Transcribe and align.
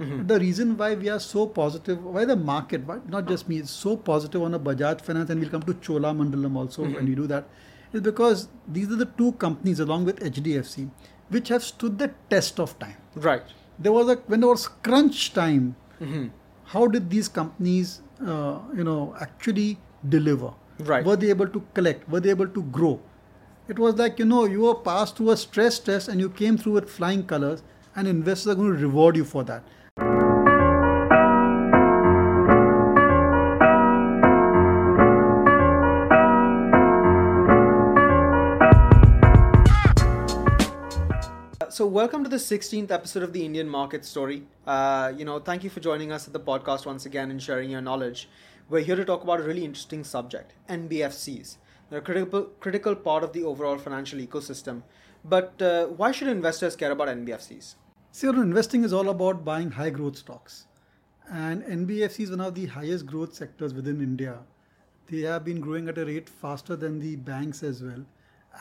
Mm-hmm. 0.00 0.26
The 0.26 0.40
reason 0.40 0.76
why 0.76 0.94
we 0.94 1.08
are 1.08 1.20
so 1.20 1.46
positive, 1.46 2.04
why 2.04 2.24
the 2.24 2.36
market, 2.36 2.84
why 2.84 2.98
not 3.08 3.28
just 3.28 3.48
me, 3.48 3.58
is 3.58 3.70
so 3.70 3.96
positive 3.96 4.42
on 4.42 4.54
a 4.54 4.58
Bajaj 4.58 5.00
Finance, 5.00 5.30
and 5.30 5.40
we'll 5.40 5.50
come 5.50 5.62
to 5.62 5.74
Cholamandalam 5.74 6.56
also 6.56 6.82
mm-hmm. 6.82 6.94
when 6.94 7.06
we 7.06 7.14
do 7.14 7.26
that, 7.28 7.46
is 7.92 8.00
because 8.00 8.48
these 8.66 8.90
are 8.90 8.96
the 8.96 9.06
two 9.06 9.32
companies 9.32 9.78
along 9.78 10.04
with 10.04 10.18
HDFC 10.20 10.90
which 11.28 11.48
have 11.48 11.64
stood 11.64 11.98
the 11.98 12.12
test 12.30 12.60
of 12.60 12.78
time. 12.78 12.96
Right. 13.14 13.42
There 13.78 13.92
was 13.92 14.08
a 14.08 14.16
when 14.26 14.40
there 14.40 14.48
was 14.48 14.68
crunch 14.68 15.32
time. 15.32 15.76
Mm-hmm. 16.00 16.26
How 16.64 16.86
did 16.86 17.10
these 17.10 17.28
companies, 17.28 18.00
uh, 18.20 18.58
you 18.76 18.84
know, 18.84 19.14
actually 19.20 19.78
deliver? 20.08 20.52
Right. 20.78 21.04
Were 21.04 21.16
they 21.16 21.30
able 21.30 21.48
to 21.48 21.62
collect? 21.74 22.08
Were 22.08 22.20
they 22.20 22.30
able 22.30 22.48
to 22.48 22.62
grow? 22.62 23.00
It 23.68 23.78
was 23.78 23.94
like 23.96 24.18
you 24.18 24.24
know 24.24 24.44
you 24.44 24.60
were 24.62 24.74
passed 24.74 25.16
through 25.16 25.30
a 25.30 25.36
stress 25.36 25.78
test 25.78 26.08
and 26.08 26.20
you 26.20 26.28
came 26.28 26.58
through 26.58 26.72
with 26.72 26.90
flying 26.90 27.24
colors, 27.26 27.62
and 27.96 28.08
investors 28.08 28.52
are 28.52 28.54
going 28.54 28.76
to 28.76 28.86
reward 28.86 29.16
you 29.16 29.24
for 29.24 29.44
that. 29.44 29.62
So 41.74 41.84
welcome 41.84 42.22
to 42.22 42.30
the 42.30 42.36
16th 42.36 42.92
episode 42.92 43.24
of 43.24 43.32
the 43.32 43.44
Indian 43.44 43.68
Market 43.68 44.04
Story. 44.04 44.44
Uh, 44.64 45.12
you 45.16 45.24
know, 45.24 45.40
thank 45.40 45.64
you 45.64 45.70
for 45.70 45.80
joining 45.80 46.12
us 46.12 46.24
at 46.28 46.32
the 46.32 46.38
podcast 46.38 46.86
once 46.86 47.04
again 47.04 47.32
and 47.32 47.42
sharing 47.42 47.68
your 47.68 47.80
knowledge. 47.80 48.28
We're 48.68 48.84
here 48.84 48.94
to 48.94 49.04
talk 49.04 49.24
about 49.24 49.40
a 49.40 49.42
really 49.42 49.64
interesting 49.64 50.04
subject: 50.04 50.52
NBFCs. 50.68 51.56
They're 51.90 51.98
a 51.98 52.02
critical 52.02 52.42
critical 52.60 52.94
part 52.94 53.24
of 53.24 53.32
the 53.32 53.42
overall 53.42 53.76
financial 53.76 54.20
ecosystem. 54.20 54.82
But 55.24 55.60
uh, 55.60 55.86
why 55.86 56.12
should 56.12 56.28
investors 56.28 56.76
care 56.76 56.92
about 56.92 57.08
NBFCs? 57.08 57.74
So, 58.12 58.30
investing 58.30 58.84
is 58.84 58.92
all 58.92 59.08
about 59.08 59.44
buying 59.44 59.72
high 59.72 59.90
growth 59.90 60.18
stocks, 60.18 60.66
and 61.28 61.64
NBFC 61.64 62.20
is 62.20 62.30
one 62.30 62.40
of 62.40 62.54
the 62.54 62.66
highest 62.66 63.04
growth 63.04 63.34
sectors 63.34 63.74
within 63.74 64.00
India. 64.00 64.38
They 65.08 65.22
have 65.22 65.44
been 65.44 65.60
growing 65.60 65.88
at 65.88 65.98
a 65.98 66.04
rate 66.04 66.28
faster 66.28 66.76
than 66.76 67.00
the 67.00 67.16
banks 67.16 67.64
as 67.64 67.82
well 67.82 68.04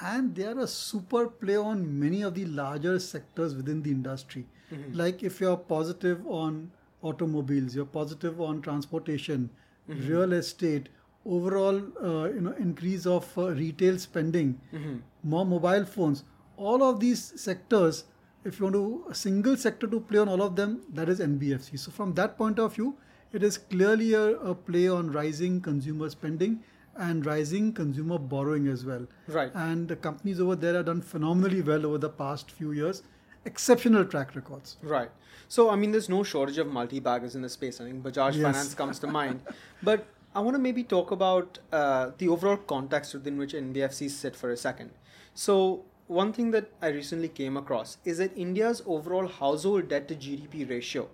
and 0.01 0.35
they 0.35 0.45
are 0.45 0.59
a 0.59 0.67
super 0.67 1.27
play 1.27 1.55
on 1.57 1.99
many 1.99 2.21
of 2.21 2.35
the 2.35 2.45
larger 2.45 2.99
sectors 2.99 3.55
within 3.55 3.81
the 3.81 3.91
industry. 3.91 4.45
Mm-hmm. 4.71 4.97
Like 4.97 5.23
if 5.23 5.39
you're 5.39 5.57
positive 5.57 6.25
on 6.27 6.71
automobiles, 7.01 7.75
you're 7.75 7.85
positive 7.85 8.41
on 8.41 8.61
transportation, 8.61 9.49
mm-hmm. 9.89 10.07
real 10.07 10.33
estate, 10.33 10.89
overall 11.25 11.81
uh, 12.01 12.29
you 12.29 12.41
know 12.41 12.53
increase 12.57 13.05
of 13.05 13.37
uh, 13.37 13.51
retail 13.51 13.97
spending, 13.97 14.59
mm-hmm. 14.73 14.97
more 15.23 15.45
mobile 15.45 15.85
phones, 15.85 16.23
all 16.57 16.83
of 16.83 16.99
these 16.99 17.33
sectors. 17.39 18.05
If 18.45 18.59
you 18.59 18.65
want 18.65 18.75
to 18.75 19.05
a 19.09 19.15
single 19.15 19.55
sector 19.55 19.87
to 19.87 19.99
play 20.01 20.19
on 20.19 20.27
all 20.27 20.41
of 20.41 20.57
them, 20.57 20.81
that 20.93 21.07
is 21.07 21.19
NBFC. 21.19 21.79
So 21.79 21.91
from 21.91 22.13
that 22.15 22.37
point 22.37 22.59
of 22.59 22.75
view, 22.75 22.97
it 23.31 23.41
is 23.41 23.57
clearly 23.57 24.13
a, 24.13 24.35
a 24.39 24.53
play 24.53 24.89
on 24.89 25.11
rising 25.11 25.61
consumer 25.61 26.09
spending 26.09 26.61
and 26.97 27.25
rising 27.25 27.73
consumer 27.73 28.17
borrowing 28.17 28.67
as 28.67 28.85
well. 28.85 29.07
Right. 29.27 29.51
And 29.53 29.87
the 29.87 29.95
companies 29.95 30.39
over 30.39 30.55
there 30.55 30.75
have 30.75 30.85
done 30.85 31.01
phenomenally 31.01 31.61
well 31.61 31.85
over 31.85 31.97
the 31.97 32.09
past 32.09 32.51
few 32.51 32.71
years. 32.71 33.03
Exceptional 33.45 34.05
track 34.05 34.35
records. 34.35 34.77
Right. 34.81 35.09
So, 35.47 35.69
I 35.69 35.75
mean, 35.75 35.91
there's 35.91 36.09
no 36.09 36.23
shortage 36.23 36.57
of 36.57 36.67
multi 36.67 36.99
baggers 36.99 37.35
in 37.35 37.41
the 37.41 37.49
space. 37.49 37.81
I 37.81 37.85
think 37.85 38.03
Bajaj 38.03 38.35
yes. 38.35 38.43
Finance 38.43 38.73
comes 38.73 38.99
to 38.99 39.07
mind. 39.07 39.41
But 39.83 40.07
I 40.35 40.39
want 40.39 40.55
to 40.55 40.59
maybe 40.59 40.83
talk 40.83 41.11
about 41.11 41.59
uh, 41.71 42.11
the 42.17 42.29
overall 42.29 42.57
context 42.57 43.13
within 43.13 43.37
which 43.37 43.53
NBFCs 43.53 44.11
sit 44.11 44.35
for 44.35 44.49
a 44.51 44.57
second. 44.57 44.91
So, 45.33 45.83
one 46.07 46.33
thing 46.33 46.51
that 46.51 46.71
I 46.81 46.87
recently 46.87 47.27
came 47.27 47.57
across 47.57 47.97
is 48.03 48.17
that 48.17 48.35
India's 48.37 48.81
overall 48.85 49.27
household 49.27 49.89
debt 49.89 50.07
to 50.07 50.15
GDP 50.15 50.69
ratio 50.69 51.07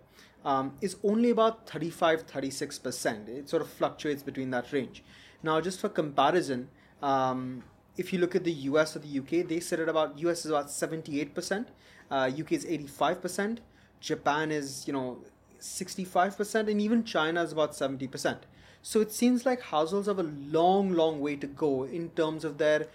um, 0.46 0.74
is 0.82 0.96
only 1.04 1.30
about 1.30 1.70
35 1.70 2.26
36%. 2.28 3.28
It 3.28 3.50
sort 3.50 3.62
of 3.62 3.70
fluctuates 3.70 4.24
between 4.24 4.52
that 4.52 4.72
range. 4.72 5.04
Now, 5.42 5.62
just 5.62 5.80
for 5.80 5.90
comparison, 5.90 6.70
um, 7.02 7.64
if 7.98 8.14
you 8.14 8.20
look 8.20 8.36
at 8.36 8.44
the 8.44 8.52
US 8.52 8.96
or 8.96 9.00
the 9.00 9.20
UK, 9.20 9.48
they 9.48 9.60
sit 9.60 9.80
at 9.80 9.90
about 9.90 10.18
US 10.20 10.46
is 10.46 10.52
about 10.52 10.68
78%, 10.68 11.68
uh, 12.12 12.32
UK 12.40 12.54
is 12.54 12.66
85%, 12.66 13.60
Japan 14.00 14.52
is, 14.52 14.88
you 14.88 14.94
know, 14.94 15.20
65%, 15.60 16.70
and 16.70 16.82
even 16.82 17.04
China 17.04 17.44
is 17.44 17.52
about 17.52 17.74
70%. 17.74 18.38
So 18.82 19.02
it 19.02 19.12
seems 19.12 19.46
like 19.46 19.62
households 19.62 20.08
have 20.08 20.20
a 20.20 20.24
long, 20.24 20.94
long 20.94 21.20
way 21.20 21.36
to 21.36 21.48
go 21.48 21.84
in 21.84 22.10
terms 22.12 22.46
of 22.46 22.58
their 22.58 22.88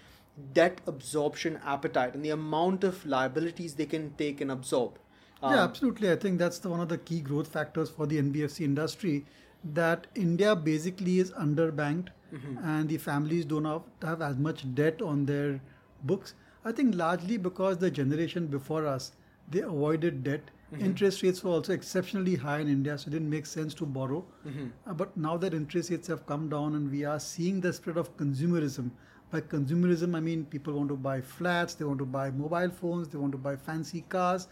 debt 0.53 0.81
absorption 0.87 1.59
appetite 1.63 2.13
and 2.13 2.25
the 2.25 2.31
amount 2.31 2.83
of 2.83 3.05
liabilities 3.05 3.75
they 3.75 3.85
can 3.85 4.13
take 4.17 4.41
and 4.41 4.51
absorb. 4.51 4.97
Um, 5.43 5.53
yeah, 5.53 5.63
absolutely. 5.63 6.11
I 6.11 6.15
think 6.15 6.39
that's 6.39 6.59
the, 6.59 6.69
one 6.69 6.79
of 6.79 6.89
the 6.89 6.97
key 6.97 7.21
growth 7.21 7.47
factors 7.47 7.89
for 7.89 8.07
the 8.07 8.17
NBFC 8.21 8.61
industry 8.61 9.25
that 9.63 10.07
India 10.15 10.55
basically 10.55 11.19
is 11.19 11.31
underbanked 11.31 12.09
mm-hmm. 12.33 12.57
and 12.63 12.89
the 12.89 12.97
families 12.97 13.45
do 13.45 13.61
not 13.61 13.87
have 14.01 14.21
as 14.21 14.37
much 14.37 14.63
debt 14.75 15.01
on 15.01 15.25
their 15.25 15.61
books. 16.03 16.33
I 16.63 16.71
think 16.71 16.95
largely 16.95 17.37
because 17.37 17.77
the 17.77 17.91
generation 17.91 18.47
before 18.47 18.85
us 18.85 19.11
they 19.49 19.61
avoided 19.61 20.23
debt. 20.23 20.51
Mm-hmm. 20.73 20.85
Interest 20.85 21.21
rates 21.21 21.43
were 21.43 21.51
also 21.51 21.73
exceptionally 21.73 22.35
high 22.35 22.59
in 22.59 22.67
India, 22.67 22.97
so 22.97 23.07
it 23.07 23.11
didn't 23.11 23.29
make 23.29 23.45
sense 23.45 23.73
to 23.75 23.85
borrow. 23.85 24.25
Mm-hmm. 24.47 24.67
Uh, 24.87 24.93
but 24.93 25.15
now 25.15 25.37
that 25.37 25.53
interest 25.53 25.91
rates 25.91 26.07
have 26.07 26.25
come 26.25 26.49
down 26.49 26.75
and 26.75 26.91
we 26.91 27.05
are 27.05 27.19
seeing 27.19 27.61
the 27.61 27.71
spread 27.71 27.97
of 27.97 28.15
consumerism. 28.17 28.89
By 29.31 29.41
consumerism, 29.41 30.15
I 30.15 30.19
mean 30.19 30.45
people 30.45 30.73
want 30.73 30.89
to 30.89 30.95
buy 30.95 31.21
flats, 31.21 31.75
they 31.75 31.85
want 31.85 31.99
to 31.99 32.05
buy 32.05 32.31
mobile 32.31 32.69
phones, 32.69 33.07
they 33.07 33.17
want 33.17 33.31
to 33.33 33.37
buy 33.37 33.55
fancy 33.55 34.01
cars, 34.09 34.47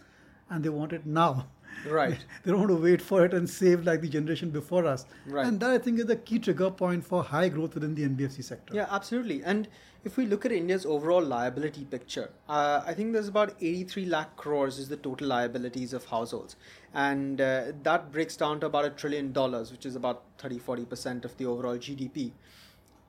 and 0.50 0.62
they 0.64 0.68
want 0.68 0.92
it 0.92 1.06
now. 1.06 1.48
Right. 1.88 2.18
they 2.42 2.50
don't 2.50 2.60
want 2.60 2.70
to 2.70 2.76
wait 2.76 3.02
for 3.02 3.24
it 3.24 3.34
and 3.34 3.48
save 3.48 3.84
like 3.84 4.00
the 4.00 4.08
generation 4.08 4.50
before 4.50 4.86
us. 4.86 5.06
Right. 5.26 5.46
And 5.46 5.60
that 5.60 5.70
I 5.70 5.78
think 5.78 5.98
is 5.98 6.06
the 6.06 6.16
key 6.16 6.38
trigger 6.38 6.70
point 6.70 7.04
for 7.04 7.22
high 7.22 7.48
growth 7.48 7.74
within 7.74 7.94
the 7.94 8.08
NBFC 8.08 8.44
sector. 8.44 8.74
Yeah, 8.74 8.86
absolutely. 8.90 9.42
And 9.44 9.68
if 10.04 10.16
we 10.16 10.26
look 10.26 10.44
at 10.44 10.52
India's 10.52 10.84
overall 10.84 11.22
liability 11.22 11.84
picture, 11.84 12.30
uh, 12.48 12.82
I 12.86 12.94
think 12.94 13.12
there's 13.12 13.28
about 13.28 13.54
83 13.60 14.06
lakh 14.06 14.36
crores 14.36 14.78
is 14.78 14.88
the 14.88 14.96
total 14.96 15.28
liabilities 15.28 15.92
of 15.92 16.04
households. 16.04 16.56
And 16.92 17.40
uh, 17.40 17.72
that 17.82 18.12
breaks 18.12 18.36
down 18.36 18.60
to 18.60 18.66
about 18.66 18.84
a 18.84 18.90
trillion 18.90 19.32
dollars, 19.32 19.72
which 19.72 19.86
is 19.86 19.96
about 19.96 20.22
30 20.38 20.58
40% 20.58 21.24
of 21.24 21.36
the 21.38 21.46
overall 21.46 21.76
GDP. 21.76 22.32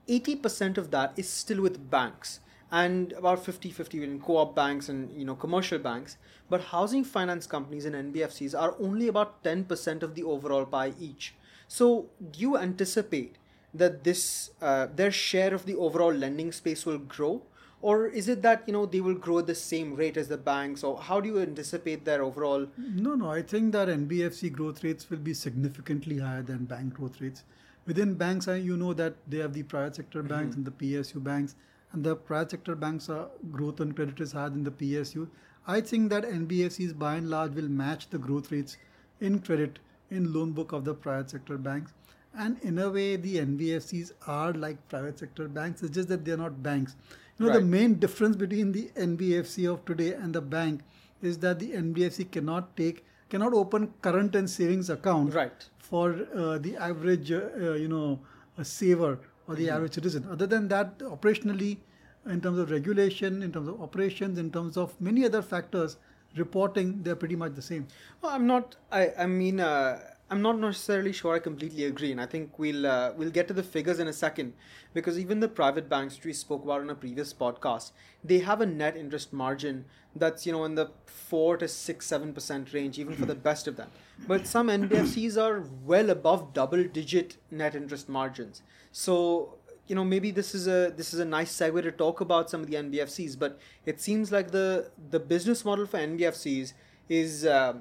80% 0.08 0.78
of 0.78 0.92
that 0.92 1.14
is 1.18 1.28
still 1.28 1.62
with 1.62 1.90
banks 1.90 2.40
and 2.72 3.12
about 3.14 3.44
50-50 3.46 4.04
in 4.04 4.20
co-op 4.20 4.56
banks 4.56 4.90
and 4.90 5.12
you 5.18 5.26
know 5.26 5.36
commercial 5.36 5.80
banks. 5.80 6.18
But 6.50 6.62
housing 6.62 7.04
finance 7.04 7.48
companies 7.48 7.86
and 7.86 8.14
nbfcs 8.14 8.60
are 8.60 8.76
only 8.80 9.08
about 9.08 9.44
10% 9.44 10.04
of 10.04 10.16
the 10.16 10.24
overall 10.24 10.66
pie 10.66 10.94
each. 11.00 11.36
So 11.68 12.08
do 12.32 12.40
you 12.40 12.58
anticipate 12.58 13.38
that 13.74 14.04
this 14.04 14.52
uh, 14.62 14.88
their 14.96 15.12
share 15.12 15.54
of 15.54 15.66
the 15.66 15.76
overall 15.76 16.14
lending 16.14 16.52
space 16.52 16.86
will 16.86 16.98
grow? 16.98 17.44
Or 17.82 18.08
is 18.08 18.30
it 18.30 18.42
that 18.42 18.64
you 18.66 18.74
know 18.74 18.86
they 18.86 19.02
will 19.02 19.16
grow 19.16 19.40
at 19.40 19.48
the 19.48 19.56
same 19.56 19.96
rate 19.96 20.18
as 20.18 20.28
the 20.28 20.38
banks? 20.38 20.84
Or 20.84 20.98
how 20.98 21.20
do 21.20 21.30
you 21.30 21.40
anticipate 21.40 22.06
their 22.06 22.24
overall 22.24 22.68
no 22.78 23.16
no 23.16 23.30
i 23.32 23.42
think 23.42 23.74
that 23.74 23.90
nbfc 23.90 24.52
growth 24.52 24.84
rates 24.84 25.10
will 25.10 25.24
be 25.28 25.34
significantly 25.34 26.18
higher 26.20 26.42
than 26.42 26.66
bank 26.66 26.96
growth 26.96 27.22
rates. 27.22 27.44
Within 27.86 28.16
banks 28.16 28.48
I 28.48 28.56
you 28.56 28.76
know 28.76 28.94
that 28.94 29.14
they 29.28 29.38
have 29.38 29.54
the 29.54 29.64
private 29.64 29.96
sector 29.96 30.24
banks 30.24 30.56
mm-hmm. 30.56 30.66
and 30.66 30.80
the 30.80 31.00
psu 31.00 31.24
banks 31.24 31.56
the 31.96 32.16
private 32.16 32.52
sector 32.52 32.76
banks 32.76 33.10
are 33.10 33.28
growth 33.52 33.82
on 33.82 33.92
credit 33.94 34.20
is 34.20 34.32
higher 34.32 34.50
than 34.50 34.64
the 34.64 34.72
PSU. 34.72 35.28
I 35.68 35.82
think 35.82 36.10
that 36.10 36.24
NBFCs 36.24 36.98
by 36.98 37.16
and 37.16 37.30
large 37.30 37.54
will 37.54 37.70
match 37.70 38.10
the 38.10 38.18
growth 38.18 38.52
rates 38.52 38.78
in 39.20 39.40
credit 39.40 39.80
in 40.12 40.34
loan 40.34 40.52
book 40.52 40.72
of 40.72 40.86
the 40.86 40.94
private 40.94 41.30
sector 41.32 41.58
banks. 41.58 41.94
And 42.38 42.60
in 42.62 42.80
a 42.80 42.90
way, 42.90 43.16
the 43.16 43.38
NBFCs 43.38 44.12
are 44.28 44.54
like 44.54 44.88
private 44.90 45.18
sector 45.18 45.48
banks. 45.48 45.82
It's 45.82 45.96
just 45.96 46.10
that 46.10 46.26
they're 46.26 46.38
not 46.38 46.62
banks. 46.62 46.96
You 47.40 47.46
know, 47.46 47.52
right. 47.52 47.60
the 47.60 47.66
main 47.66 47.96
difference 47.96 48.36
between 48.36 48.72
the 48.72 48.90
NBFC 48.96 49.72
of 49.72 49.86
today 49.86 50.14
and 50.14 50.34
the 50.34 50.42
bank 50.42 50.82
is 51.22 51.40
that 51.40 51.60
the 51.60 51.72
NBFC 51.72 52.30
cannot 52.32 52.76
take 52.78 53.06
cannot 53.30 53.54
open 53.54 53.94
current 54.02 54.36
and 54.36 54.50
savings 54.50 54.90
account 54.90 55.34
right. 55.34 55.68
for 55.78 56.28
uh, 56.36 56.58
the 56.60 56.78
average 56.78 57.32
uh, 57.32 57.50
uh, 57.60 57.74
you 57.74 57.88
know 57.88 58.20
a 58.58 58.66
saver 58.66 59.20
or 59.48 59.56
the 59.56 59.66
mm-hmm. 59.66 59.76
average 59.76 59.94
citizen. 59.94 60.28
Other 60.30 60.48
than 60.48 60.68
that, 60.70 61.00
operationally, 61.00 61.78
in 62.26 62.42
terms 62.42 62.58
of 62.60 62.72
regulation, 62.72 63.44
in 63.44 63.52
terms 63.52 63.68
of 63.68 63.82
operations, 63.82 64.40
in 64.40 64.52
terms 64.52 64.78
of 64.78 65.00
many 65.00 65.26
other 65.26 65.42
factors, 65.42 65.98
reporting, 66.36 67.02
they're 67.04 67.16
pretty 67.16 67.36
much 67.36 67.54
the 67.54 67.62
same. 67.62 67.88
Well, 68.22 68.32
I'm 68.32 68.48
not. 68.48 68.76
I. 68.92 69.12
I 69.20 69.26
mean. 69.26 69.60
Uh, 69.60 70.00
I'm 70.30 70.42
not 70.42 70.58
necessarily 70.58 71.14
sure 71.14 71.36
I 71.36 71.40
completely 71.40 71.84
agree, 71.86 72.12
and 72.12 72.20
I 72.20 72.26
think 72.26 72.58
we'll 72.58 72.88
uh, 72.88 73.12
we'll 73.16 73.30
get 73.30 73.48
to 73.48 73.54
the 73.54 73.62
figures 73.62 74.00
in 74.00 74.08
a 74.08 74.14
second, 74.14 74.54
because 74.92 75.20
even 75.20 75.40
the 75.40 75.48
private 75.48 75.88
banks 75.88 76.20
we 76.24 76.34
spoke 76.34 76.64
about 76.64 76.82
in 76.82 76.90
a 76.90 76.96
previous 76.96 77.32
podcast, 77.32 77.92
they 78.24 78.40
have 78.40 78.60
a 78.60 78.66
net 78.66 78.98
interest 78.98 79.32
margin 79.34 79.86
that's 80.16 80.48
you 80.48 80.52
know 80.52 80.66
in 80.66 80.74
the 80.74 80.90
four 81.06 81.58
to 81.58 81.68
six 81.68 82.08
seven 82.08 82.34
percent 82.34 82.74
range, 82.74 82.98
even 82.98 83.14
for 83.14 83.28
the 83.28 83.36
best 83.36 83.68
of 83.68 83.76
them. 83.76 83.90
But 84.28 84.48
some 84.48 84.68
NBFCs 84.68 85.40
are 85.40 85.64
well 85.86 86.10
above 86.10 86.54
double 86.54 86.84
digit 86.86 87.38
net 87.52 87.76
interest 87.76 88.10
margins. 88.10 88.64
So 88.92 89.60
you 89.88 89.94
know 89.94 90.04
maybe 90.04 90.32
this 90.32 90.56
is 90.56 90.68
a 90.68 90.92
this 90.98 91.14
is 91.14 91.20
a 91.20 91.26
nice 91.26 91.56
segue 91.56 91.84
to 91.84 91.92
talk 91.92 92.20
about 92.20 92.50
some 92.50 92.62
of 92.62 92.68
the 92.68 92.78
NBFCs, 92.78 93.38
but 93.38 93.60
it 93.86 94.02
seems 94.02 94.32
like 94.32 94.50
the 94.50 94.90
the 95.12 95.20
business 95.20 95.64
model 95.64 95.86
for 95.86 96.00
NBFCs 96.00 96.74
is. 97.10 97.46
Uh, 97.46 97.74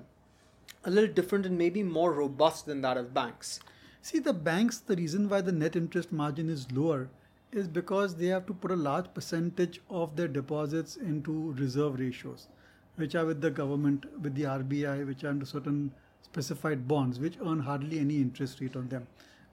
a 0.84 0.90
little 0.90 1.12
different 1.12 1.46
and 1.46 1.56
maybe 1.56 1.82
more 1.82 2.12
robust 2.12 2.66
than 2.66 2.80
that 2.82 2.96
of 2.96 3.14
banks? 3.14 3.60
See, 4.02 4.18
the 4.18 4.32
banks, 4.34 4.78
the 4.78 4.96
reason 4.96 5.28
why 5.28 5.40
the 5.40 5.52
net 5.52 5.76
interest 5.76 6.12
margin 6.12 6.48
is 6.50 6.70
lower 6.72 7.08
is 7.52 7.68
because 7.68 8.16
they 8.16 8.26
have 8.26 8.46
to 8.46 8.52
put 8.52 8.70
a 8.70 8.76
large 8.76 9.12
percentage 9.14 9.80
of 9.88 10.16
their 10.16 10.28
deposits 10.28 10.96
into 10.96 11.52
reserve 11.52 11.98
ratios, 11.98 12.48
which 12.96 13.14
are 13.14 13.24
with 13.24 13.40
the 13.40 13.50
government, 13.50 14.04
with 14.20 14.34
the 14.34 14.42
RBI, 14.42 15.06
which 15.06 15.24
are 15.24 15.30
into 15.30 15.46
certain 15.46 15.92
specified 16.22 16.88
bonds, 16.88 17.18
which 17.18 17.38
earn 17.44 17.60
hardly 17.60 17.98
any 17.98 18.16
interest 18.16 18.60
rate 18.60 18.76
on 18.76 18.88
them. 18.88 19.06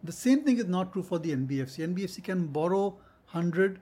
The 0.03 0.11
same 0.11 0.43
thing 0.43 0.57
is 0.57 0.65
not 0.65 0.93
true 0.93 1.03
for 1.03 1.19
the 1.19 1.31
NBFC. 1.31 1.87
NBFC 1.87 2.23
can 2.23 2.47
borrow 2.47 2.95
100, 3.31 3.79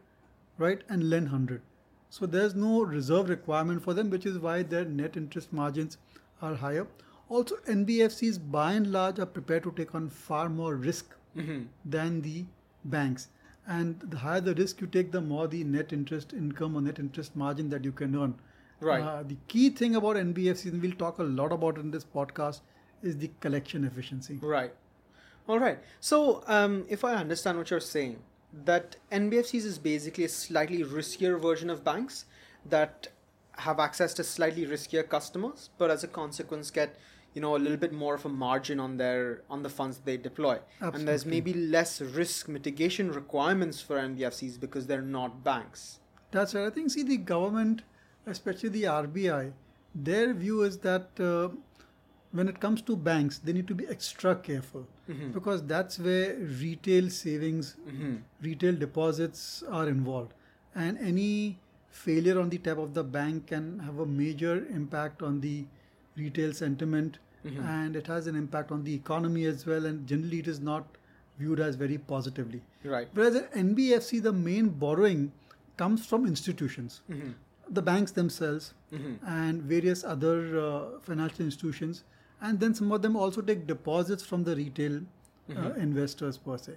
right, 0.58 0.82
and 0.90 1.10
lend 1.10 1.28
100. 1.28 1.62
So 2.10 2.26
there's 2.26 2.56
no 2.56 2.82
reserve 2.82 3.30
requirement 3.30 3.84
for 3.84 3.94
them, 3.94 4.10
which 4.10 4.26
is 4.26 4.38
why 4.38 4.64
their 4.64 4.84
net 4.84 5.16
interest 5.16 5.54
margins 5.54 5.98
are 6.42 6.56
higher. 6.56 6.88
Also, 7.30 7.56
NBFCs 7.68 8.40
by 8.52 8.74
and 8.74 8.92
large 8.92 9.20
are 9.20 9.26
prepared 9.26 9.64
to 9.64 9.72
take 9.72 9.94
on 9.96 10.10
far 10.10 10.50
more 10.50 10.76
risk 10.76 11.16
Mm-hmm. 11.38 11.66
than 11.86 12.22
the 12.24 12.44
banks. 12.86 13.28
And 13.68 14.00
the 14.00 14.18
higher 14.18 14.42
the 14.42 14.56
risk 14.56 14.82
you 14.82 14.88
take, 14.88 15.12
the 15.12 15.22
more 15.22 15.48
the 15.48 15.64
net 15.64 15.94
interest 15.94 16.34
income 16.34 16.76
or 16.76 16.82
net 16.82 16.98
interest 16.98 17.36
margin 17.36 17.70
that 17.70 17.86
you 17.86 17.92
can 17.92 18.16
earn. 18.16 18.34
Right. 18.80 19.02
Uh, 19.04 19.22
the 19.24 19.38
key 19.48 19.70
thing 19.70 19.96
about 19.96 20.16
NBFCs, 20.16 20.72
and 20.72 20.82
we'll 20.82 20.94
talk 20.94 21.20
a 21.20 21.24
lot 21.24 21.52
about 21.52 21.78
it 21.78 21.82
in 21.82 21.92
this 21.92 22.04
podcast, 22.04 22.62
is 23.04 23.16
the 23.18 23.30
collection 23.42 23.84
efficiency. 23.84 24.40
Right. 24.42 24.74
All 25.48 25.60
right. 25.60 25.78
So, 26.00 26.44
um, 26.48 26.86
if 26.90 27.04
I 27.06 27.14
understand 27.14 27.60
what 27.60 27.70
you're 27.70 27.80
saying, 27.80 28.18
that 28.66 28.96
NBFCs 29.12 29.66
is 29.66 29.78
basically 29.78 30.24
a 30.24 30.30
slightly 30.30 30.84
riskier 30.84 31.40
version 31.40 31.70
of 31.70 31.84
banks 31.84 32.26
that 32.66 33.10
have 33.60 33.80
access 33.80 34.16
to 34.16 34.24
slightly 34.24 34.66
riskier 34.66 35.08
customers, 35.08 35.70
but 35.78 35.92
as 35.92 36.04
a 36.04 36.08
consequence 36.08 36.72
get 36.72 36.98
you 37.40 37.44
know 37.44 37.56
a 37.56 37.62
little 37.66 37.78
bit 37.84 37.94
more 37.94 38.16
of 38.16 38.26
a 38.26 38.30
margin 38.30 38.80
on 38.86 38.98
their 39.02 39.44
on 39.50 39.64
the 39.66 39.70
funds 39.78 40.00
they 40.08 40.18
deploy, 40.30 40.58
and 40.82 41.08
there's 41.08 41.26
maybe 41.34 41.54
less 41.76 42.02
risk 42.22 42.50
mitigation 42.56 43.12
requirements 43.18 43.80
for 43.90 43.98
NBFCs 44.02 44.60
because 44.64 44.88
they're 44.88 45.08
not 45.18 45.38
banks. 45.46 45.86
That's 46.32 46.54
right. 46.54 46.66
I 46.66 46.70
think, 46.78 46.92
see, 46.96 47.04
the 47.12 47.18
government, 47.30 47.84
especially 48.34 48.70
the 48.78 48.84
RBI, 48.96 49.54
their 50.10 50.34
view 50.42 50.58
is 50.64 50.78
that 50.80 51.22
uh, 51.28 51.48
when 52.40 52.50
it 52.54 52.60
comes 52.66 52.82
to 52.90 52.98
banks, 53.08 53.38
they 53.40 53.54
need 53.60 53.68
to 53.72 53.78
be 53.84 53.88
extra 53.96 54.36
careful 54.50 54.84
Mhm. 55.14 55.32
because 55.38 55.64
that's 55.72 55.98
where 56.10 56.36
retail 56.66 57.10
savings, 57.22 57.72
Mm-hmm. 57.88 58.12
retail 58.50 58.76
deposits 58.84 59.48
are 59.80 59.88
involved. 59.96 60.34
And 60.86 61.00
any 61.14 61.32
failure 62.04 62.38
on 62.44 62.50
the 62.58 62.60
tap 62.68 62.84
of 62.90 62.94
the 63.00 63.06
bank 63.18 63.48
can 63.56 63.72
have 63.88 63.98
a 64.10 64.12
major 64.20 64.54
impact 64.82 65.24
on 65.32 65.42
the 65.48 65.58
retail 66.22 66.54
sentiment 66.62 67.18
Mhm. 67.46 67.64
and 67.74 67.96
it 67.96 68.08
has 68.08 68.28
an 68.28 68.36
impact 68.36 68.72
on 68.72 68.84
the 68.84 68.94
economy 68.94 69.46
as 69.46 69.66
well. 69.66 69.86
And 69.86 70.06
generally, 70.08 70.40
it 70.40 70.48
is 70.48 70.60
not 70.60 70.98
viewed 71.38 71.60
as 71.60 71.76
very 71.76 71.98
positively. 71.98 72.62
Right. 72.84 73.08
Whereas 73.14 73.36
at 73.36 73.54
NBFC, 73.56 74.20
the 74.20 74.34
main 74.34 74.70
borrowing 74.70 75.32
comes 75.78 76.06
from 76.06 76.26
institutions, 76.26 77.02
Mm-hmm. 77.10 77.30
the 77.70 77.82
banks 77.82 78.12
themselves, 78.12 78.74
Mm-hmm. 78.92 79.26
and 79.38 79.62
various 79.64 80.04
other 80.04 80.60
uh, 80.60 81.00
financial 81.02 81.46
institutions. 81.46 82.04
And 82.42 82.60
then 82.60 82.74
some 82.74 82.92
of 82.92 83.02
them 83.02 83.16
also 83.16 83.42
take 83.42 83.66
deposits 83.68 84.26
from 84.26 84.44
the 84.44 84.56
retail 84.56 84.98
uh, 84.98 85.54
Mhm. 85.54 85.78
investors 85.78 86.38
per 86.38 86.58
se. 86.58 86.74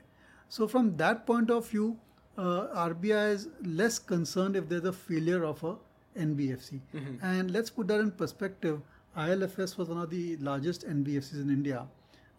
So, 0.49 0.67
from 0.69 0.97
that 0.99 1.27
point 1.27 1.51
of 1.51 1.69
view, 1.71 1.97
uh, 2.39 2.69
RBI 2.85 3.31
is 3.33 3.49
less 3.63 3.99
concerned 3.99 4.57
if 4.57 4.69
there's 4.69 4.85
a 4.85 4.93
failure 4.93 5.45
of 5.45 5.63
a 5.65 5.77
NBFC. 6.17 6.81
Mhm. 6.95 7.19
And 7.23 7.51
let's 7.51 7.71
put 7.71 7.89
that 7.89 8.01
in 8.01 8.11
perspective. 8.23 8.81
ILFS 9.17 9.77
was 9.77 9.89
one 9.89 9.99
of 9.99 10.11
the 10.11 10.37
largest 10.39 10.87
NBFCs 10.87 11.43
in 11.43 11.51
India, 11.51 11.87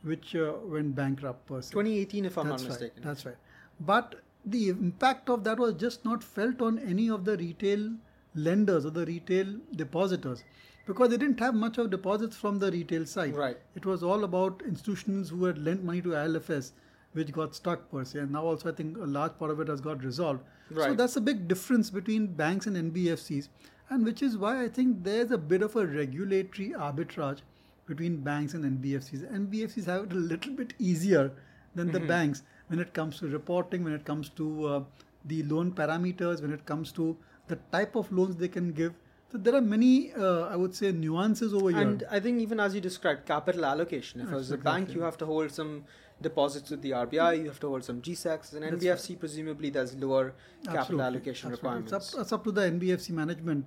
which 0.03 0.35
uh, 0.35 0.53
went 0.63 0.95
bankrupt 0.95 1.45
per 1.45 1.61
se. 1.61 1.71
2018, 1.71 2.25
if 2.25 2.37
I'm 2.37 2.47
That's 2.47 2.63
not 2.63 2.69
right. 2.69 2.79
mistaken. 2.79 3.03
That's 3.03 3.25
right. 3.25 3.35
But 3.79 4.15
the 4.45 4.69
impact 4.69 5.29
of 5.29 5.43
that 5.43 5.59
was 5.59 5.73
just 5.75 6.03
not 6.03 6.23
felt 6.23 6.61
on 6.61 6.79
any 6.79 7.09
of 7.09 7.25
the 7.25 7.37
retail 7.37 7.91
lenders 8.35 8.85
or 8.85 8.89
the 8.89 9.05
retail 9.05 9.45
depositors 9.75 10.43
because 10.85 11.09
they 11.09 11.17
didn't 11.17 11.39
have 11.39 11.55
much 11.55 11.77
of 11.77 11.89
deposits 11.89 12.35
from 12.35 12.59
the 12.59 12.71
retail 12.71 13.05
side. 13.05 13.35
Right. 13.35 13.57
It 13.75 13.85
was 13.85 14.03
all 14.03 14.23
about 14.23 14.61
institutions 14.65 15.29
who 15.29 15.45
had 15.45 15.57
lent 15.57 15.83
money 15.83 16.01
to 16.01 16.09
ILFS, 16.09 16.71
which 17.13 17.31
got 17.31 17.55
stuck 17.55 17.89
per 17.89 18.03
se. 18.03 18.19
And 18.19 18.31
now 18.31 18.43
also, 18.43 18.71
I 18.71 18.75
think 18.75 18.97
a 18.97 19.05
large 19.05 19.37
part 19.37 19.51
of 19.51 19.59
it 19.59 19.67
has 19.69 19.79
got 19.79 20.03
resolved. 20.03 20.41
Right. 20.71 20.89
So 20.89 20.95
that's 20.95 21.15
a 21.15 21.21
big 21.21 21.47
difference 21.47 21.89
between 21.89 22.27
banks 22.27 22.67
and 22.67 22.93
NBFCs, 22.93 23.47
and 23.89 24.05
which 24.05 24.21
is 24.21 24.37
why 24.37 24.63
I 24.63 24.69
think 24.69 25.03
there's 25.03 25.31
a 25.31 25.37
bit 25.37 25.61
of 25.61 25.75
a 25.75 25.85
regulatory 25.85 26.69
arbitrage 26.69 27.41
between 27.85 28.17
banks 28.17 28.53
and 28.53 28.63
NBFCs. 28.65 29.23
NBFCs 29.31 29.85
have 29.85 30.03
it 30.05 30.13
a 30.13 30.15
little 30.15 30.53
bit 30.53 30.73
easier 30.79 31.31
than 31.75 31.91
the 31.91 31.99
Mhm. 31.99 32.07
banks 32.07 32.43
when 32.67 32.79
it 32.79 32.93
comes 32.93 33.19
to 33.19 33.27
reporting, 33.27 33.83
when 33.83 33.93
it 33.93 34.05
comes 34.05 34.29
to 34.29 34.65
uh, 34.67 34.83
the 35.25 35.43
loan 35.43 35.71
parameters, 35.71 36.41
when 36.41 36.53
it 36.53 36.65
comes 36.65 36.91
to 36.93 37.17
the 37.47 37.57
type 37.71 37.95
of 37.95 38.11
loans 38.11 38.37
they 38.37 38.47
can 38.47 38.71
give. 38.71 38.93
So 39.31 39.37
there 39.39 39.55
are 39.55 39.61
many, 39.61 40.13
uh, 40.13 40.41
I 40.43 40.55
would 40.55 40.75
say, 40.75 40.91
nuances 40.91 41.53
over 41.53 41.71
here. 41.71 41.81
And 41.81 42.03
I 42.09 42.19
think 42.19 42.39
even 42.39 42.59
as 42.59 42.75
you 42.75 42.81
described, 42.81 43.25
capital 43.25 43.65
allocation. 43.65 44.21
If 44.21 44.31
as 44.31 44.51
a 44.51 44.57
bank, 44.57 44.93
you 44.93 45.01
have 45.01 45.17
to 45.17 45.25
hold 45.25 45.51
some 45.51 45.83
deposits 46.23 46.71
with 46.71 46.81
the 46.81 46.91
RBI, 46.91 47.39
you 47.41 47.45
have 47.45 47.59
to 47.59 47.67
hold 47.67 47.83
some 47.83 48.01
GSECs, 48.01 48.53
and 48.53 48.63
That's 48.63 48.83
NBFC 48.83 49.19
presumably 49.19 49.69
there's 49.69 49.95
lower 49.95 50.33
capital 50.63 50.79
Absolutely, 50.79 51.05
allocation 51.05 51.51
absolutely. 51.51 51.69
requirements. 51.69 51.93
It's 51.93 52.15
up, 52.15 52.21
it's 52.21 52.33
up 52.33 52.43
to 52.45 52.51
the 52.51 52.61
NBFC 52.61 53.09
management 53.11 53.65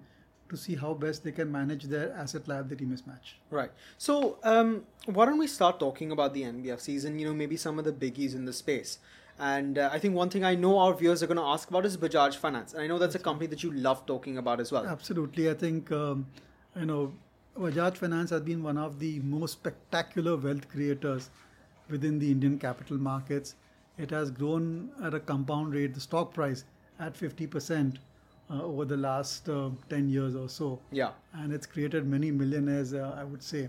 to 0.49 0.57
see 0.57 0.77
how 0.77 0.95
best 0.95 1.25
they 1.25 1.33
can 1.33 1.51
manage 1.51 1.85
their 1.85 2.13
asset 2.13 2.49
liability 2.49 2.85
mismatch. 2.85 3.35
Right. 3.51 3.71
So 3.99 4.39
um, 4.45 4.85
why 5.07 5.27
don't 5.27 5.39
we 5.39 5.47
start 5.47 5.81
talking 5.81 6.13
about 6.13 6.35
the 6.35 6.43
NBFCs 6.43 7.05
and 7.05 7.21
you 7.21 7.27
know 7.27 7.35
maybe 7.35 7.57
some 7.57 7.79
of 7.79 7.85
the 7.85 7.93
biggies 7.93 8.35
in 8.35 8.45
the 8.45 8.53
space. 8.53 8.99
And 9.39 9.77
uh, 9.79 9.91
I 9.93 9.99
think 9.99 10.15
one 10.15 10.31
thing 10.31 10.45
I 10.45 10.55
know 10.55 10.79
our 10.79 10.95
viewers 10.95 11.23
are 11.23 11.27
going 11.27 11.37
to 11.37 11.43
ask 11.43 11.69
about 11.69 11.85
is 11.85 11.97
Bajaj 11.97 12.37
Finance, 12.37 12.73
and 12.73 12.83
I 12.83 12.87
know 12.87 12.99
that's 12.99 13.15
a 13.15 13.19
company 13.19 13.47
that 13.49 13.63
you 13.63 13.71
love 13.71 14.07
talking 14.07 14.39
about 14.39 14.61
as 14.61 14.73
well. 14.73 14.87
Absolutely. 14.87 15.51
I 15.51 15.55
think, 15.55 15.93
um, 15.93 16.27
you 16.75 16.87
know, 16.87 17.13
Bajaj 17.59 17.99
Finance 17.99 18.31
has 18.31 18.41
been 18.41 18.63
one 18.63 18.79
of 18.79 18.99
the 18.99 19.21
most 19.21 19.53
spectacular 19.53 20.37
wealth 20.37 20.69
creators 20.71 21.29
within 21.91 22.19
the 22.19 22.31
Indian 22.31 22.59
capital 22.59 22.99
markets. 22.99 23.55
It 23.99 24.11
has 24.11 24.31
grown 24.31 24.91
at 25.03 25.15
a 25.15 25.21
compound 25.21 25.73
rate, 25.75 25.95
the 25.95 26.01
stock 26.01 26.35
price 26.35 26.65
at 26.99 27.15
50% 27.15 27.97
uh, 28.51 28.63
over 28.63 28.85
the 28.85 28.97
last 28.97 29.49
uh, 29.49 29.71
10 29.89 30.09
years 30.09 30.35
or 30.37 30.49
so. 30.49 30.79
Yeah. 30.93 31.11
and 31.35 31.53
it's 31.53 31.67
created 31.67 32.07
many 32.07 32.31
millionaires, 32.31 32.93
uh, 32.95 33.15
I 33.19 33.25
would 33.25 33.43
say. 33.43 33.69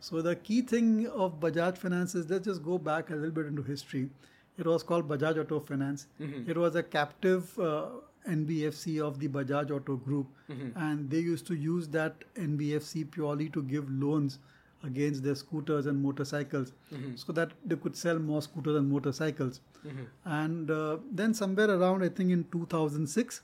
So 0.00 0.20
the 0.22 0.36
key 0.36 0.60
thing 0.62 1.06
of 1.08 1.40
Bajaj 1.40 1.78
Finance 1.78 2.14
is 2.14 2.28
let's 2.30 2.44
just 2.46 2.62
go 2.62 2.78
back 2.78 3.10
a 3.10 3.14
little 3.14 3.30
bit 3.30 3.46
into 3.46 3.62
history. 3.62 4.10
It 4.58 4.66
was 4.66 4.82
called 4.82 5.08
Bajaj 5.08 5.38
Auto 5.38 5.58
Finance. 5.60 6.06
Mhm. 6.20 6.48
It 6.48 6.56
was 6.56 6.76
a 6.76 6.82
captive 6.82 7.58
uh, 7.58 7.86
NBFC 8.28 9.00
of 9.00 9.18
the 9.18 9.28
Bajaj 9.28 9.70
Auto 9.70 9.96
Group, 9.96 10.26
Mhm. 10.50 10.72
and 10.76 11.10
they 11.10 11.20
used 11.20 11.46
to 11.46 11.54
use 11.54 11.88
that 11.88 12.24
NBFC 12.36 13.04
purely 13.16 13.48
to 13.56 13.62
give 13.62 13.90
loans 14.04 14.38
against 14.88 15.22
their 15.26 15.34
scooters 15.40 15.86
and 15.92 16.02
motorcycles, 16.06 16.72
Mhm. 16.92 17.18
so 17.24 17.32
that 17.38 17.52
they 17.72 17.76
could 17.84 17.96
sell 18.02 18.18
more 18.28 18.42
scooters 18.46 18.76
and 18.80 18.90
motorcycles. 18.96 19.60
Mhm. 19.84 20.06
And 20.36 20.70
uh, 20.70 20.98
then 21.20 21.34
somewhere 21.40 21.70
around, 21.78 22.02
I 22.02 22.08
think 22.20 22.30
in 22.38 22.44
2006, 22.54 23.42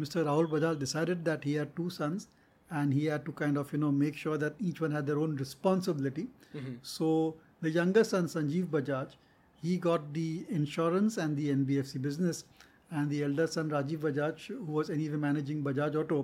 Mr. 0.00 0.24
Rahul 0.30 0.48
Bajaj 0.56 0.78
decided 0.78 1.24
that 1.30 1.44
he 1.44 1.54
had 1.54 1.74
two 1.76 1.88
sons 1.90 2.28
and 2.70 2.92
he 2.94 3.06
had 3.06 3.24
to 3.26 3.32
kind 3.32 3.56
of, 3.56 3.72
you 3.72 3.78
know, 3.84 3.90
make 3.92 4.14
sure 4.24 4.38
that 4.38 4.54
each 4.70 4.80
one 4.80 4.92
had 4.98 5.06
their 5.06 5.18
own 5.18 5.36
responsibility. 5.44 6.26
Mhm. 6.54 6.76
So 6.82 7.10
the 7.66 7.70
younger 7.70 8.04
son, 8.04 8.26
Sanjiv 8.36 8.66
Bajaj, 8.76 9.16
he 9.62 9.76
got 9.88 10.12
the 10.14 10.46
insurance 10.48 11.16
and 11.26 11.36
the 11.36 11.50
NBFC 11.50 11.98
business. 11.98 12.44
And 12.90 13.10
the 13.10 13.22
elder 13.24 13.46
son, 13.46 13.70
Rajiv 13.70 13.98
Bajaj, 14.04 14.44
who 14.46 14.72
was 14.76 14.88
anyway 14.92 15.16
managing 15.24 15.62
Bajaj 15.64 15.96
Auto, 16.02 16.20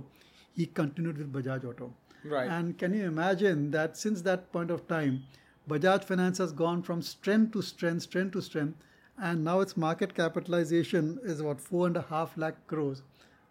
he 0.59 0.67
continued 0.79 1.19
with 1.19 1.33
Bajaj 1.33 1.65
Auto. 1.71 1.89
Right. 2.25 2.49
And 2.51 2.79
can 2.79 2.95
you 2.95 3.05
imagine 3.05 3.71
that 3.73 3.97
since 3.97 4.23
that 4.23 4.51
point 4.53 4.71
of 4.71 4.87
time, 4.89 5.25
Bajaj 5.69 6.05
Finance 6.05 6.39
has 6.39 6.53
gone 6.53 6.83
from 6.83 7.03
strength 7.03 7.53
to 7.53 7.63
strength, 7.63 8.03
strength 8.03 8.33
to 8.33 8.43
strength, 8.43 8.79
and 9.19 9.45
now 9.45 9.61
its 9.61 9.77
market 9.77 10.15
capitalization 10.15 11.19
is 11.23 11.41
about 11.41 11.61
four 11.61 11.87
and 11.87 11.97
a 11.97 12.03
half 12.03 12.37
lakh 12.37 12.55
crores 12.67 13.03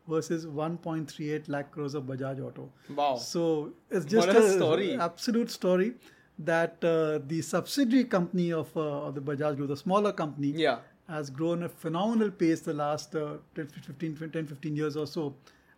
versus 0.07 0.45
1.38 0.45 1.47
lakh 1.47 1.71
crores 1.71 1.93
of 1.93 2.03
Bajaj 2.03 2.43
Auto. 2.45 2.69
wow. 2.89 3.15
So 3.15 3.73
it's 3.89 4.05
just 4.05 4.27
What 4.27 4.35
a 4.35 4.51
story. 4.51 4.97
absolute 4.99 5.49
story 5.49 5.93
that 6.39 6.83
uh, 6.83 7.19
the 7.27 7.41
subsidiary 7.41 8.05
company 8.05 8.51
of, 8.51 8.75
uh, 8.75 9.07
of 9.07 9.15
the 9.15 9.21
Bajaj 9.21 9.55
Group, 9.55 9.69
the 9.69 9.77
smaller 9.77 10.11
company, 10.11 10.49
yeah. 10.49 10.79
has 11.07 11.29
grown 11.29 11.63
at 11.63 11.71
phenomenal 11.71 12.31
pace 12.31 12.61
the 12.61 12.73
last 12.73 13.15
uh, 13.15 13.37
10, 13.55 13.67
15, 13.67 14.29
10, 14.31 14.47
15 14.47 14.75
years 14.75 14.97
or 14.97 15.07
so. 15.07 15.35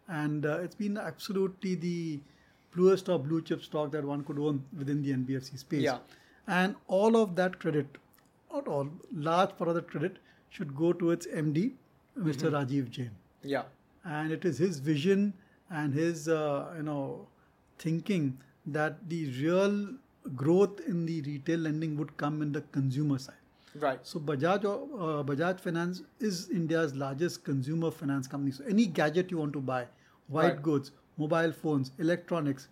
And 0.08 0.46
uh, 0.46 0.60
it's 0.60 0.76
been 0.76 0.98
absolutely 0.98 1.76
the 1.76 2.20
bluest 2.76 3.10
of 3.10 3.24
blue 3.28 3.42
chip 3.42 3.64
stock 3.64 3.92
that 3.92 4.04
one 4.04 4.24
could 4.24 4.40
own 4.40 4.64
within 4.78 5.02
the 5.02 5.12
NBFC 5.14 5.58
space. 5.60 5.84
Yeah. 5.84 6.00
And 6.48 6.76
all 6.88 7.16
of 7.18 7.36
that 7.36 7.60
credit, 7.60 7.98
not 8.54 8.68
all, 8.68 8.90
large 9.14 9.56
part 9.58 9.70
of 9.70 9.76
that 9.76 9.90
credit 9.90 10.18
should 10.50 10.76
go 10.76 10.94
to 10.94 11.12
its 11.12 11.28
MD, 11.28 11.72
Mm-hmm. 12.18 12.56
Rajeev 12.56 12.90
Jain. 12.92 13.12
Yeah. 13.44 13.64
And 14.06 14.32
it 14.32 14.46
is 14.46 14.58
his 14.58 14.80
vision 14.80 15.34
and 15.70 15.94
his, 15.94 16.30
uh, 16.30 16.74
you 16.78 16.84
know, 16.84 17.28
thinking 17.78 18.38
that 18.68 19.10
the 19.10 19.26
real 19.42 19.90
growth 20.36 20.80
in 20.88 21.06
the 21.06 21.22
retail 21.24 21.60
lending 21.60 21.98
would 21.98 22.16
come 22.16 22.42
in 22.42 22.54
the 22.54 22.62
consumer 22.72 23.18
side. 23.18 23.36
Right. 23.76 24.00
So 24.04 24.20
Bajaj 24.20 24.64
uh, 24.64 25.24
Bajaj 25.24 25.60
Finance 25.60 26.04
is 26.22 26.50
India's 26.50 26.96
largest 26.96 27.44
consumer 27.44 27.92
finance 27.92 28.28
company. 28.28 28.52
So 28.52 28.64
any 28.70 28.86
gadget 28.86 29.30
you 29.30 29.38
want 29.40 29.52
to 29.54 29.60
buy, 29.60 29.88
white 30.28 30.54
Right. 30.54 30.62
goods, 30.62 30.92
mobile 31.18 31.52
phones, 31.52 31.92
electronics, 32.00 32.68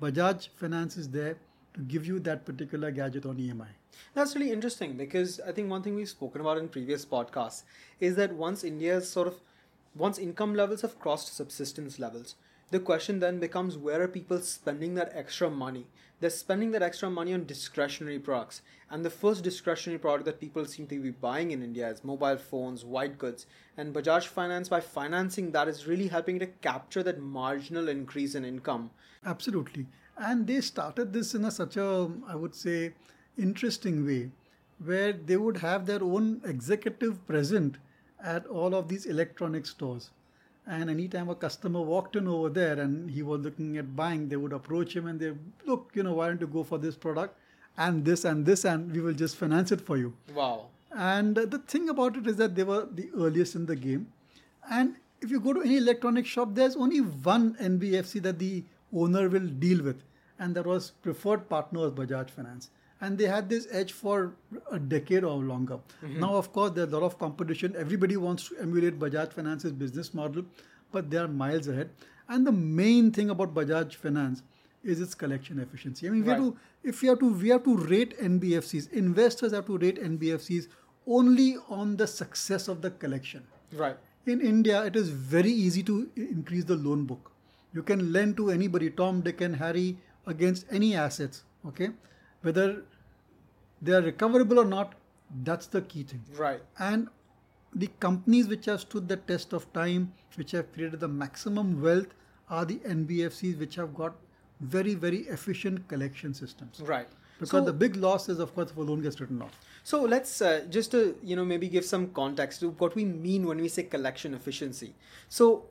Bajaj 0.00 0.48
Finance 0.56 0.96
is 0.96 1.08
there 1.10 1.36
to 1.74 1.80
give 1.80 2.06
you 2.06 2.18
that 2.20 2.44
particular 2.44 2.90
gadget 2.90 3.26
on 3.26 3.36
EMI. 3.36 3.68
That's 4.14 4.34
really 4.34 4.50
interesting 4.50 4.96
because 4.96 5.40
I 5.46 5.52
think 5.52 5.70
one 5.70 5.82
thing 5.82 5.94
we've 5.94 6.08
spoken 6.08 6.40
about 6.40 6.58
in 6.58 6.68
previous 6.68 7.04
podcasts 7.04 7.62
is 8.00 8.16
that 8.16 8.32
once 8.32 8.64
India's 8.64 9.08
sort 9.08 9.28
of 9.28 9.40
once 9.94 10.18
income 10.18 10.54
levels 10.54 10.82
have 10.82 10.98
crossed 10.98 11.34
subsistence 11.34 11.98
levels, 11.98 12.34
the 12.70 12.80
question 12.80 13.18
then 13.18 13.40
becomes 13.40 13.76
where 13.76 14.02
are 14.02 14.08
people 14.08 14.40
spending 14.40 14.94
that 14.94 15.10
extra 15.14 15.50
money? 15.50 15.86
They're 16.20 16.30
spending 16.30 16.70
that 16.72 16.82
extra 16.82 17.10
money 17.10 17.32
on 17.32 17.46
discretionary 17.46 18.18
products. 18.18 18.62
And 18.90 19.04
the 19.04 19.10
first 19.10 19.42
discretionary 19.42 19.98
product 19.98 20.26
that 20.26 20.40
people 20.40 20.66
seem 20.66 20.86
to 20.88 21.00
be 21.00 21.10
buying 21.10 21.50
in 21.50 21.62
India 21.62 21.88
is 21.88 22.04
mobile 22.04 22.36
phones, 22.36 22.84
white 22.84 23.18
goods. 23.18 23.46
And 23.76 23.94
Bajaj 23.94 24.26
Finance, 24.26 24.68
by 24.68 24.80
financing 24.80 25.50
that, 25.52 25.66
is 25.66 25.86
really 25.86 26.08
helping 26.08 26.38
to 26.38 26.46
capture 26.46 27.02
that 27.02 27.20
marginal 27.20 27.88
increase 27.88 28.34
in 28.34 28.44
income. 28.44 28.90
Absolutely. 29.24 29.86
And 30.16 30.46
they 30.46 30.60
started 30.60 31.12
this 31.12 31.34
in 31.34 31.46
a 31.46 31.50
such 31.50 31.76
a, 31.76 32.10
I 32.28 32.36
would 32.36 32.54
say, 32.54 32.92
interesting 33.38 34.04
way, 34.04 34.30
where 34.84 35.12
they 35.12 35.38
would 35.38 35.56
have 35.56 35.86
their 35.86 36.02
own 36.02 36.42
executive 36.44 37.26
present 37.26 37.78
at 38.22 38.46
all 38.46 38.74
of 38.74 38.88
these 38.88 39.06
electronic 39.06 39.64
stores. 39.64 40.10
And 40.70 40.88
anytime 40.88 41.28
a 41.28 41.34
customer 41.34 41.80
walked 41.80 42.14
in 42.14 42.28
over 42.28 42.48
there 42.48 42.78
and 42.78 43.10
he 43.10 43.22
was 43.22 43.40
looking 43.40 43.76
at 43.76 43.96
buying, 43.96 44.28
they 44.28 44.36
would 44.36 44.52
approach 44.52 44.94
him 44.94 45.08
and 45.08 45.18
they 45.18 45.32
look, 45.66 45.90
you 45.94 46.04
know, 46.04 46.12
why 46.14 46.28
don't 46.28 46.40
you 46.40 46.46
go 46.46 46.62
for 46.62 46.78
this 46.78 46.94
product 46.94 47.36
and 47.76 48.04
this 48.04 48.24
and 48.24 48.46
this, 48.46 48.64
and 48.64 48.92
we 48.92 49.00
will 49.00 49.12
just 49.12 49.34
finance 49.34 49.72
it 49.72 49.80
for 49.80 49.96
you. 49.96 50.14
Wow. 50.32 50.66
And 50.92 51.34
the 51.34 51.58
thing 51.58 51.88
about 51.88 52.16
it 52.16 52.28
is 52.28 52.36
that 52.36 52.54
they 52.54 52.62
were 52.62 52.86
the 52.88 53.10
earliest 53.16 53.56
in 53.56 53.66
the 53.66 53.74
game. 53.74 54.12
And 54.70 54.94
if 55.20 55.30
you 55.32 55.40
go 55.40 55.52
to 55.52 55.60
any 55.60 55.78
electronic 55.78 56.24
shop, 56.24 56.54
there's 56.54 56.76
only 56.76 57.00
one 57.00 57.54
NBFC 57.56 58.22
that 58.22 58.38
the 58.38 58.62
owner 58.92 59.28
will 59.28 59.48
deal 59.48 59.82
with, 59.82 60.04
and 60.38 60.54
that 60.54 60.66
was 60.66 60.92
preferred 61.02 61.48
partner 61.48 61.80
was 61.80 61.92
Bajaj 61.92 62.30
Finance. 62.30 62.70
And 63.00 63.16
they 63.16 63.24
had 63.24 63.48
this 63.48 63.66
edge 63.70 63.92
for 63.92 64.34
a 64.70 64.78
decade 64.78 65.24
or 65.24 65.36
longer. 65.36 65.78
Mm-hmm. 66.04 66.20
Now, 66.20 66.34
of 66.34 66.52
course, 66.52 66.72
there's 66.72 66.92
a 66.92 66.98
lot 66.98 67.06
of 67.06 67.18
competition. 67.18 67.74
Everybody 67.78 68.16
wants 68.16 68.48
to 68.48 68.58
emulate 68.58 68.98
Bajaj 68.98 69.32
Finance's 69.32 69.72
business 69.72 70.12
model, 70.12 70.44
but 70.92 71.10
they 71.10 71.16
are 71.16 71.28
miles 71.28 71.68
ahead. 71.68 71.90
And 72.28 72.46
the 72.46 72.52
main 72.52 73.10
thing 73.10 73.30
about 73.30 73.54
Bajaj 73.54 73.94
Finance 73.94 74.42
is 74.84 75.00
its 75.00 75.14
collection 75.14 75.58
efficiency. 75.58 76.06
I 76.06 76.10
mean, 76.10 76.24
we 76.24 76.30
have 76.30 76.38
to 76.38 76.56
if 76.82 77.02
we 77.02 77.08
have 77.08 77.18
to 77.20 77.32
we 77.32 77.48
have 77.48 77.64
to 77.64 77.76
rate 77.76 78.18
NBFCs. 78.18 78.92
Investors 78.92 79.52
have 79.52 79.66
to 79.66 79.78
rate 79.78 80.02
NBFCs 80.02 80.68
only 81.06 81.56
on 81.68 81.96
the 81.96 82.06
success 82.06 82.68
of 82.68 82.82
the 82.82 82.90
collection. 82.90 83.42
Right. 83.72 83.96
In 84.26 84.40
India, 84.40 84.84
it 84.84 84.96
is 84.96 85.08
very 85.08 85.50
easy 85.50 85.82
to 85.84 86.08
increase 86.16 86.64
the 86.64 86.76
loan 86.76 87.04
book. 87.04 87.32
You 87.72 87.82
can 87.82 88.12
lend 88.12 88.36
to 88.36 88.50
anybody, 88.50 88.90
Tom, 88.90 89.20
Dick, 89.20 89.40
and 89.40 89.56
Harry, 89.56 89.96
against 90.26 90.66
any 90.70 90.94
assets. 90.94 91.42
Okay, 91.66 91.90
whether 92.42 92.82
they 93.82 93.92
are 93.92 94.02
recoverable 94.02 94.58
or 94.58 94.64
not, 94.64 94.94
that's 95.44 95.66
the 95.66 95.82
key 95.82 96.02
thing. 96.02 96.22
Right. 96.36 96.60
And 96.78 97.08
the 97.74 97.88
companies 98.00 98.48
which 98.48 98.64
have 98.66 98.80
stood 98.80 99.08
the 99.08 99.16
test 99.16 99.52
of 99.52 99.72
time, 99.72 100.12
which 100.36 100.50
have 100.52 100.72
created 100.72 101.00
the 101.00 101.08
maximum 101.08 101.80
wealth, 101.80 102.08
are 102.48 102.64
the 102.64 102.76
NBFCs 102.78 103.58
which 103.58 103.76
have 103.76 103.94
got 103.94 104.14
very, 104.60 104.94
very 104.94 105.18
efficient 105.28 105.86
collection 105.88 106.34
systems. 106.34 106.80
Right. 106.84 107.08
Because 107.38 107.50
So- 107.50 107.64
the 107.64 107.72
big 107.72 107.96
loss 107.96 108.28
is, 108.28 108.38
of 108.38 108.54
course, 108.54 108.70
if 108.70 108.76
a 108.76 108.82
loan 108.82 109.00
gets 109.02 109.20
written 109.20 109.40
off. 109.40 109.58
So 109.82 110.02
let's 110.02 110.42
uh, 110.42 110.66
just 110.68 110.90
to 110.90 111.16
you 111.22 111.36
know 111.36 111.44
maybe 111.44 111.68
give 111.68 111.86
some 111.86 112.08
context 112.08 112.60
to 112.60 112.70
what 112.70 112.94
we 112.94 113.04
mean 113.06 113.46
when 113.46 113.58
we 113.58 113.68
say 113.68 113.84
collection 113.84 114.34
efficiency. 114.34 114.94
So 115.28 115.64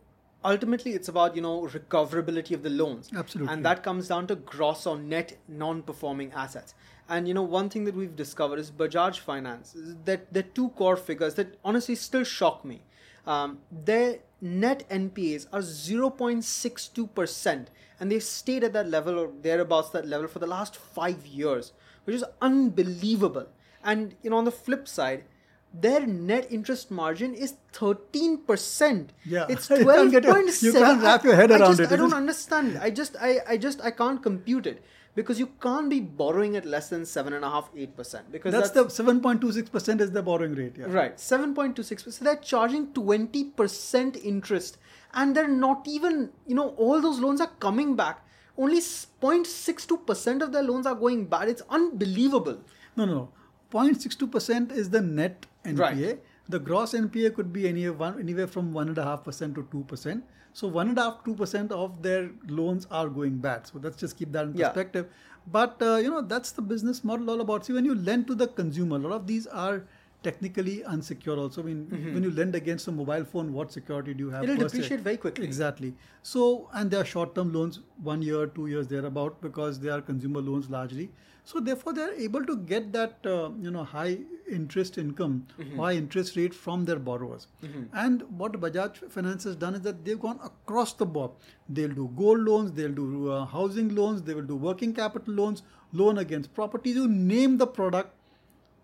ultimately, 0.43 0.93
it's 0.93 1.07
about 1.07 1.35
you 1.35 1.41
know 1.41 1.67
recoverability 1.67 2.53
of 2.53 2.63
the 2.63 2.69
loans, 2.69 3.09
Absolutely. 3.15 3.53
and 3.53 3.65
that 3.65 3.83
comes 3.83 4.07
down 4.07 4.27
to 4.27 4.35
gross 4.35 4.85
or 4.85 4.97
net 4.97 5.37
non-performing 5.47 6.31
assets. 6.33 6.73
And 7.07 7.27
you 7.27 7.33
know 7.33 7.43
one 7.43 7.69
thing 7.69 7.85
that 7.85 7.95
we've 7.95 8.15
discovered 8.15 8.59
is 8.59 8.71
Bajaj 8.71 9.19
Finance 9.19 9.75
that 10.05 10.31
the 10.33 10.43
two 10.43 10.69
core 10.69 10.95
figures 10.95 11.35
that 11.35 11.57
honestly 11.63 11.95
still 11.95 12.23
shock 12.23 12.63
me. 12.63 12.81
Um, 13.25 13.59
their 13.71 14.19
net 14.41 14.87
NPAs 14.89 15.47
are 15.51 15.59
0.62%, 15.59 17.65
and 17.99 18.11
they've 18.11 18.23
stayed 18.23 18.63
at 18.63 18.73
that 18.73 18.89
level 18.89 19.19
or 19.19 19.31
thereabouts 19.41 19.89
that 19.89 20.07
level 20.07 20.27
for 20.27 20.39
the 20.39 20.47
last 20.47 20.75
five 20.75 21.27
years, 21.27 21.73
which 22.05 22.15
is 22.15 22.23
unbelievable. 22.41 23.47
And 23.83 24.15
you 24.23 24.29
know, 24.29 24.37
on 24.37 24.45
the 24.45 24.51
flip 24.51 24.87
side, 24.87 25.25
their 25.73 26.05
net 26.05 26.47
interest 26.51 26.89
margin 26.91 27.33
is 27.33 27.53
13%. 27.73 29.09
Yeah. 29.25 29.45
It's 29.49 29.69
You 29.69 29.85
can't 29.85 30.11
get 30.11 30.23
your- 30.23 30.33
12.7. 30.35 30.63
you 30.63 30.73
can't 30.73 31.01
wrap 31.03 31.23
your 31.23 31.35
head 31.35 31.51
I 31.51 31.59
around 31.59 31.77
just, 31.77 31.91
it. 31.91 31.93
I 31.93 31.95
don't 31.97 32.13
understand. 32.13 32.79
I 32.81 32.89
just, 32.89 33.15
I, 33.21 33.39
I 33.47 33.57
just, 33.57 33.81
I 33.81 33.91
can't 33.91 34.21
compute 34.21 34.65
it 34.65 34.83
because 35.15 35.39
you 35.39 35.47
can't 35.61 35.89
be 35.89 35.99
borrowing 35.99 36.55
at 36.55 36.65
less 36.65 36.89
than 36.89 37.05
seven 37.05 37.33
and 37.33 37.43
a 37.43 37.49
half, 37.49 37.69
eight 37.75 37.95
percent 37.95 38.31
because 38.31 38.53
That's, 38.53 38.71
that's, 38.71 38.97
the 38.97 39.03
7.26% 39.03 40.01
is 40.01 40.11
the 40.11 40.21
borrowing 40.23 40.55
rate. 40.55 40.75
Yeah. 40.77 40.85
Right, 40.87 41.17
7.26%. 41.17 42.13
So 42.13 42.25
they're 42.25 42.35
charging 42.37 42.87
20% 42.93 44.23
interest 44.23 44.77
and 45.13 45.35
they're 45.35 45.47
not 45.47 45.87
even, 45.87 46.29
you 46.47 46.55
know, 46.55 46.69
all 46.69 47.01
those 47.01 47.19
loans 47.19 47.41
are 47.41 47.51
coming 47.59 47.95
back. 47.95 48.25
Only 48.57 48.79
0.62% 48.81 50.41
of 50.41 50.51
their 50.51 50.63
loans 50.63 50.85
are 50.85 50.95
going 50.95 51.25
bad. 51.25 51.47
It's 51.49 51.61
unbelievable. 51.69 52.59
No, 52.95 53.05
no, 53.05 53.13
no. 53.13 53.29
0.62% 53.71 54.71
is 54.71 54.89
the 54.89 55.01
net 55.01 55.45
NPA. 55.75 56.07
Right. 56.07 56.23
The 56.49 56.59
gross 56.59 56.93
NPA 56.93 57.33
could 57.35 57.53
be 57.53 57.67
anywhere, 57.67 57.93
one, 57.93 58.19
anywhere 58.19 58.47
from 58.47 58.73
1.5% 58.73 59.55
to 59.55 59.63
2%. 59.63 60.21
So 60.53 60.69
1.5 60.69 61.23
2% 61.23 61.71
of 61.71 62.01
their 62.01 62.31
loans 62.47 62.87
are 62.89 63.07
going 63.07 63.37
bad. 63.37 63.67
So 63.67 63.79
let's 63.81 63.97
just 63.97 64.17
keep 64.17 64.31
that 64.31 64.45
in 64.45 64.55
Yeah. 64.57 64.69
perspective. 64.69 65.07
But, 65.51 65.81
uh, 65.81 65.95
you 65.97 66.09
know, 66.09 66.21
that's 66.21 66.51
the 66.51 66.61
business 66.61 67.03
model 67.03 67.29
all 67.29 67.41
about. 67.41 67.65
See, 67.65 67.73
when 67.73 67.85
you 67.85 67.95
lend 67.95 68.27
to 68.27 68.35
the 68.35 68.47
consumer, 68.47 68.95
a 68.97 68.99
lot 68.99 69.11
of 69.13 69.27
these 69.27 69.47
are 69.47 69.83
technically 70.23 70.83
unsecure 70.93 71.37
also. 71.37 71.61
I 71.61 71.65
mean, 71.65 72.13
when 72.13 72.23
you 72.23 72.31
lend 72.31 72.55
against 72.55 72.87
a 72.87 72.91
mobile 72.91 73.23
phone, 73.23 73.53
what 73.53 73.71
security 73.71 74.13
do 74.13 74.25
you 74.25 74.29
have? 74.29 74.43
Mm-hmm. 74.43 74.55
It'll 74.55 74.69
se? 74.69 74.77
depreciate 74.77 74.99
very 75.01 75.17
quickly. 75.17 75.45
Exactly. 75.45 75.93
So, 76.23 76.69
and 76.73 76.91
they 76.91 76.97
are 76.97 77.05
short-term 77.05 77.53
loans, 77.53 77.79
one 78.03 78.21
year, 78.21 78.47
two 78.47 78.67
years 78.67 78.87
thereabout, 78.87 79.41
because 79.41 79.79
they 79.79 79.89
are 79.89 80.01
consumer 80.01 80.41
loans 80.41 80.69
largely. 80.69 81.09
So, 81.45 81.59
therefore, 81.59 81.93
they 81.93 82.01
are 82.01 82.11
able 82.13 82.45
to 82.45 82.57
get 82.57 82.91
that 82.93 83.25
uh, 83.25 83.49
you 83.61 83.71
know 83.71 83.83
high 83.83 84.17
interest 84.51 84.97
income, 84.97 85.47
Mm-hmm. 85.57 85.79
high 85.79 85.93
interest 85.93 86.35
rate 86.35 86.53
from 86.53 86.85
their 86.85 86.99
borrowers. 86.99 87.47
And 87.93 88.23
what 88.37 88.53
Bajaj 88.53 89.09
Finance 89.09 89.45
has 89.45 89.55
done 89.55 89.75
is 89.75 89.81
that 89.81 90.03
they've 90.05 90.19
gone 90.19 90.39
across 90.43 90.93
the 90.93 91.05
board. 91.05 91.31
They'll 91.69 91.97
do 92.01 92.11
gold 92.17 92.39
loans, 92.41 92.71
they'll 92.73 92.91
do 92.99 93.31
uh, 93.31 93.45
housing 93.45 93.95
loans, 93.95 94.21
they 94.23 94.33
will 94.33 94.49
do 94.53 94.55
working 94.55 94.93
capital 94.93 95.33
loans, 95.33 95.63
loan 95.93 96.17
against 96.19 96.53
properties. 96.53 96.95
You 96.95 97.07
name 97.07 97.57
the 97.57 97.67
product, 97.67 98.13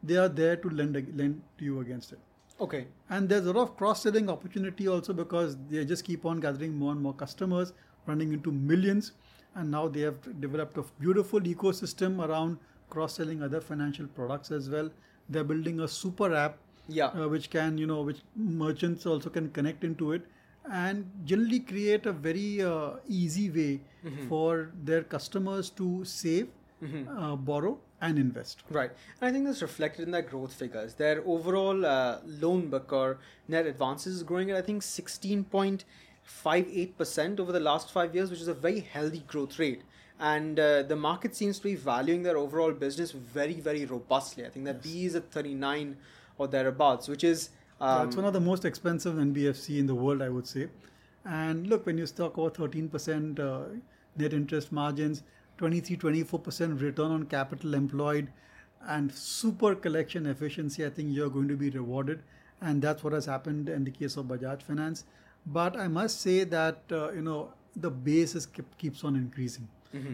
they 0.06 0.18
are 0.24 0.30
there 0.30 0.56
to 0.64 0.70
lend 0.70 0.98
lend 1.22 1.42
to 1.60 1.66
you 1.66 1.80
against 1.82 2.14
it. 2.14 2.20
Okay. 2.66 2.88
And 3.10 3.28
there's 3.30 3.46
a 3.46 3.54
lot 3.54 3.64
of 3.64 3.76
cross 3.78 4.04
selling 4.04 4.30
opportunity 4.30 4.88
also 4.88 5.14
because 5.14 5.58
they 5.70 5.84
just 5.86 6.06
keep 6.10 6.26
on 6.26 6.40
gathering 6.40 6.76
more 6.84 6.92
and 6.94 7.02
more 7.02 7.14
customers, 7.14 7.74
running 8.06 8.34
into 8.34 8.52
millions. 8.52 9.12
And 9.56 9.72
now 9.72 9.88
they 9.88 10.02
have 10.02 10.22
developed 10.46 10.78
a 10.78 10.84
beautiful 11.00 11.40
ecosystem 11.42 12.24
around 12.28 12.58
cross 12.90 13.16
selling 13.16 13.42
other 13.44 13.60
financial 13.62 14.08
products 14.08 14.52
as 14.52 14.70
well. 14.70 14.90
They're 15.30 15.44
building 15.52 15.80
a 15.82 15.88
super 15.88 16.34
app, 16.34 16.58
Yeah. 16.88 17.08
uh, 17.08 17.28
which 17.36 17.50
can, 17.50 17.78
you 17.78 17.88
know, 17.92 18.02
which 18.04 18.20
merchants 18.64 19.06
also 19.06 19.30
can 19.30 19.50
connect 19.60 19.84
into 19.84 20.12
it 20.18 20.26
and 20.72 21.06
generally 21.26 21.60
create 21.60 22.06
a 22.06 22.12
very 22.12 22.62
uh, 22.62 22.92
easy 23.08 23.50
way 23.50 23.82
for 24.30 24.72
their 24.84 25.04
customers 25.04 25.70
to 25.82 26.04
save, 26.06 26.48
uh, 27.10 27.36
borrow, 27.36 27.78
and 28.08 28.20
invest. 28.20 28.64
Right. 28.70 28.92
And 29.20 29.30
I 29.30 29.32
think 29.32 29.46
that's 29.46 29.62
reflected 29.62 30.04
in 30.04 30.12
their 30.12 30.22
growth 30.22 30.54
figures. 30.54 30.94
Their 30.96 31.22
overall 31.26 31.86
uh, 31.86 32.20
loan 32.26 32.70
book 32.70 32.92
or 32.94 33.18
net 33.48 33.66
advances 33.66 34.16
is 34.16 34.24
growing 34.24 34.52
at, 34.52 34.58
I 34.58 34.62
think, 34.62 34.82
16.58% 34.82 37.40
over 37.40 37.52
the 37.52 37.60
last 37.60 37.92
five 37.92 38.14
years, 38.16 38.30
which 38.30 38.42
is 38.42 38.48
a 38.48 38.54
very 38.54 38.80
healthy 38.82 39.24
growth 39.28 39.58
rate. 39.60 39.82
And 40.20 40.60
uh, 40.60 40.84
the 40.84 40.96
market 40.96 41.36
seems 41.36 41.58
to 41.58 41.64
be 41.64 41.76
valuing 41.76 42.24
their 42.24 42.38
overall 42.38 42.72
business 42.72 43.12
very, 43.12 43.56
very 43.56 43.86
robustly. 43.86 44.46
I 44.46 44.50
think 44.50 44.66
that 44.66 44.82
PE 44.82 45.06
is 45.06 45.16
at 45.16 45.32
39 45.32 45.98
or 46.38 46.48
thereabouts, 46.48 47.08
which 47.08 47.24
is. 47.24 47.50
Yeah, 47.82 47.98
Um, 47.98 48.08
it's 48.08 48.16
one 48.16 48.26
of 48.26 48.34
the 48.34 48.40
most 48.40 48.64
expensive 48.64 49.16
NBFC 49.16 49.80
in 49.80 49.88
the 49.88 49.96
world, 49.96 50.22
I 50.22 50.30
would 50.30 50.48
say. 50.48 50.70
And 51.26 51.68
look, 51.68 51.86
when 51.86 51.98
you 51.98 52.08
talk 52.08 52.38
about 52.38 52.54
13% 52.54 53.40
uh, 53.40 53.80
net 54.16 54.34
interest 54.34 54.72
margins, 54.72 55.24
23, 55.58 55.98
24% 55.98 56.82
return 56.82 57.12
on 57.12 57.26
capital 57.26 57.74
employed, 57.74 58.28
and 58.88 59.12
super 59.12 59.76
collection 59.76 60.26
efficiency, 60.28 60.86
I 60.86 60.90
think 60.90 61.14
you're 61.14 61.30
going 61.30 61.48
to 61.48 61.56
be 61.56 61.70
rewarded. 61.70 62.22
And 62.62 62.82
that's 62.82 63.04
what 63.04 63.14
has 63.14 63.26
happened 63.26 63.70
in 63.70 63.84
the 63.84 63.92
case 63.92 64.16
of 64.18 64.26
Bajaj 64.26 64.62
Finance. 64.62 65.06
But 65.46 65.78
I 65.78 65.88
must 65.88 66.22
say 66.22 66.44
that, 66.46 66.80
uh, 66.92 67.12
you 67.12 67.22
know, 67.22 67.52
the 67.76 67.90
base 67.90 68.36
is 68.36 68.46
keep, 68.46 68.78
keeps 68.78 69.04
on 69.04 69.16
increasing. 69.16 69.68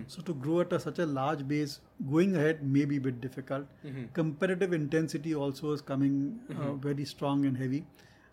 So 0.08 0.22
to 0.22 0.34
grow 0.36 0.60
at 0.62 0.72
a, 0.74 0.80
such 0.80 1.00
a 1.00 1.06
large 1.06 1.48
base, 1.48 1.80
going 2.12 2.36
ahead 2.36 2.64
may 2.64 2.86
be 2.86 2.98
a 2.98 3.02
bit 3.02 3.20
difficult. 3.20 3.66
Competitive 4.14 4.74
intensity 4.74 5.34
also 5.34 5.72
is 5.72 5.82
coming 5.82 6.40
uh, 6.52 6.74
very 6.74 7.04
strong 7.06 7.46
and 7.46 7.58
heavy. 7.58 7.86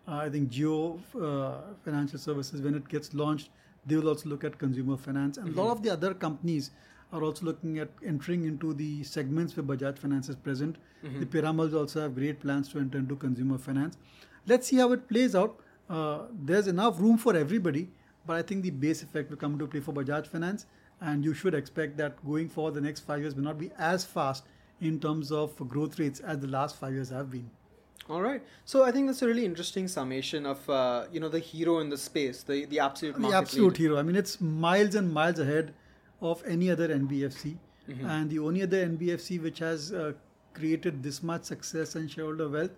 Uh, 0.07 0.17
I 0.17 0.29
think 0.29 0.49
Jio 0.51 0.99
uh, 1.21 1.73
Financial 1.83 2.19
Services, 2.19 2.61
when 2.61 2.75
it 2.75 2.87
gets 2.87 3.13
launched, 3.13 3.49
they 3.85 3.95
will 3.95 4.09
also 4.09 4.29
look 4.29 4.43
at 4.43 4.59
consumer 4.59 4.97
finance, 4.97 5.37
and 5.37 5.55
a 5.57 5.61
lot 5.61 5.71
of 5.71 5.81
the 5.83 5.89
other 5.91 6.13
companies 6.13 6.69
are 7.11 7.23
also 7.23 7.45
looking 7.45 7.79
at 7.79 7.89
entering 8.05 8.45
into 8.45 8.73
the 8.73 9.03
segments 9.03 9.55
where 9.57 9.63
Bajaj 9.63 9.97
Finance 9.97 10.29
is 10.29 10.35
present. 10.35 10.77
The 11.01 11.25
Piramal 11.25 11.73
also 11.73 12.01
have 12.01 12.15
great 12.15 12.39
plans 12.39 12.69
to 12.69 12.79
enter 12.79 12.97
into 12.97 13.15
consumer 13.15 13.57
finance. 13.57 13.97
Let's 14.45 14.67
see 14.67 14.77
how 14.77 14.91
it 14.91 15.07
plays 15.07 15.35
out. 15.35 15.59
Uh, 15.89 16.23
there's 16.43 16.67
enough 16.67 16.99
room 16.99 17.17
for 17.17 17.35
everybody, 17.35 17.89
but 18.27 18.35
I 18.35 18.41
think 18.41 18.63
the 18.63 18.69
base 18.69 19.01
effect 19.01 19.29
will 19.29 19.37
come 19.37 19.53
into 19.53 19.65
play 19.65 19.79
for 19.79 19.93
Bajaj 19.93 20.27
Finance, 20.27 20.65
and 21.01 21.23
you 21.23 21.33
should 21.33 21.55
expect 21.55 21.97
that 21.97 22.23
going 22.25 22.49
forward, 22.49 22.75
the 22.75 22.81
next 22.81 23.01
five 23.01 23.21
years 23.21 23.33
will 23.35 23.43
not 23.43 23.57
be 23.57 23.71
as 23.77 24.05
fast 24.05 24.43
in 24.81 24.99
terms 24.99 25.31
of 25.31 25.55
growth 25.67 25.97
rates 25.99 26.19
as 26.19 26.39
the 26.39 26.47
last 26.47 26.75
five 26.75 26.93
years 26.93 27.09
have 27.09 27.31
been. 27.31 27.49
All 28.09 28.21
right. 28.21 28.41
So 28.65 28.83
I 28.83 28.91
think 28.91 29.07
that's 29.07 29.21
a 29.21 29.27
really 29.27 29.45
interesting 29.45 29.87
summation 29.87 30.45
of 30.45 30.67
uh, 30.69 31.05
you 31.11 31.19
know 31.19 31.29
the 31.29 31.39
hero 31.39 31.79
in 31.79 31.89
the 31.89 31.97
space, 31.97 32.43
the 32.43 32.65
the 32.65 32.79
absolute 32.79 33.17
market 33.17 33.31
the 33.31 33.37
absolute 33.37 33.79
leader. 33.79 33.89
hero. 33.93 33.99
I 33.99 34.03
mean, 34.03 34.15
it's 34.15 34.41
miles 34.41 34.95
and 34.95 35.13
miles 35.13 35.39
ahead 35.39 35.73
of 36.21 36.43
any 36.45 36.69
other 36.69 36.87
NBFC, 36.89 37.57
Mm-hmm. 37.89 38.05
and 38.05 38.29
the 38.29 38.37
only 38.37 38.61
other 38.61 38.85
NBFC 38.87 39.41
which 39.41 39.57
has 39.59 39.91
uh, 39.91 40.13
created 40.53 41.01
this 41.01 41.23
much 41.23 41.45
success 41.45 41.95
and 41.95 42.11
shareholder 42.11 42.47
wealth 42.47 42.75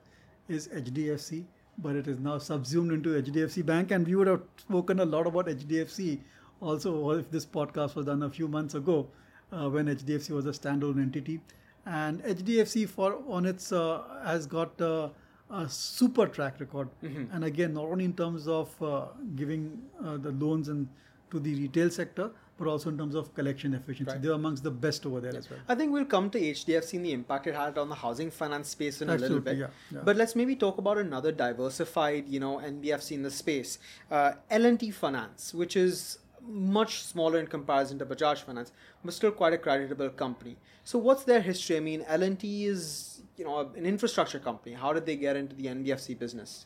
is 0.48 0.70
HDFC. 0.70 1.44
But 1.78 1.96
it 1.98 2.08
is 2.08 2.18
now 2.20 2.38
subsumed 2.38 2.94
into 2.94 3.10
HDFC 3.22 3.66
Bank, 3.66 3.92
and 3.92 4.06
we 4.08 4.16
would 4.16 4.28
have 4.28 4.42
spoken 4.58 5.00
a 5.02 5.06
lot 5.06 5.28
about 5.28 5.48
HDFC 5.48 6.20
also 6.62 7.10
if 7.12 7.30
this 7.32 7.46
podcast 7.46 7.96
was 7.96 8.06
done 8.06 8.24
a 8.24 8.30
few 8.30 8.48
months 8.48 8.74
ago 8.76 9.08
uh, 9.52 9.70
when 9.70 9.88
HDFC 9.88 10.30
was 10.30 10.46
a 10.46 10.52
standalone 10.52 11.02
entity. 11.02 11.42
And 11.86 12.24
HDFC 12.24 12.88
for 12.88 13.18
on 13.28 13.46
its 13.46 13.72
uh, 13.74 14.04
has 14.24 14.46
got 14.46 14.80
uh, 14.80 15.10
a 15.50 15.68
super 15.68 16.28
track 16.28 16.60
record, 16.62 16.88
Mm-hmm. 17.04 17.34
and 17.36 17.44
again 17.44 17.74
not 17.74 17.84
only 17.86 18.06
in 18.06 18.14
terms 18.14 18.48
of 18.48 18.82
uh, 18.82 19.08
giving 19.36 19.82
uh, 20.06 20.16
the 20.18 20.32
loans 20.32 20.70
and 20.70 20.88
to 21.32 21.40
the 21.40 21.54
retail 21.56 21.90
sector, 21.90 22.32
but 22.62 22.70
also 22.70 22.90
in 22.90 22.98
terms 22.98 23.16
of 23.16 23.34
collection 23.34 23.74
efficiency. 23.74 24.12
Right. 24.12 24.22
They're 24.22 24.34
amongst 24.34 24.64
the 24.64 24.72
best 24.72 25.06
over 25.06 25.20
there 25.20 25.36
as 25.36 25.50
well. 25.50 25.60
I 25.68 25.76
think 25.76 25.92
we'll 25.92 26.06
come 26.06 26.30
to 26.30 26.40
HDFC 26.40 26.94
and 26.94 27.06
the 27.06 27.12
impact 27.12 27.48
it 27.48 27.56
had 27.56 27.78
on 27.78 27.90
the 27.90 27.96
housing 27.96 28.30
finance 28.30 28.70
space 28.70 29.02
in 29.02 29.10
a 29.10 29.16
little 29.16 29.40
bit. 29.40 29.58
yeah, 29.58 29.68
yeah. 29.92 30.02
But 30.04 30.16
let's 30.16 30.36
maybe 30.36 30.56
talk 30.56 30.78
about 30.78 31.00
another 31.00 31.32
diversified, 31.32 32.28
you 32.28 32.40
know, 32.40 32.58
NBFC 32.58 33.14
in 33.14 33.24
the 33.24 33.32
space, 33.32 33.80
uh, 34.12 34.34
L&T 34.52 34.92
Finance, 34.92 35.54
which 35.54 35.76
is 35.76 36.20
much 36.48 37.02
smaller 37.04 37.40
in 37.40 37.48
comparison 37.48 37.98
to 38.00 38.06
Bajaj 38.06 38.44
Finance, 38.44 38.72
but 39.04 39.14
still 39.14 39.32
quite 39.32 39.54
a 39.54 39.58
creditable 39.58 40.10
company. 40.10 40.58
So 40.84 41.00
what's 41.00 41.24
their 41.24 41.42
history? 41.42 41.78
I 41.78 41.80
mean, 41.80 42.04
L&T 42.08 42.66
is, 42.66 43.22
you 43.38 43.46
know, 43.46 43.72
an 43.76 43.86
infrastructure 43.86 44.40
company. 44.40 44.76
How 44.76 44.94
did 44.94 45.06
they 45.06 45.16
get 45.16 45.36
into 45.36 45.56
the 45.56 45.66
NBFC 45.66 46.18
business? 46.18 46.66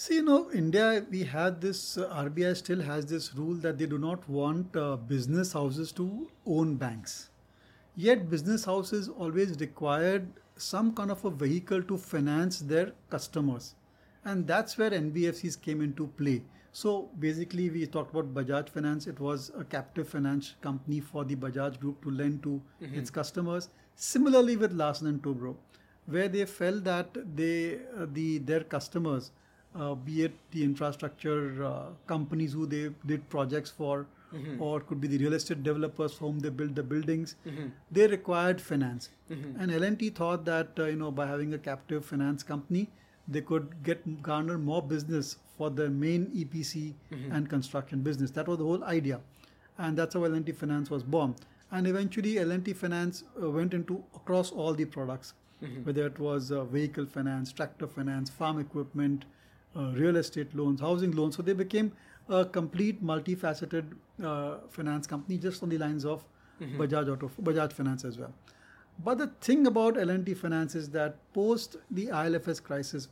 See, 0.00 0.14
you 0.14 0.22
know, 0.22 0.50
India, 0.50 1.04
we 1.10 1.24
had 1.24 1.60
this, 1.60 1.98
uh, 1.98 2.08
RBI 2.08 2.56
still 2.56 2.80
has 2.80 3.04
this 3.04 3.34
rule 3.34 3.56
that 3.56 3.76
they 3.76 3.84
do 3.84 3.98
not 3.98 4.26
want 4.30 4.74
uh, 4.74 4.96
business 4.96 5.52
houses 5.52 5.92
to 5.92 6.26
own 6.46 6.76
banks. 6.76 7.28
Yet, 7.96 8.30
business 8.30 8.64
houses 8.64 9.10
always 9.10 9.60
required 9.60 10.26
some 10.56 10.94
kind 10.94 11.10
of 11.10 11.22
a 11.26 11.30
vehicle 11.30 11.82
to 11.82 11.98
finance 11.98 12.60
their 12.60 12.92
customers. 13.10 13.74
And 14.24 14.46
that's 14.46 14.78
where 14.78 14.90
NBFCs 14.90 15.60
came 15.60 15.82
into 15.82 16.06
play. 16.06 16.44
So, 16.72 17.10
basically, 17.18 17.68
we 17.68 17.86
talked 17.86 18.14
about 18.14 18.32
Bajaj 18.32 18.70
Finance. 18.70 19.06
It 19.06 19.20
was 19.20 19.52
a 19.54 19.64
captive 19.64 20.08
finance 20.08 20.54
company 20.62 21.00
for 21.00 21.26
the 21.26 21.36
Bajaj 21.36 21.78
Group 21.78 22.02
to 22.04 22.10
lend 22.10 22.42
to 22.44 22.62
its 22.80 23.10
customers. 23.10 23.68
Similarly, 23.96 24.56
with 24.56 24.72
Larsen 24.72 25.08
and 25.08 25.22
Toubro, 25.22 25.56
where 26.06 26.28
they 26.28 26.46
felt 26.46 26.84
that 26.84 27.18
they, 27.36 27.80
uh, 27.98 28.06
the 28.10 28.38
their 28.38 28.64
customers, 28.64 29.32
uh, 29.74 29.94
be 29.94 30.22
it 30.24 30.32
the 30.50 30.62
infrastructure 30.64 31.64
uh, 31.64 31.86
companies 32.06 32.52
who 32.52 32.66
they 32.66 32.90
did 33.06 33.28
projects 33.28 33.70
for, 33.70 34.06
or 34.60 34.78
could 34.78 35.00
be 35.00 35.08
the 35.08 35.18
real 35.18 35.32
estate 35.32 35.62
developers 35.64 36.12
for 36.12 36.26
whom 36.26 36.38
they 36.38 36.50
built 36.50 36.74
the 36.76 36.82
buildings, 36.84 37.34
they 37.90 38.06
required 38.06 38.60
finance. 38.60 39.08
And 39.60 39.72
L&T 39.72 40.10
thought 40.10 40.44
that 40.44 40.68
uh, 40.78 40.84
you 40.84 40.96
know 40.96 41.10
by 41.10 41.26
having 41.26 41.52
a 41.54 41.58
captive 41.58 42.04
finance 42.04 42.44
company, 42.44 42.88
they 43.26 43.40
could 43.40 43.82
get 43.82 44.22
garner 44.22 44.56
more 44.58 44.82
business 44.82 45.36
for 45.56 45.68
their 45.70 45.90
main 45.90 46.26
EPC 46.42 46.94
and 47.32 47.48
construction 47.48 48.02
business. 48.02 48.30
That 48.32 48.46
was 48.46 48.58
the 48.58 48.64
whole 48.64 48.84
idea, 48.84 49.20
and 49.78 49.96
that's 49.96 50.14
how 50.14 50.22
L&T 50.24 50.52
Finance 50.52 50.90
was 50.90 51.02
born. 51.02 51.34
And 51.72 51.86
eventually, 51.86 52.38
L&T 52.38 52.72
Finance 52.72 53.24
uh, 53.42 53.50
went 53.50 53.74
into 53.74 54.02
across 54.14 54.50
all 54.52 54.74
the 54.74 54.84
products, 54.84 55.34
whether 55.84 56.06
it 56.06 56.18
was 56.20 56.50
uh, 56.52 56.64
vehicle 56.64 57.06
finance, 57.06 57.52
tractor 57.52 57.86
finance, 57.86 58.30
farm 58.30 58.58
equipment, 58.60 59.24
Uh, 59.76 59.92
real 59.92 60.16
estate 60.16 60.52
loans, 60.52 60.80
housing 60.80 61.12
loans. 61.12 61.36
So 61.36 61.42
they 61.42 61.52
became 61.52 61.92
a 62.28 62.44
complete 62.44 63.04
multifaceted 63.04 63.84
uh, 64.20 64.56
finance 64.68 65.06
company, 65.06 65.38
just 65.38 65.62
on 65.62 65.68
the 65.68 65.78
lines 65.78 66.04
of 66.04 66.24
mm-hmm. 66.60 66.80
Bajaj 66.80 67.08
Auto, 67.12 67.30
Bajaj 67.40 67.72
Finance 67.72 68.04
as 68.04 68.18
well. 68.18 68.32
But 69.04 69.18
the 69.18 69.28
thing 69.40 69.68
about 69.68 69.96
L&T 69.96 70.34
Finance 70.34 70.74
is 70.74 70.90
that 70.90 71.18
post 71.32 71.76
the 71.88 72.06
ILFS 72.06 72.60
crisis, 72.60 73.06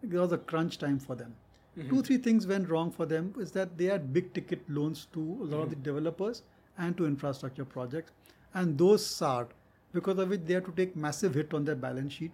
there 0.00 0.20
was 0.20 0.30
a 0.30 0.38
crunch 0.38 0.78
time 0.78 1.00
for 1.00 1.16
them. 1.16 1.34
Mm-hmm. 1.76 1.90
Two, 1.90 2.02
three 2.02 2.18
things 2.18 2.46
went 2.46 2.68
wrong 2.68 2.92
for 2.92 3.04
them 3.04 3.34
is 3.36 3.50
that 3.52 3.76
they 3.76 3.86
had 3.86 4.12
big 4.12 4.32
ticket 4.32 4.60
loans 4.70 5.08
to 5.12 5.20
a 5.20 5.46
lot 5.46 5.62
of 5.62 5.70
the 5.70 5.74
mm-hmm. 5.74 5.82
developers 5.82 6.42
and 6.78 6.96
to 6.96 7.06
infrastructure 7.06 7.64
projects, 7.64 8.12
and 8.54 8.78
those 8.78 9.04
soured 9.04 9.48
because 9.92 10.18
of 10.18 10.28
which 10.28 10.42
they 10.44 10.54
had 10.54 10.64
to 10.64 10.72
take 10.72 10.94
massive 10.94 11.34
hit 11.34 11.52
on 11.52 11.64
their 11.64 11.74
balance 11.74 12.12
sheet. 12.12 12.30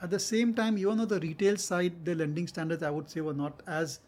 At 0.00 0.10
the 0.10 0.18
same 0.18 0.54
time, 0.54 0.78
even 0.78 1.00
on 1.00 1.08
the 1.08 1.18
retail 1.20 1.56
side, 1.56 2.04
the 2.04 2.14
lending 2.14 2.46
standards 2.46 2.82
I 2.82 2.90
would 2.90 3.10
say 3.10 3.20
were 3.20 3.34
not 3.34 3.62
as 3.66 4.00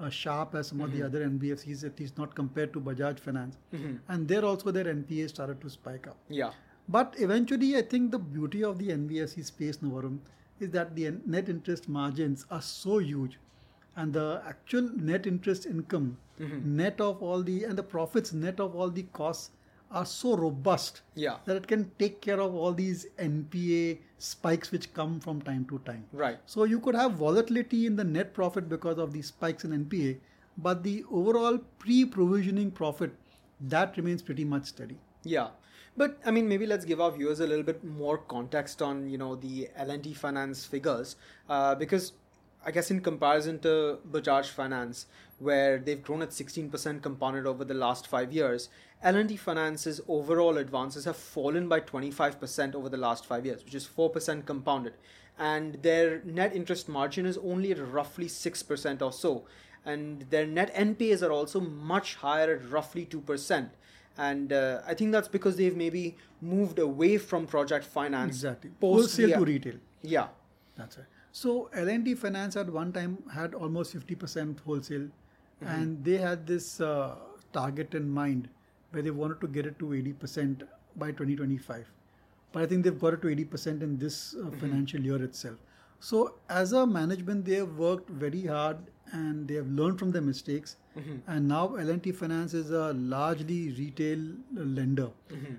uh, 0.00 0.10
sharp 0.10 0.54
as 0.54 0.68
some 0.68 0.80
of 0.80 0.92
the 0.92 0.98
mm-hmm. 0.98 1.06
other 1.06 1.28
NBFCs, 1.28 1.84
at 1.84 1.98
least 1.98 2.18
not 2.18 2.34
compared 2.34 2.72
to 2.74 2.80
Bajaj 2.80 3.18
Finance. 3.18 3.56
Mm-hmm. 3.74 3.96
And 4.08 4.28
there 4.28 4.44
also 4.44 4.70
their 4.70 4.84
NPA 4.84 5.28
started 5.28 5.60
to 5.60 5.70
spike 5.70 6.06
up. 6.06 6.16
Yeah. 6.28 6.50
But 6.88 7.14
eventually, 7.18 7.76
I 7.76 7.82
think 7.82 8.10
the 8.10 8.18
beauty 8.18 8.64
of 8.64 8.78
the 8.78 8.88
NBFC 8.88 9.44
space, 9.44 9.78
Navarum, 9.78 10.18
is 10.60 10.70
that 10.70 10.94
the 10.94 11.12
net 11.26 11.48
interest 11.48 11.88
margins 11.88 12.46
are 12.50 12.62
so 12.62 12.98
huge, 12.98 13.38
and 13.96 14.12
the 14.12 14.42
actual 14.46 14.90
net 14.96 15.26
interest 15.26 15.66
income, 15.66 16.16
mm-hmm. 16.40 16.76
net 16.76 17.00
of 17.00 17.22
all 17.22 17.42
the 17.42 17.64
and 17.64 17.76
the 17.76 17.82
profits, 17.82 18.32
net 18.32 18.58
of 18.58 18.74
all 18.74 18.90
the 18.90 19.04
costs, 19.12 19.50
are 19.90 20.04
so 20.06 20.36
robust 20.36 21.02
Yeah. 21.14 21.36
that 21.46 21.56
it 21.56 21.66
can 21.66 21.90
take 21.98 22.20
care 22.20 22.40
of 22.40 22.54
all 22.54 22.72
these 22.72 23.06
NPA 23.18 24.00
spikes 24.18 24.70
which 24.70 24.92
come 24.92 25.18
from 25.20 25.40
time 25.42 25.64
to 25.66 25.78
time. 25.80 26.04
Right. 26.12 26.38
So 26.46 26.64
you 26.64 26.80
could 26.80 26.94
have 26.94 27.12
volatility 27.12 27.86
in 27.86 27.96
the 27.96 28.04
net 28.04 28.34
profit 28.34 28.68
because 28.68 28.98
of 28.98 29.12
these 29.12 29.26
spikes 29.28 29.64
in 29.64 29.72
NPA, 29.72 30.18
but 30.58 30.82
the 30.82 31.04
overall 31.10 31.58
pre-provisioning 31.78 32.70
profit 32.70 33.12
that 33.60 33.96
remains 33.96 34.22
pretty 34.22 34.44
much 34.44 34.66
steady. 34.66 34.98
Yeah. 35.24 35.48
But 35.96 36.18
I 36.24 36.30
mean, 36.30 36.48
maybe 36.48 36.66
let's 36.66 36.84
give 36.84 37.00
our 37.00 37.10
viewers 37.10 37.40
a 37.40 37.46
little 37.46 37.64
bit 37.64 37.82
more 37.82 38.18
context 38.18 38.82
on 38.82 39.08
you 39.10 39.18
know 39.18 39.34
the 39.34 39.68
L&T 39.76 40.14
Finance 40.14 40.64
figures, 40.64 41.16
uh, 41.48 41.74
because 41.74 42.12
I 42.68 42.70
guess 42.70 42.90
in 42.90 43.00
comparison 43.00 43.60
to 43.60 43.98
Bajaj 44.12 44.50
Finance, 44.50 45.06
where 45.38 45.78
they've 45.78 46.02
grown 46.02 46.20
at 46.20 46.32
16% 46.32 47.00
compounded 47.00 47.46
over 47.46 47.64
the 47.64 47.72
last 47.72 48.06
five 48.06 48.30
years, 48.30 48.68
L&T 49.02 49.38
Finance's 49.38 50.02
overall 50.06 50.58
advances 50.58 51.06
have 51.06 51.16
fallen 51.16 51.66
by 51.66 51.80
25% 51.80 52.74
over 52.74 52.90
the 52.90 52.98
last 52.98 53.24
five 53.24 53.46
years, 53.46 53.64
which 53.64 53.74
is 53.74 53.86
4% 53.86 54.44
compounded, 54.44 54.92
and 55.38 55.82
their 55.82 56.20
net 56.24 56.54
interest 56.54 56.90
margin 56.90 57.24
is 57.24 57.38
only 57.38 57.72
at 57.72 57.78
roughly 57.90 58.26
6% 58.26 59.00
or 59.00 59.12
so, 59.14 59.46
and 59.86 60.26
their 60.28 60.46
net 60.46 60.70
NPAs 60.74 61.26
are 61.26 61.32
also 61.32 61.60
much 61.60 62.16
higher 62.16 62.56
at 62.56 62.70
roughly 62.70 63.06
2% 63.06 63.70
and 64.20 64.52
uh, 64.52 64.80
I 64.84 64.94
think 64.94 65.12
that's 65.12 65.28
because 65.28 65.54
they've 65.54 65.76
maybe 65.76 66.16
moved 66.42 66.80
away 66.80 67.18
from 67.18 67.46
project 67.46 67.84
finance. 67.84 68.34
Exactly. 68.34 68.70
post 68.80 69.16
Wholesale 69.16 69.28
the- 69.28 69.34
to 69.36 69.44
retail. 69.44 69.74
Yeah. 70.02 70.26
That's 70.76 70.98
right. 70.98 71.06
So 71.38 71.70
L&T 71.72 72.16
Finance 72.16 72.56
at 72.56 72.68
one 72.68 72.92
time 72.92 73.18
had 73.32 73.54
almost 73.54 73.96
50% 73.96 74.58
wholesale, 74.66 75.08
and 75.60 76.04
they 76.04 76.16
had 76.16 76.48
this 76.48 76.80
uh, 76.80 77.14
target 77.52 77.94
in 77.94 78.10
mind 78.10 78.48
where 78.90 79.04
they 79.04 79.12
wanted 79.12 79.40
to 79.42 79.46
get 79.46 79.64
it 79.64 79.78
to 79.78 79.84
80% 79.84 80.64
by 80.96 81.12
2025. 81.12 81.92
But 82.50 82.62
I 82.64 82.66
think 82.66 82.82
they've 82.82 82.98
got 82.98 83.14
it 83.14 83.22
to 83.22 83.28
80% 83.28 83.82
in 83.82 83.98
this 83.98 84.34
uh, 84.34 84.50
financial 84.58 85.00
year 85.00 85.22
itself. 85.22 85.58
So 86.00 86.34
as 86.48 86.72
a 86.72 86.84
management, 86.84 87.44
they 87.44 87.54
have 87.54 87.78
worked 87.78 88.10
very 88.10 88.44
hard 88.46 88.78
and 89.12 89.46
they 89.46 89.54
have 89.54 89.68
learned 89.68 90.00
from 90.00 90.10
their 90.10 90.22
mistakes. 90.22 90.76
And 91.26 91.48
now 91.48 91.74
L&T 91.76 92.12
Finance 92.12 92.54
is 92.54 92.70
a 92.70 92.92
largely 92.94 93.72
retail 93.72 94.18
lender, 94.54 95.08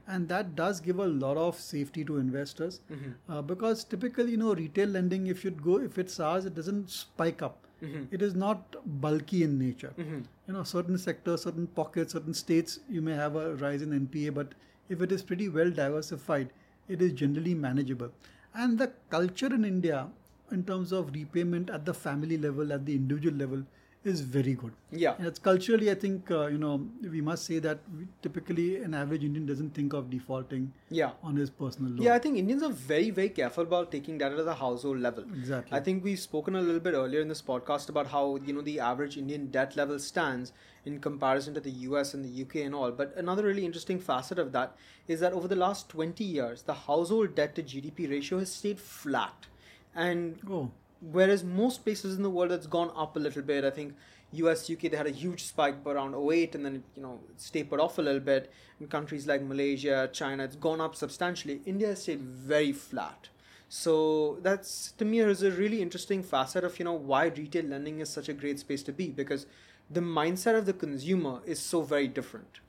and 0.08 0.28
that 0.30 0.56
does 0.56 0.80
give 0.80 1.00
a 1.00 1.08
lot 1.08 1.38
of 1.38 1.60
safety 1.60 2.04
to 2.06 2.18
investors 2.18 2.82
uh, 3.30 3.42
because 3.42 3.84
typically, 3.84 4.32
you 4.32 4.38
know, 4.38 4.54
retail 4.54 4.90
lending, 4.90 5.28
if 5.28 5.44
you 5.44 5.52
go, 5.52 5.80
if 5.80 5.98
it's 5.98 6.20
ours, 6.20 6.46
it 6.46 6.56
doesn't 6.56 6.90
spike 6.90 7.42
up. 7.42 7.66
It 8.12 8.22
is 8.22 8.36
not 8.36 8.76
bulky 9.02 9.44
in 9.44 9.58
nature. 9.58 9.94
Mm-hmm. 9.98 10.20
You 10.48 10.54
know, 10.54 10.64
certain 10.64 10.98
sectors, 10.98 11.44
certain 11.44 11.68
pockets, 11.68 12.14
certain 12.14 12.34
states, 12.34 12.80
you 12.90 13.02
may 13.02 13.14
have 13.14 13.36
a 13.36 13.56
rise 13.56 13.82
in 13.82 14.08
NPA, 14.08 14.34
but 14.34 14.54
if 14.90 15.02
it 15.02 15.12
is 15.12 15.22
pretty 15.22 15.48
well 15.48 15.70
diversified, 15.72 16.50
it 16.90 17.02
is 17.02 17.14
generally 17.14 17.54
manageable. 17.54 18.12
And 18.54 18.78
the 18.78 18.92
culture 19.10 19.54
in 19.54 19.64
India, 19.64 20.08
in 20.52 20.64
terms 20.64 20.92
of 20.92 21.14
repayment 21.14 21.70
at 21.70 21.86
the 21.86 21.94
family 21.94 22.38
level, 22.38 22.74
at 22.74 22.86
the 22.86 22.96
individual 22.96 23.38
level, 23.38 23.64
is 24.06 24.22
very 24.22 24.54
good. 24.54 24.72
Yeah. 24.92 25.16
And 25.18 25.28
it's 25.28 25.40
culturally, 25.40 25.92
I 25.92 25.94
think, 25.94 26.32
uh, 26.32 26.48
you 26.48 26.58
know, 26.58 26.88
we 27.02 27.20
must 27.20 27.44
say 27.46 27.60
that 27.60 27.80
we, 27.98 28.08
typically 28.22 28.78
an 28.82 28.94
average 28.94 29.26
Indian 29.26 29.46
doesn't 29.46 29.72
think 29.74 29.92
of 29.92 30.10
defaulting 30.10 30.72
Yeah. 30.90 31.12
on 31.22 31.36
his 31.36 31.50
personal 31.50 31.92
loan. 31.92 32.02
Yeah, 32.04 32.14
I 32.16 32.20
think 32.20 32.38
Indians 32.38 32.64
are 32.64 32.72
very, 32.72 33.10
very 33.10 33.28
careful 33.28 33.64
about 33.64 33.92
taking 33.92 34.18
that 34.20 34.32
at 34.32 34.46
the 34.46 34.54
household 34.56 35.00
level. 35.00 35.26
Exactly. 35.34 35.78
I 35.78 35.82
think 35.82 36.04
we've 36.06 36.20
spoken 36.20 36.56
a 36.56 36.62
little 36.62 36.80
bit 36.80 36.94
earlier 36.94 37.20
in 37.20 37.28
this 37.28 37.42
podcast 37.42 37.90
about 37.90 38.08
how 38.08 38.38
you 38.38 38.54
know 38.54 38.62
the 38.62 38.80
average 38.80 39.18
Indian 39.18 39.48
debt 39.52 39.76
level 39.76 40.00
stands 40.00 40.54
in 40.86 41.00
comparison 41.02 41.54
to 41.56 41.60
the 41.60 41.72
US 41.90 42.14
and 42.14 42.24
the 42.24 42.30
UK 42.44 42.64
and 42.64 42.74
all. 42.74 42.92
But 42.92 43.14
another 43.18 43.44
really 43.44 43.66
interesting 43.66 44.00
facet 44.00 44.40
of 44.40 44.54
that 44.54 44.78
is 45.10 45.20
that 45.20 45.34
over 45.34 45.48
the 45.50 45.58
last 45.58 45.90
20 45.90 46.24
years, 46.24 46.62
the 46.62 46.74
household 46.74 47.36
debt 47.36 47.54
to 47.56 47.64
GDP 47.64 48.10
ratio 48.10 48.40
has 48.40 48.50
stayed 48.50 48.80
flat. 48.80 49.48
And 49.94 50.40
Oh, 50.50 50.72
whereas 51.02 51.44
most 51.44 51.84
places 51.84 52.16
in 52.16 52.24
the 52.24 52.30
world 52.30 52.52
it's 52.52 52.68
gone 52.68 52.92
up 52.96 53.16
a 53.16 53.20
little 53.20 53.42
bit. 53.42 53.64
I 53.64 53.70
think 53.70 53.96
us 54.34 54.70
uk 54.70 54.82
they 54.82 54.98
had 54.98 55.08
a 55.08 55.12
huge 55.12 55.44
spike 55.44 55.76
around 55.86 56.14
08 56.14 56.56
and 56.56 56.66
then 56.66 56.76
it, 56.76 56.84
you 56.96 57.02
know 57.02 57.20
tapered 57.52 57.80
off 57.80 57.98
a 57.98 58.02
little 58.02 58.20
bit. 58.20 58.52
In 58.80 58.88
countries 58.88 59.28
like 59.28 59.42
malaysia 59.42 60.10
china 60.14 60.44
it's 60.44 60.56
gone 60.56 60.82
up 60.82 60.96
substantially. 60.96 61.62
India 61.66 61.88
has 61.88 62.04
stayed 62.04 62.22
very 62.22 62.72
flat. 62.72 63.30
So 63.70 64.40
that's 64.42 64.94
to 64.94 65.06
me 65.06 65.20
is 65.20 65.44
a 65.44 65.52
really 65.52 65.82
interesting 65.82 66.24
facet 66.24 66.64
of 66.64 66.78
you 66.80 66.86
know 66.86 66.94
why 66.94 67.26
retail 67.26 67.66
lending 67.66 68.00
is 68.00 68.10
such 68.10 68.30
a 68.30 68.34
great 68.34 68.60
space 68.60 68.84
to 68.84 68.92
be 68.92 69.10
because 69.10 69.46
the 69.90 70.02
mindset 70.02 70.56
of 70.56 70.66
the 70.66 70.74
consumer 70.74 71.42
is 71.46 71.60
so 71.60 71.82
very 71.82 72.08
different. 72.08 72.60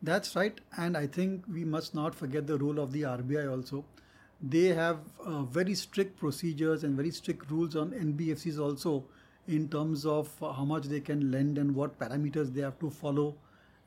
That's 0.00 0.36
right, 0.36 0.60
and 0.76 0.96
I 0.96 1.08
think 1.08 1.44
we 1.52 1.64
must 1.64 1.92
not 1.92 2.14
forget 2.14 2.46
the 2.46 2.56
role 2.56 2.78
of 2.78 2.92
the 2.92 3.02
RBI 3.02 3.50
also. 3.50 3.84
They 4.40 4.66
have 4.66 4.98
uh, 5.24 5.42
very 5.42 5.74
strict 5.74 6.16
procedures 6.18 6.84
and 6.84 6.96
very 6.96 7.10
strict 7.10 7.50
rules 7.50 7.74
on 7.74 7.90
NBFCs 7.90 8.58
also 8.60 9.04
in 9.48 9.68
terms 9.68 10.06
of 10.06 10.30
uh, 10.42 10.52
how 10.52 10.64
much 10.64 10.84
they 10.84 11.00
can 11.00 11.30
lend 11.32 11.58
and 11.58 11.74
what 11.74 11.98
parameters 11.98 12.52
they 12.54 12.60
have 12.60 12.78
to 12.78 12.90
follow 12.90 13.34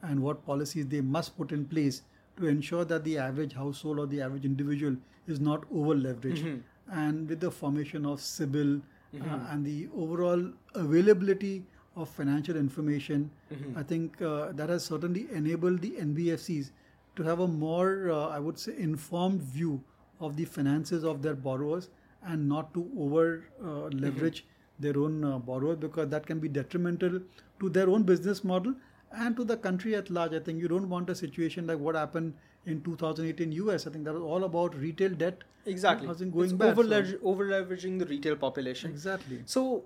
and 0.01 0.21
what 0.21 0.45
policies 0.45 0.87
they 0.87 0.99
must 1.01 1.37
put 1.37 1.51
in 1.51 1.65
place 1.65 2.01
to 2.37 2.47
ensure 2.47 2.83
that 2.83 3.03
the 3.03 3.17
average 3.17 3.53
household 3.53 3.99
or 3.99 4.07
the 4.07 4.21
average 4.21 4.43
individual 4.45 4.95
is 5.27 5.39
not 5.39 5.63
over 5.73 5.95
leveraged. 5.95 6.61
And 6.91 7.29
with 7.29 7.39
the 7.39 7.51
formation 7.51 8.05
of 8.05 8.19
CIBIL 8.19 8.81
uh, 9.21 9.39
and 9.51 9.65
the 9.65 9.87
overall 9.95 10.43
availability 10.75 11.63
of 11.95 12.09
financial 12.09 12.57
information, 12.57 13.29
I 13.75 13.83
think 13.83 14.21
uh, 14.21 14.51
that 14.53 14.69
has 14.69 14.83
certainly 14.83 15.27
enabled 15.31 15.79
the 15.81 15.91
NBFCs 15.91 16.71
to 17.15 17.23
have 17.23 17.39
a 17.39 17.47
more, 17.47 18.09
uh, 18.11 18.27
I 18.29 18.39
would 18.39 18.57
say, 18.59 18.73
informed 18.77 19.41
view 19.41 19.81
of 20.21 20.37
the 20.37 20.45
finances 20.45 21.03
of 21.03 21.21
their 21.21 21.35
borrowers 21.35 21.89
and 22.23 22.47
not 22.47 22.73
to 22.75 22.87
over 22.97 23.43
uh, 23.65 23.87
leverage 24.05 24.45
their 24.79 24.97
own 24.97 25.23
uh, 25.23 25.37
borrowers 25.39 25.77
because 25.77 26.09
that 26.09 26.25
can 26.25 26.39
be 26.39 26.47
detrimental 26.47 27.19
to 27.59 27.69
their 27.69 27.89
own 27.89 28.03
business 28.03 28.43
model 28.43 28.73
and 29.11 29.35
to 29.35 29.43
the 29.43 29.57
country 29.57 29.95
at 29.95 30.09
large. 30.09 30.33
I 30.33 30.39
think 30.39 30.59
you 30.59 30.67
don't 30.67 30.89
want 30.89 31.09
a 31.09 31.15
situation 31.15 31.67
like 31.67 31.79
what 31.79 31.95
happened 31.95 32.33
in 32.65 32.81
2018 32.81 33.51
US. 33.53 33.87
I 33.87 33.91
think 33.91 34.05
that 34.05 34.13
was 34.13 34.23
all 34.23 34.43
about 34.51 34.75
retail 34.75 35.09
debt. 35.23 35.43
exactly 35.71 36.07
Housing 36.07 36.29
going 36.35 36.45
it's 36.45 36.53
bad, 36.53 36.77
over, 36.77 37.05
so- 37.07 37.17
over 37.31 37.47
leveraging 37.49 37.97
the 38.03 38.05
retail 38.11 38.35
population 38.35 38.91
Exactly. 38.91 39.41
So, 39.45 39.83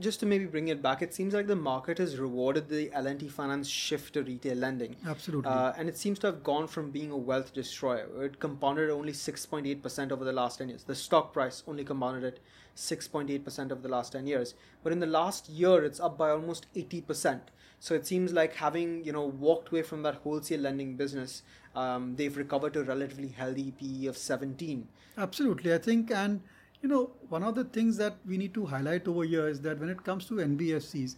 just 0.00 0.20
to 0.20 0.26
maybe 0.26 0.44
bring 0.44 0.68
it 0.68 0.82
back, 0.82 1.02
it 1.02 1.14
seems 1.14 1.34
like 1.34 1.46
the 1.46 1.54
market 1.56 1.98
has 1.98 2.18
rewarded 2.18 2.68
the 2.68 2.90
L&T 2.92 3.28
Finance 3.28 3.68
shift 3.68 4.14
to 4.14 4.22
retail 4.22 4.56
lending. 4.56 4.96
Absolutely. 5.06 5.50
Uh, 5.50 5.72
and 5.76 5.88
it 5.88 5.96
seems 5.96 6.18
to 6.20 6.26
have 6.26 6.42
gone 6.42 6.66
from 6.66 6.90
being 6.90 7.12
a 7.12 7.16
wealth 7.16 7.54
destroyer. 7.54 8.08
It 8.24 8.40
compounded 8.40 8.90
only 8.90 9.12
6.8% 9.12 10.10
over 10.10 10.24
the 10.24 10.32
last 10.32 10.58
10 10.58 10.68
years. 10.68 10.84
The 10.84 10.96
stock 10.96 11.32
price 11.32 11.62
only 11.68 11.84
compounded 11.84 12.24
at 12.24 12.40
6.8% 12.76 13.70
over 13.70 13.80
the 13.80 13.88
last 13.88 14.12
10 14.12 14.26
years. 14.26 14.54
But 14.82 14.92
in 14.92 14.98
the 14.98 15.06
last 15.06 15.48
year, 15.48 15.84
it's 15.84 16.00
up 16.00 16.18
by 16.18 16.30
almost 16.30 16.66
80%. 16.74 17.40
So 17.78 17.94
it 17.94 18.06
seems 18.06 18.32
like 18.32 18.54
having, 18.54 19.04
you 19.04 19.12
know, 19.12 19.26
walked 19.26 19.68
away 19.68 19.82
from 19.82 20.02
that 20.02 20.16
wholesale 20.16 20.60
lending 20.60 20.96
business, 20.96 21.42
um, 21.76 22.16
they've 22.16 22.36
recovered 22.36 22.72
to 22.72 22.80
a 22.80 22.84
relatively 22.84 23.28
healthy 23.28 23.72
PE 23.72 24.06
of 24.06 24.16
17. 24.16 24.88
Absolutely. 25.16 25.72
I 25.72 25.78
think, 25.78 26.10
and 26.10 26.40
you 26.84 26.88
know, 26.88 27.10
one 27.30 27.42
of 27.42 27.54
the 27.54 27.64
things 27.64 27.96
that 27.96 28.16
we 28.26 28.36
need 28.36 28.52
to 28.52 28.66
highlight 28.66 29.08
over 29.08 29.24
here 29.24 29.48
is 29.48 29.60
that 29.62 29.80
when 29.80 29.88
it 29.88 30.04
comes 30.04 30.26
to 30.26 30.34
NBFCs, 30.34 31.16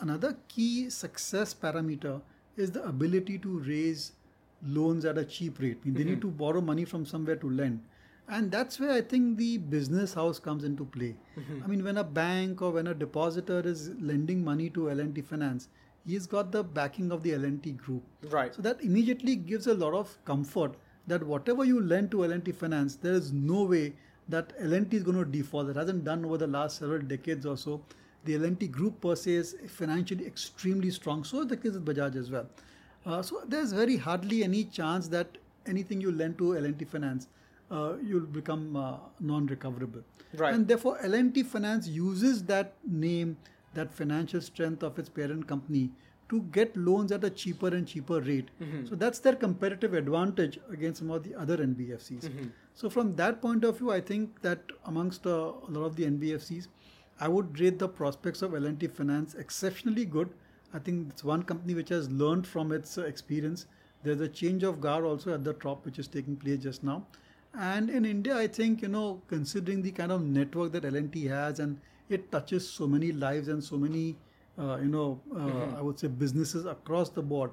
another 0.00 0.36
key 0.48 0.90
success 0.90 1.54
parameter 1.54 2.20
is 2.56 2.72
the 2.72 2.82
ability 2.82 3.38
to 3.38 3.60
raise 3.60 4.12
loans 4.66 5.04
at 5.04 5.16
a 5.16 5.24
cheap 5.24 5.60
rate. 5.60 5.78
I 5.82 5.84
mean, 5.84 5.94
They 5.94 6.02
need 6.02 6.20
mm-hmm. 6.20 6.32
to 6.32 6.38
borrow 6.44 6.60
money 6.60 6.84
from 6.84 7.06
somewhere 7.06 7.36
to 7.36 7.48
lend. 7.48 7.84
And 8.28 8.50
that's 8.50 8.80
where 8.80 8.90
I 8.90 9.00
think 9.00 9.36
the 9.36 9.58
business 9.58 10.12
house 10.12 10.40
comes 10.40 10.64
into 10.64 10.84
play. 10.84 11.14
Mm-hmm. 11.38 11.62
I 11.62 11.66
mean, 11.68 11.84
when 11.84 11.98
a 11.98 12.04
bank 12.04 12.60
or 12.60 12.72
when 12.72 12.88
a 12.88 12.94
depositor 12.94 13.60
is 13.60 13.90
lending 14.00 14.42
money 14.42 14.70
to 14.70 14.90
L&T 14.90 15.20
Finance, 15.20 15.68
he's 16.04 16.26
got 16.26 16.50
the 16.50 16.64
backing 16.64 17.12
of 17.12 17.22
the 17.22 17.34
L&T 17.34 17.70
group. 17.72 18.02
Right. 18.28 18.52
So 18.52 18.60
that 18.62 18.82
immediately 18.82 19.36
gives 19.36 19.68
a 19.68 19.74
lot 19.74 19.94
of 19.94 20.18
comfort 20.24 20.74
that 21.06 21.22
whatever 21.22 21.64
you 21.64 21.80
lend 21.80 22.10
to 22.10 22.24
L&T 22.24 22.50
Finance, 22.50 22.96
there 22.96 23.12
is 23.12 23.32
no 23.32 23.62
way 23.62 23.92
that 24.28 24.52
L&T 24.58 24.96
is 24.96 25.02
going 25.02 25.16
to 25.16 25.24
default. 25.24 25.68
It 25.68 25.76
hasn't 25.76 26.04
done 26.04 26.24
over 26.24 26.38
the 26.38 26.46
last 26.46 26.78
several 26.78 27.00
decades 27.00 27.46
or 27.46 27.56
so. 27.56 27.80
The 28.24 28.34
L&T 28.36 28.68
group 28.68 29.00
per 29.00 29.14
se 29.14 29.32
is 29.32 29.56
financially 29.68 30.26
extremely 30.26 30.90
strong. 30.90 31.22
So 31.24 31.40
is 31.40 31.46
the 31.46 31.56
case 31.56 31.72
with 31.72 31.84
Bajaj 31.84 32.16
as 32.16 32.30
well. 32.30 32.46
Uh, 33.04 33.22
so 33.22 33.42
there's 33.46 33.72
very 33.72 33.96
hardly 33.96 34.42
any 34.42 34.64
chance 34.64 35.06
that 35.08 35.38
anything 35.66 36.00
you 36.00 36.10
lend 36.10 36.38
to 36.38 36.56
L&T 36.56 36.84
Finance, 36.86 37.28
uh, 37.70 37.94
you'll 38.02 38.20
become 38.20 38.76
uh, 38.76 38.96
non-recoverable. 39.20 40.02
Right. 40.34 40.54
And 40.54 40.66
therefore, 40.66 40.98
L&T 41.02 41.44
Finance 41.44 41.86
uses 41.86 42.42
that 42.44 42.74
name, 42.84 43.36
that 43.74 43.92
financial 43.92 44.40
strength 44.40 44.82
of 44.82 44.98
its 44.98 45.08
parent 45.08 45.46
company 45.46 45.90
to 46.28 46.42
get 46.52 46.76
loans 46.76 47.12
at 47.12 47.22
a 47.24 47.30
cheaper 47.30 47.68
and 47.68 47.86
cheaper 47.86 48.20
rate. 48.20 48.48
So 48.88 48.94
that's 48.96 49.18
their 49.20 49.34
competitive 49.34 49.94
advantage 49.94 50.58
against 50.70 50.98
some 51.00 51.10
of 51.10 51.22
the 51.22 51.34
other 51.34 51.56
NBFCs. 51.58 52.28
So 52.74 52.90
from 52.90 53.14
that 53.16 53.40
point 53.40 53.64
of 53.64 53.78
view, 53.78 53.92
I 53.92 54.00
think 54.00 54.42
that 54.42 54.60
amongst 54.84 55.26
uh, 55.26 55.30
a 55.30 55.70
lot 55.70 55.84
of 55.86 55.96
the 55.96 56.04
NBFCs, 56.04 56.68
I 57.20 57.28
would 57.28 57.58
rate 57.60 57.78
the 57.78 57.88
prospects 57.88 58.42
of 58.42 58.54
L&T 58.54 58.88
Finance 58.88 59.34
exceptionally 59.34 60.04
good. 60.04 60.30
I 60.74 60.78
think 60.80 61.08
it's 61.10 61.24
one 61.24 61.42
company 61.42 61.74
which 61.74 61.88
has 61.90 62.10
learned 62.10 62.46
from 62.46 62.72
its 62.72 62.98
uh, 62.98 63.04
experience. 63.04 63.66
There's 64.02 64.20
a 64.20 64.28
change 64.28 64.62
of 64.64 64.80
guard 64.80 65.04
also 65.04 65.32
at 65.32 65.44
the 65.44 65.54
top, 65.54 65.84
which 65.86 65.98
is 65.98 66.08
taking 66.08 66.36
place 66.36 66.58
just 66.58 66.84
now. 66.84 67.06
And 67.58 67.88
in 67.88 68.04
India, 68.04 68.36
I 68.36 68.46
think 68.48 68.82
you 68.82 68.88
know, 68.88 69.22
considering 69.28 69.80
the 69.80 69.92
kind 69.92 70.12
of 70.12 70.22
network 70.22 70.72
that 70.72 70.84
L&T 70.84 71.24
has, 71.26 71.58
and 71.60 71.80
it 72.10 72.30
touches 72.30 72.68
so 72.68 72.86
many 72.86 73.12
lives 73.12 73.48
and 73.48 73.64
so 73.64 73.78
many, 73.78 74.16
uh, 74.58 74.78
you 74.80 74.88
know, 74.88 75.20
uh, 75.36 75.78
I 75.78 75.82
would 75.82 75.98
say 75.98 76.08
businesses 76.08 76.66
across 76.66 77.08
the 77.10 77.22
board. 77.22 77.50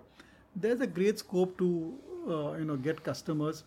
There's 0.56 0.82
a 0.82 0.88
great 0.88 1.20
scope 1.20 1.58
to 1.58 1.94
uh, 2.28 2.54
you 2.58 2.66
know 2.66 2.76
get 2.78 3.04
customers 3.04 3.64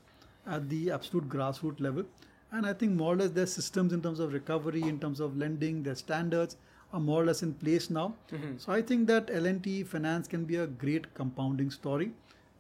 at 0.47 0.69
the 0.69 0.91
absolute 0.91 1.29
grassroots 1.29 1.81
level. 1.81 2.05
And 2.53 2.65
I 2.67 2.73
think 2.73 2.93
more 2.93 3.15
or 3.15 3.17
less 3.17 3.31
their 3.31 3.47
systems 3.47 3.93
in 3.93 4.01
terms 4.01 4.21
of 4.21 4.33
recovery, 4.33 4.83
in 4.83 4.99
terms 5.01 5.21
of 5.21 5.37
lending, 5.37 5.83
their 5.83 5.97
standards 5.97 6.57
are 6.93 7.01
more 7.01 7.23
or 7.23 7.27
less 7.27 7.43
in 7.43 7.53
place 7.55 7.91
now. 7.91 8.15
So 8.59 8.73
I 8.73 8.81
think 8.81 9.09
that 9.09 9.29
L&T 9.33 9.83
Finance 9.83 10.29
can 10.29 10.45
be 10.45 10.57
a 10.57 10.67
great 10.67 11.13
compounding 11.15 11.71
story. 11.71 12.13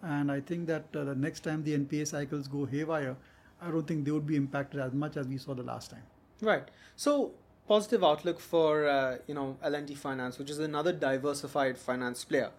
And 0.02 0.30
I 0.30 0.40
think 0.40 0.66
that 0.66 0.84
uh, 0.94 1.04
the 1.04 1.14
next 1.14 1.40
time 1.40 1.62
the 1.62 1.78
NPA 1.78 2.08
cycles 2.08 2.48
go 2.48 2.66
haywire, 2.66 3.16
I 3.62 3.70
don't 3.70 3.86
think 3.86 4.04
they 4.04 4.10
would 4.10 4.26
be 4.26 4.36
impacted 4.36 4.80
as 4.80 4.92
much 4.92 5.16
as 5.16 5.28
we 5.28 5.38
saw 5.38 5.54
the 5.54 5.62
last 5.62 5.90
time. 5.90 6.02
Right. 6.40 6.68
So 6.96 7.32
positive 7.68 8.04
outlook 8.04 8.40
for 8.40 8.86
uh, 8.86 9.18
you 9.26 9.34
know 9.34 9.56
L&T 9.62 9.94
Finance, 9.94 10.38
which 10.38 10.50
is 10.50 10.58
another 10.58 10.92
diversified 10.92 11.78
finance 11.78 12.24
player. 12.24 12.50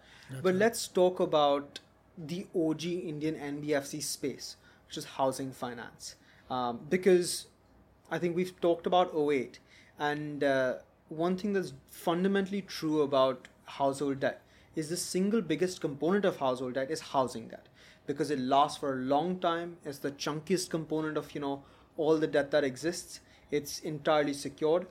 but 0.42 0.56
let's 0.56 0.88
talk 0.88 1.20
about 1.20 1.80
the 2.18 2.46
OG 2.56 2.84
Indian 2.86 3.36
NBFC 3.36 4.02
space, 4.04 4.56
which 4.88 4.98
is 4.98 5.06
housing 5.06 5.52
finance, 5.52 6.16
um, 6.50 6.80
because 6.90 7.48
I 8.12 8.20
think 8.20 8.36
we've 8.36 8.60
talked 8.60 8.88
about 8.88 9.14
08, 9.16 9.60
and 10.00 10.44
uh, 10.44 10.76
one 11.10 11.38
thing 11.38 11.54
that's 11.54 11.74
fundamentally 11.90 12.62
true 12.62 13.02
about 13.02 13.48
household 13.66 14.20
debt 14.22 14.42
is 14.76 14.90
the 14.90 14.98
single 14.98 15.42
biggest 15.42 15.82
component 15.82 16.26
of 16.26 16.38
household 16.38 16.74
debt 16.74 16.92
is 16.92 17.02
housing 17.02 17.48
debt 17.48 17.68
because 18.06 18.32
it 18.32 18.40
lasts 18.40 18.78
for 18.78 18.94
a 18.94 18.96
long 18.96 19.40
time. 19.40 19.78
It's 19.86 20.00
the 20.00 20.12
chunkiest 20.12 20.70
component 20.70 21.18
of 21.18 21.34
you 21.36 21.42
know 21.42 21.64
all 21.98 22.18
the 22.18 22.28
debt 22.28 22.52
that 22.52 22.64
exists. 22.64 23.20
It's 23.50 23.80
entirely 23.80 24.34
secured, 24.34 24.88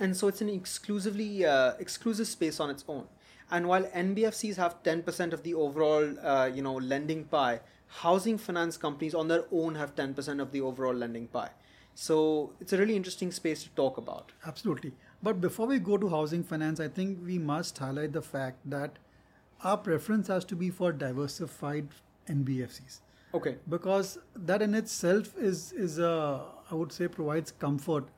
and 0.00 0.16
so 0.16 0.28
it's 0.28 0.40
an 0.40 0.48
exclusively 0.48 1.44
uh, 1.44 1.74
exclusive 1.78 2.26
space 2.26 2.58
on 2.58 2.70
its 2.70 2.84
own. 2.88 3.04
And 3.52 3.66
while 3.68 3.84
NBFCs 3.84 4.56
have 4.56 4.82
10% 4.82 5.32
of 5.32 5.42
the 5.42 5.54
overall 5.54 6.14
uh, 6.20 6.46
you 6.54 6.62
know 6.62 6.74
lending 6.74 7.24
pie, 7.24 7.60
housing 7.86 8.38
finance 8.38 8.76
companies 8.76 9.14
on 9.14 9.28
their 9.28 9.44
own 9.52 9.74
have 9.74 9.94
10% 9.94 10.40
of 10.40 10.52
the 10.52 10.60
overall 10.60 10.94
lending 10.94 11.26
pie. 11.28 11.50
So 11.94 12.52
it's 12.60 12.72
a 12.72 12.78
really 12.78 12.96
interesting 12.96 13.30
space 13.32 13.62
to 13.64 13.68
talk 13.70 13.98
about. 13.98 14.32
Absolutely. 14.46 14.92
But 15.22 15.40
before 15.40 15.66
we 15.66 15.78
go 15.78 15.98
to 15.98 16.08
housing 16.08 16.42
finance, 16.42 16.80
I 16.80 16.88
think 16.88 17.18
we 17.26 17.38
must 17.38 17.76
highlight 17.76 18.12
the 18.12 18.22
fact 18.22 18.58
that 18.70 18.98
our 19.62 19.76
preference 19.76 20.28
has 20.28 20.44
to 20.46 20.56
be 20.56 20.70
for 20.70 20.92
diversified 20.92 21.88
NBFCs 22.28 23.00
Okay. 23.34 23.56
because 23.68 24.18
that 24.34 24.62
in 24.62 24.74
itself 24.74 25.36
is 25.36 25.72
is 25.72 25.98
a 25.98 26.40
I 26.70 26.74
would 26.74 26.92
say 26.92 27.08
provides 27.08 27.50
comfort 27.50 28.08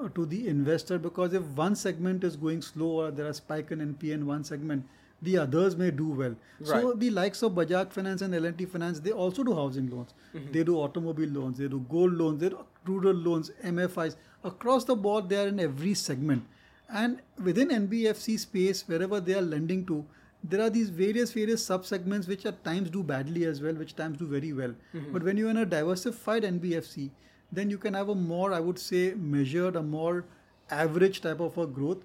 Uh, 0.00 0.08
to 0.14 0.24
the 0.26 0.46
investor 0.46 0.96
because 0.96 1.32
if 1.34 1.42
one 1.60 1.74
segment 1.74 2.22
is 2.22 2.36
going 2.36 2.62
slow 2.62 2.86
or 2.86 3.10
there 3.10 3.26
are 3.26 3.32
spike 3.32 3.72
in 3.72 3.80
NPA 3.80 4.12
in 4.12 4.26
one 4.26 4.44
segment, 4.44 4.84
the 5.22 5.36
others 5.36 5.74
may 5.76 5.90
do 5.90 6.06
well. 6.06 6.36
So 6.62 6.92
the 6.92 7.10
likes 7.10 7.42
of 7.42 7.52
Bajaj 7.52 7.90
Finance 7.90 8.22
and 8.22 8.32
L&T 8.32 8.66
Finance, 8.66 9.00
they 9.00 9.10
also 9.10 9.42
do 9.42 9.52
housing 9.52 9.90
loans. 9.90 10.14
Mm-hmm. 10.32 10.52
They 10.52 10.62
do 10.62 10.76
automobile 10.76 11.30
loans, 11.30 11.58
they 11.58 11.66
do 11.66 11.84
gold 11.88 12.12
loans, 12.12 12.40
they 12.40 12.50
do 12.50 12.64
rural 12.84 13.16
loans, 13.16 13.50
MFIs. 13.64 14.14
Across 14.44 14.84
the 14.84 14.94
board, 14.94 15.28
they 15.28 15.42
are 15.42 15.48
in 15.48 15.58
every 15.58 15.94
segment. 15.94 16.44
And 16.88 17.20
within 17.42 17.70
NBFC 17.70 18.38
space, 18.38 18.86
wherever 18.86 19.18
they 19.18 19.34
are 19.34 19.42
lending 19.42 19.84
to, 19.86 20.04
there 20.44 20.62
are 20.62 20.70
these 20.70 20.90
various 20.90 21.32
various 21.32 21.66
sub 21.66 21.84
segments 21.84 22.28
which 22.28 22.46
at 22.46 22.62
times 22.62 22.88
do 22.88 23.02
badly 23.02 23.46
as 23.46 23.60
well, 23.60 23.74
which 23.74 23.96
times 23.96 24.18
do 24.18 24.28
very 24.28 24.52
well. 24.52 24.74
Mm-hmm. 24.94 25.12
But 25.12 25.24
when 25.24 25.36
you're 25.36 25.50
in 25.50 25.56
a 25.56 25.66
diversified 25.66 26.44
NBFC, 26.44 27.10
then 27.52 27.70
you 27.70 27.78
can 27.78 27.94
have 27.94 28.08
a 28.08 28.14
more, 28.14 28.52
I 28.52 28.60
would 28.60 28.78
say, 28.78 29.14
measured, 29.14 29.76
a 29.76 29.82
more 29.82 30.24
average 30.70 31.20
type 31.20 31.40
of 31.40 31.56
a 31.58 31.66
growth. 31.66 31.98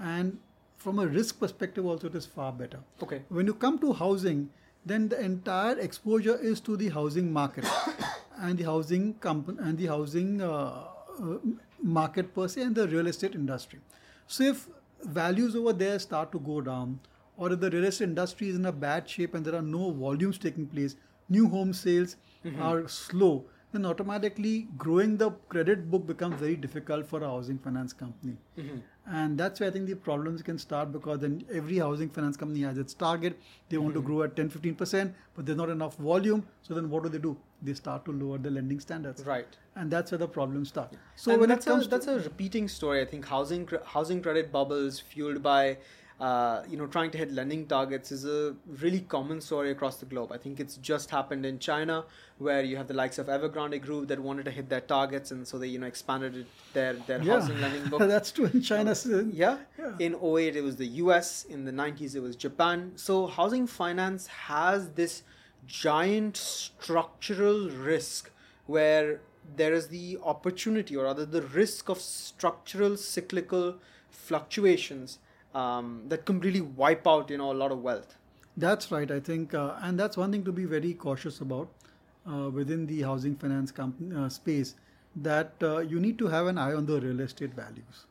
And 0.00 0.38
from 0.76 0.98
a 0.98 1.06
risk 1.06 1.40
perspective, 1.40 1.86
also 1.86 2.08
it 2.08 2.14
is 2.14 2.26
far 2.26 2.52
better. 2.52 2.80
Okay. 3.02 3.22
When 3.28 3.46
you 3.46 3.54
come 3.54 3.78
to 3.78 3.92
housing, 3.92 4.50
then 4.84 5.08
the 5.08 5.20
entire 5.20 5.78
exposure 5.78 6.36
is 6.36 6.60
to 6.60 6.76
the 6.76 6.88
housing 6.88 7.32
market 7.32 7.66
and 8.38 8.58
the 8.58 8.64
housing 8.64 9.14
company 9.14 9.58
and 9.60 9.76
the 9.76 9.86
housing 9.86 10.40
uh, 10.40 10.84
uh, 11.22 11.38
market 11.82 12.34
per 12.34 12.48
se 12.48 12.62
and 12.62 12.74
the 12.74 12.88
real 12.88 13.06
estate 13.06 13.34
industry. 13.34 13.78
So 14.26 14.44
if 14.44 14.68
values 15.02 15.56
over 15.56 15.72
there 15.72 15.98
start 15.98 16.32
to 16.32 16.38
go 16.38 16.60
down, 16.60 17.00
or 17.36 17.52
if 17.52 17.60
the 17.60 17.70
real 17.70 17.84
estate 17.84 18.04
industry 18.04 18.48
is 18.48 18.56
in 18.56 18.66
a 18.66 18.72
bad 18.72 19.08
shape 19.08 19.34
and 19.34 19.44
there 19.44 19.54
are 19.54 19.62
no 19.62 19.90
volumes 19.90 20.38
taking 20.38 20.66
place, 20.66 20.96
new 21.28 21.48
home 21.48 21.72
sales 21.72 22.16
are 22.58 22.88
slow, 22.88 23.44
then 23.72 23.86
automatically 23.86 24.68
growing 24.76 25.16
the 25.16 25.30
credit 25.48 25.90
book 25.90 26.06
becomes 26.06 26.40
very 26.40 26.56
difficult 26.56 27.06
for 27.06 27.22
a 27.22 27.26
housing 27.26 27.58
finance 27.58 27.92
company. 27.92 28.36
Mm-hmm. 28.58 28.78
And 29.06 29.38
that's 29.38 29.60
where 29.60 29.68
I 29.68 29.72
think 29.72 29.86
the 29.86 29.94
problems 29.94 30.42
can 30.42 30.58
start 30.58 30.92
because 30.92 31.20
then 31.20 31.44
every 31.52 31.78
housing 31.78 32.08
finance 32.08 32.36
company 32.36 32.60
has 32.62 32.78
its 32.78 32.94
target. 32.94 33.38
They 33.68 33.78
want 33.78 33.94
to 33.94 34.00
mm-hmm. 34.00 34.06
grow 34.08 34.22
at 34.22 34.36
10 34.36 34.50
15%, 34.50 35.12
but 35.34 35.46
there's 35.46 35.58
not 35.58 35.68
enough 35.68 35.96
volume. 35.96 36.46
So 36.62 36.74
then 36.74 36.90
what 36.90 37.02
do 37.04 37.08
they 37.08 37.18
do? 37.18 37.36
They 37.62 37.74
start 37.74 38.04
to 38.06 38.12
lower 38.12 38.38
the 38.38 38.50
lending 38.50 38.80
standards. 38.80 39.24
Right. 39.24 39.56
And 39.76 39.90
that's 39.90 40.10
where 40.10 40.18
the 40.18 40.28
problems 40.28 40.68
start. 40.68 40.92
So 41.16 41.32
and 41.32 41.40
when 41.40 41.48
that's 41.48 41.66
it 41.66 41.70
comes 41.70 41.86
a, 41.86 41.88
that's 41.88 42.06
a 42.06 42.18
repeating 42.20 42.68
story. 42.68 43.00
I 43.00 43.04
think 43.04 43.26
housing 43.26 43.68
housing 43.84 44.22
credit 44.22 44.50
bubbles 44.50 44.98
fueled 45.00 45.42
by 45.42 45.78
uh, 46.20 46.62
you 46.68 46.76
know 46.76 46.86
trying 46.86 47.10
to 47.10 47.18
hit 47.18 47.32
lending 47.32 47.66
targets 47.66 48.12
is 48.12 48.24
a 48.26 48.54
really 48.82 49.00
common 49.00 49.40
story 49.40 49.70
across 49.70 49.96
the 49.96 50.06
globe. 50.06 50.30
I 50.32 50.36
think 50.38 50.60
it's 50.60 50.76
just 50.76 51.10
happened 51.10 51.46
in 51.46 51.58
China 51.58 52.04
where 52.38 52.62
you 52.62 52.76
have 52.76 52.88
the 52.88 52.94
likes 52.94 53.18
of 53.18 53.26
Evergrande 53.28 53.80
Group 53.80 54.08
that 54.08 54.20
wanted 54.20 54.44
to 54.44 54.50
hit 54.50 54.68
their 54.68 54.82
targets 54.82 55.30
and 55.30 55.48
so 55.48 55.58
they 55.58 55.68
you 55.68 55.78
know 55.78 55.86
expanded 55.86 56.36
it, 56.36 56.46
their 56.74 56.92
their 57.06 57.20
housing 57.20 57.60
lending 57.60 57.88
book. 57.88 58.00
that's 58.14 58.32
true 58.32 58.46
in 58.52 58.60
China. 58.62 58.94
so- 58.94 59.26
Yeah. 59.32 59.58
Yeah. 59.78 59.94
In 59.98 60.14
08, 60.14 60.56
it 60.56 60.62
was 60.62 60.76
the 60.76 60.86
US. 61.04 61.44
In 61.44 61.64
the 61.64 61.72
90s, 61.72 62.14
it 62.14 62.20
was 62.20 62.36
Japan. 62.36 62.92
So, 62.96 63.26
housing 63.26 63.66
finance 63.66 64.26
has 64.26 64.90
this 64.90 65.22
giant 65.66 66.36
structural 66.36 67.70
risk 67.70 68.30
where 68.66 69.20
there 69.56 69.72
is 69.72 69.88
the 69.88 70.18
opportunity, 70.22 70.94
or 70.96 71.04
rather, 71.04 71.24
the 71.24 71.42
risk 71.42 71.88
of 71.88 71.98
structural 71.98 72.96
cyclical 72.96 73.76
fluctuations 74.10 75.18
um, 75.54 76.02
that 76.08 76.24
completely 76.24 76.60
wipe 76.60 77.06
out, 77.06 77.30
you 77.30 77.38
know, 77.38 77.50
a 77.52 77.58
lot 77.62 77.72
of 77.72 77.82
wealth. 77.82 78.16
That's 78.56 78.90
right. 78.92 79.10
I 79.10 79.20
think, 79.20 79.54
uh, 79.54 79.74
and 79.82 79.98
that's 79.98 80.16
one 80.16 80.32
thing 80.32 80.44
to 80.44 80.52
be 80.52 80.64
very 80.64 80.94
cautious 80.94 81.40
about 81.40 81.68
uh, 82.30 82.50
within 82.50 82.86
the 82.86 83.02
housing 83.02 83.36
finance 83.36 83.70
company 83.70 84.14
uh, 84.14 84.28
space. 84.28 84.74
That 85.16 85.54
uh, 85.62 85.78
you 85.78 85.98
need 85.98 86.18
to 86.18 86.28
have 86.28 86.46
an 86.46 86.56
eye 86.56 86.72
on 86.72 86.86
the 86.86 87.00
real 87.00 87.20
estate 87.20 87.52
values. 87.54 88.06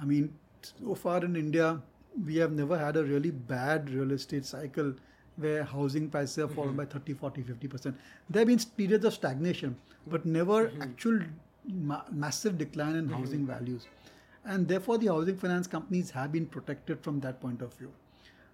I 0.00 0.04
mean, 0.04 0.34
so 0.62 0.94
far 0.94 1.24
in 1.24 1.36
India, 1.36 1.80
we 2.26 2.36
have 2.36 2.52
never 2.52 2.76
had 2.78 2.96
a 2.96 3.04
really 3.04 3.30
bad 3.30 3.88
real 3.90 4.10
estate 4.12 4.44
cycle 4.44 4.94
where 5.36 5.64
housing 5.64 6.10
prices 6.10 6.36
have 6.36 6.52
fallen 6.54 6.74
by 6.76 6.84
30, 6.84 7.14
40, 7.14 7.42
50%. 7.44 7.94
There 8.28 8.40
have 8.40 8.48
been 8.48 8.58
periods 8.76 9.04
of 9.04 9.14
stagnation, 9.14 9.76
but 10.06 10.26
never 10.26 10.70
actual 10.80 11.20
ma- 11.64 12.02
massive 12.10 12.58
decline 12.58 12.96
in 12.96 13.08
housing 13.08 13.46
values. 13.46 13.86
And 14.48 14.66
therefore, 14.66 14.96
the 14.98 15.08
housing 15.08 15.36
finance 15.36 15.66
companies 15.66 16.10
have 16.12 16.32
been 16.32 16.46
protected 16.46 17.02
from 17.06 17.20
that 17.20 17.40
point 17.40 17.60
of 17.62 17.74
view. 17.74 17.92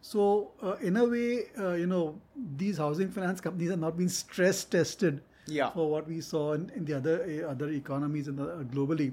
So, 0.02 0.50
uh, 0.62 0.72
in 0.88 0.96
a 0.96 1.04
way, 1.04 1.44
uh, 1.59 1.74
you 1.74 1.87
know, 1.87 2.20
these 2.57 2.78
housing 2.78 3.11
finance 3.11 3.40
companies 3.40 3.70
are 3.70 3.76
not 3.85 3.96
being 3.96 4.09
stress 4.16 4.64
tested 4.64 5.22
Yeah. 5.46 5.70
for 5.76 5.87
what 5.92 6.07
we 6.11 6.20
saw 6.26 6.42
in, 6.59 6.64
in 6.80 6.85
the 6.90 6.94
other 6.98 7.14
uh, 7.22 7.50
other 7.52 7.68
economies 7.78 8.28
and 8.33 8.40
uh, 8.40 8.46
globally. 8.74 9.09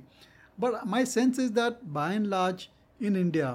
But 0.66 0.88
my 0.96 1.04
sense 1.14 1.40
is 1.46 1.52
that 1.60 1.80
by 2.00 2.08
and 2.18 2.30
large 2.34 2.66
in 3.10 3.16
India, 3.22 3.50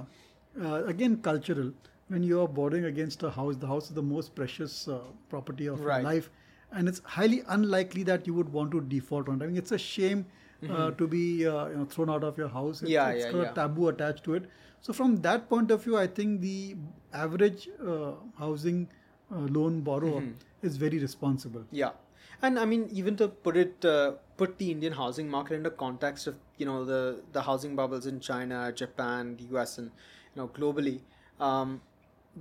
uh, 0.62 0.84
again 0.94 1.16
cultural, 1.28 1.70
when 2.14 2.26
you 2.30 2.40
are 2.42 2.48
borrowing 2.60 2.88
against 2.92 3.22
a 3.28 3.30
house, 3.38 3.56
the 3.66 3.70
house 3.74 3.88
is 3.92 3.94
the 4.00 4.06
most 4.14 4.34
precious 4.40 4.76
uh, 4.96 4.98
property 5.34 5.70
of 5.74 5.80
Right. 5.90 5.96
your 5.96 6.08
life, 6.10 6.30
and 6.72 6.92
it's 6.94 7.02
highly 7.18 7.42
unlikely 7.58 8.04
that 8.12 8.26
you 8.30 8.34
would 8.40 8.52
want 8.60 8.76
to 8.78 8.82
default 8.96 9.28
on 9.34 9.40
it. 9.40 9.44
I 9.44 9.52
mean, 9.52 9.62
it's 9.64 9.72
a 9.80 9.82
shame 9.86 10.26
uh, 10.68 10.90
to 10.92 11.06
be 11.06 11.46
uh, 11.46 11.66
you 11.68 11.76
know, 11.76 11.84
thrown 11.84 12.10
out 12.10 12.24
of 12.24 12.38
your 12.38 12.48
house. 12.48 12.82
It's, 12.82 12.90
Mm-hmm. 12.90 12.92
Yeah, 12.92 13.08
it's 13.10 13.24
yeah, 13.26 13.32
got 13.32 13.42
yeah. 13.42 13.50
a 13.50 13.54
taboo 13.54 13.88
attached 13.88 14.24
to 14.24 14.34
it. 14.34 14.48
So 14.80 14.92
from 14.92 15.16
that 15.22 15.48
point 15.48 15.70
of 15.70 15.82
view, 15.84 15.96
I 15.96 16.06
think 16.06 16.40
the 16.40 16.76
average 17.12 17.68
uh, 17.86 18.12
housing 18.38 18.88
uh, 19.34 19.38
loan 19.58 19.80
borrower 19.80 20.20
Mm-hmm. 20.20 20.66
is 20.66 20.76
very 20.76 20.98
responsible. 20.98 21.64
Yeah, 21.70 21.90
and 22.42 22.58
I 22.58 22.64
mean 22.64 22.88
even 22.92 23.16
to 23.16 23.28
put 23.28 23.56
it 23.56 23.84
uh, 23.84 24.12
put 24.36 24.58
the 24.58 24.70
Indian 24.70 24.92
housing 24.92 25.28
market 25.30 25.54
into 25.54 25.70
context 25.70 26.26
of 26.26 26.36
you 26.58 26.66
know 26.66 26.84
the 26.84 27.00
the 27.32 27.42
housing 27.42 27.74
bubbles 27.76 28.06
in 28.06 28.20
China, 28.20 28.62
Japan, 28.72 29.36
the 29.36 29.44
US, 29.56 29.78
and 29.78 29.90
you 30.34 30.42
know 30.42 30.48
globally, 30.48 31.00
um, 31.40 31.80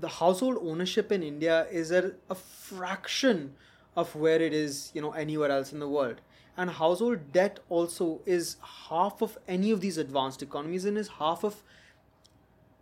the 0.06 0.08
household 0.20 0.58
ownership 0.62 1.12
in 1.12 1.24
India 1.24 1.66
is 1.72 1.92
at 1.92 2.06
a 2.30 2.36
fraction 2.36 3.56
of 3.96 4.14
where 4.16 4.42
it 4.42 4.54
is 4.54 4.92
you 4.94 5.02
know 5.02 5.12
anywhere 5.12 5.52
else 5.52 5.72
in 5.74 5.80
the 5.80 5.88
world. 5.90 6.22
And 6.58 6.70
household 6.70 7.32
debt 7.32 7.60
also 7.70 8.22
is 8.26 8.58
half 8.90 9.22
of 9.22 9.38
any 9.48 9.72
of 9.72 9.82
these 9.82 9.98
advanced 9.98 10.42
economies 10.42 10.86
and 10.86 10.98
is 10.98 11.10
half 11.20 11.44
of 11.44 11.64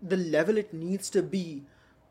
the 0.01 0.17
level 0.17 0.57
it 0.57 0.73
needs 0.73 1.09
to 1.09 1.23
be 1.23 1.63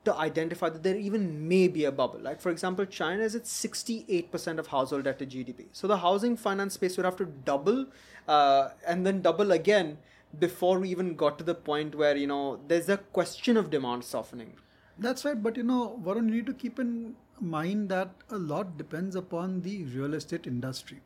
to 0.05 0.15
identify 0.17 0.69
that 0.69 0.83
there 0.83 0.97
even 0.97 1.47
may 1.49 1.69
be 1.69 1.85
a 1.85 1.93
bubble. 1.93 2.19
Like, 2.19 2.41
for 2.41 2.51
example, 2.51 2.85
China 2.85 3.23
is 3.23 3.37
at 3.37 3.45
68% 3.45 4.59
of 4.59 4.67
household 4.67 5.05
debt 5.05 5.19
to 5.21 5.27
GDP. 5.27 5.67
So 5.73 5.87
the 5.87 5.99
housing 5.99 6.37
finance 6.37 6.75
space 6.75 6.97
would 6.97 7.07
have 7.07 7.17
to 7.17 7.27
double 7.27 7.87
uh, 8.27 8.71
and 8.87 9.07
then 9.07 9.23
double 9.23 9.53
again 9.53 9.99
before 10.39 10.79
we 10.81 10.89
even 10.89 11.15
got 11.15 11.39
to 11.39 11.45
the 11.45 11.55
point 11.55 11.95
where, 11.95 12.17
you 12.17 12.27
know, 12.27 12.59
there's 12.67 12.89
a 12.89 12.97
question 12.97 13.57
of 13.57 13.71
demand 13.71 14.03
softening. 14.03 14.55
That's 14.99 15.25
right, 15.25 15.41
but 15.41 15.57
you 15.57 15.63
know, 15.63 16.01
Varun, 16.05 16.29
you 16.29 16.37
need 16.37 16.47
to 16.47 16.55
keep 16.55 16.79
in 16.79 17.15
mind 17.41 17.89
that 17.89 18.11
a 18.31 18.37
lot 18.37 18.77
depends 18.77 19.17
upon 19.17 19.63
the 19.63 19.85
real 19.85 20.15
estate 20.15 20.47
industry. 20.47 21.01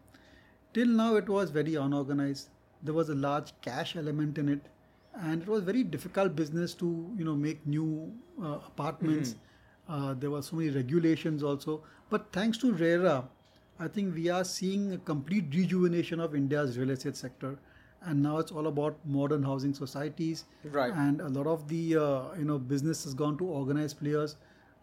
Till 0.76 0.88
now, 1.00 1.16
it 1.16 1.28
was 1.34 1.50
very 1.50 1.74
unorganized. 1.74 2.48
There 2.82 2.94
was 2.94 3.08
a 3.08 3.14
large 3.14 3.52
cash 3.66 3.96
element 3.96 4.36
in 4.38 4.48
it, 4.54 4.66
and 5.14 5.42
it 5.42 5.48
was 5.48 5.62
very 5.68 5.82
difficult 5.82 6.36
business 6.40 6.74
to 6.82 6.88
you 7.18 7.24
know 7.28 7.34
make 7.44 7.66
new 7.66 8.12
uh, 8.42 8.58
apartments. 8.70 9.36
Uh, 9.88 10.14
there 10.24 10.30
were 10.30 10.42
so 10.42 10.56
many 10.56 10.68
regulations 10.70 11.42
also. 11.42 11.76
But 12.10 12.26
thanks 12.32 12.58
to 12.58 12.72
RERA, 12.72 13.14
I 13.78 13.88
think 13.88 14.14
we 14.14 14.28
are 14.28 14.44
seeing 14.44 14.92
a 14.92 14.98
complete 14.98 15.54
rejuvenation 15.60 16.20
of 16.20 16.34
India's 16.34 16.76
real 16.78 16.90
estate 16.90 17.16
sector, 17.16 17.58
and 18.02 18.22
now 18.22 18.36
it's 18.38 18.52
all 18.52 18.66
about 18.72 18.98
modern 19.06 19.42
housing 19.52 19.72
societies 19.80 20.44
Right. 20.64 20.92
and 21.06 21.20
a 21.22 21.28
lot 21.38 21.46
of 21.54 21.68
the 21.68 21.82
uh, 21.96 22.34
you 22.38 22.44
know 22.52 22.58
business 22.58 23.04
has 23.04 23.14
gone 23.14 23.38
to 23.38 23.46
organized 23.62 23.98
players 24.04 24.36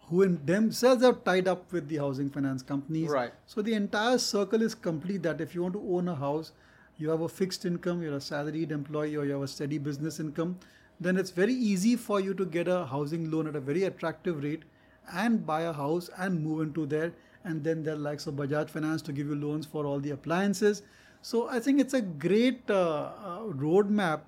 who 0.10 0.22
in 0.22 0.40
themselves 0.46 1.04
are 1.04 1.14
tied 1.14 1.48
up 1.48 1.72
with 1.72 1.88
the 1.88 1.98
housing 1.98 2.30
finance 2.30 2.62
companies 2.62 3.10
Right. 3.10 3.34
so 3.46 3.62
the 3.62 3.74
entire 3.74 4.18
circle 4.18 4.62
is 4.62 4.76
complete 4.76 5.24
that 5.24 5.42
if 5.42 5.56
you 5.56 5.64
want 5.64 5.74
to 5.74 5.84
own 5.98 6.08
a 6.08 6.16
house 6.16 6.52
you 6.98 7.10
have 7.10 7.22
a 7.22 7.30
fixed 7.30 7.66
income 7.66 8.02
you're 8.04 8.16
a 8.16 8.22
salaried 8.22 8.72
employee 8.72 9.16
or 9.16 9.26
you 9.26 9.32
have 9.32 9.42
a 9.42 9.48
steady 9.48 9.78
business 9.78 10.20
income 10.20 10.58
then 11.00 11.18
it's 11.18 11.32
very 11.32 11.54
easy 11.54 11.96
for 11.96 12.20
you 12.20 12.34
to 12.34 12.46
get 12.46 12.68
a 12.68 12.86
housing 12.86 13.30
loan 13.32 13.48
at 13.48 13.56
a 13.56 13.60
very 13.60 13.84
attractive 13.84 14.44
rate 14.44 14.64
and 15.12 15.46
buy 15.46 15.62
a 15.62 15.74
house 15.74 16.10
and 16.18 16.44
move 16.44 16.62
into 16.62 16.86
there 16.86 17.12
and 17.44 17.64
then 17.64 17.84
there 17.84 17.96
are 17.96 17.98
likes 17.98 18.26
of 18.28 18.36
Bajaj 18.36 18.70
Finance 18.70 19.02
to 19.02 19.12
give 19.12 19.28
you 19.28 19.36
loans 19.36 19.66
for 19.66 19.86
all 19.86 20.00
the 20.00 20.12
appliances 20.12 20.84
so 21.22 21.48
I 21.50 21.60
think 21.60 21.80
it's 21.80 21.94
a 21.94 22.02
great 22.02 22.70
uh, 22.70 23.10
uh, 23.26 23.40
roadmap 23.66 24.22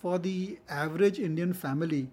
for 0.00 0.18
the 0.18 0.58
average 0.70 1.18
Indian 1.18 1.52
family, 1.52 2.08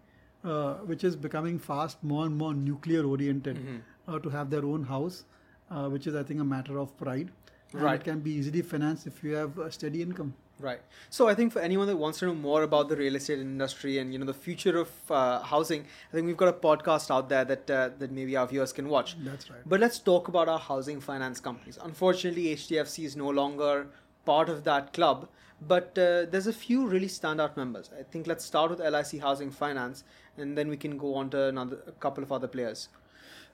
uh, 0.46 0.76
which 0.92 1.04
is 1.04 1.16
becoming 1.16 1.60
fast 1.60 2.04
more 2.04 2.26
and 2.26 2.38
more 2.38 2.54
nuclear 2.54 3.04
oriented, 3.04 3.60
uh, 4.08 4.20
to 4.20 4.30
have 4.30 4.50
their 4.50 4.66
own 4.66 4.84
house, 4.84 5.24
uh, 5.72 5.90
which 5.90 6.08
is 6.08 6.16
I 6.16 6.24
think 6.24 6.40
a 6.40 6.44
matter 6.56 6.80
of 6.80 6.96
pride. 6.98 7.32
And 7.74 7.82
Right. 7.82 8.00
It 8.00 8.04
can 8.04 8.20
be 8.20 8.32
easily 8.32 8.62
financed 8.62 9.08
if 9.08 9.24
you 9.24 9.34
have 9.36 9.58
a 9.58 9.72
steady 9.72 10.02
income. 10.02 10.34
Right. 10.60 10.80
So 11.10 11.28
I 11.28 11.34
think 11.36 11.52
for 11.52 11.60
anyone 11.60 11.88
that 11.88 11.98
wants 11.98 12.20
to 12.20 12.28
know 12.28 12.34
more 12.34 12.64
about 12.64 12.88
the 12.88 12.96
real 12.96 13.16
estate 13.18 13.40
industry 13.40 13.98
and 14.00 14.14
you 14.14 14.20
know 14.20 14.26
the 14.26 14.34
future 14.34 14.78
of 14.78 14.90
uh, 15.12 15.42
housing, 15.42 15.82
I 15.82 16.12
think 16.14 16.28
we've 16.28 16.38
got 16.38 16.48
a 16.48 16.54
podcast 16.54 17.12
out 17.12 17.28
there 17.28 17.44
that 17.44 17.70
uh, 17.70 17.90
that 18.00 18.12
maybe 18.12 18.38
our 18.38 18.48
viewers 18.48 18.72
can 18.72 18.88
watch. 18.88 19.18
That's 19.26 19.50
right. 19.50 19.60
But 19.66 19.82
let's 19.82 20.00
talk 20.00 20.30
about 20.30 20.48
our 20.48 20.60
housing 20.60 21.02
finance 21.02 21.42
companies. 21.42 21.78
Unfortunately, 21.84 22.46
HDFC 22.56 23.04
is 23.04 23.18
no 23.18 23.30
longer 23.30 23.88
part 24.26 24.50
of 24.50 24.64
that 24.64 24.94
club, 24.94 25.28
but 25.62 25.98
uh, 25.98 26.26
there's 26.26 26.48
a 26.48 26.54
few 26.54 26.86
really 26.86 27.08
standout 27.08 27.56
members. 27.56 27.90
I 27.98 28.04
think 28.04 28.28
let's 28.28 28.44
start 28.44 28.72
with 28.72 28.80
LIC 28.80 29.22
Housing 29.22 29.52
Finance, 29.52 30.04
and 30.38 30.58
then 30.58 30.70
we 30.70 30.78
can 30.78 30.98
go 30.98 31.16
on 31.16 31.30
to 31.32 31.48
another 31.48 31.80
a 31.88 31.92
couple 31.92 32.24
of 32.24 32.32
other 32.32 32.48
players. 32.48 32.90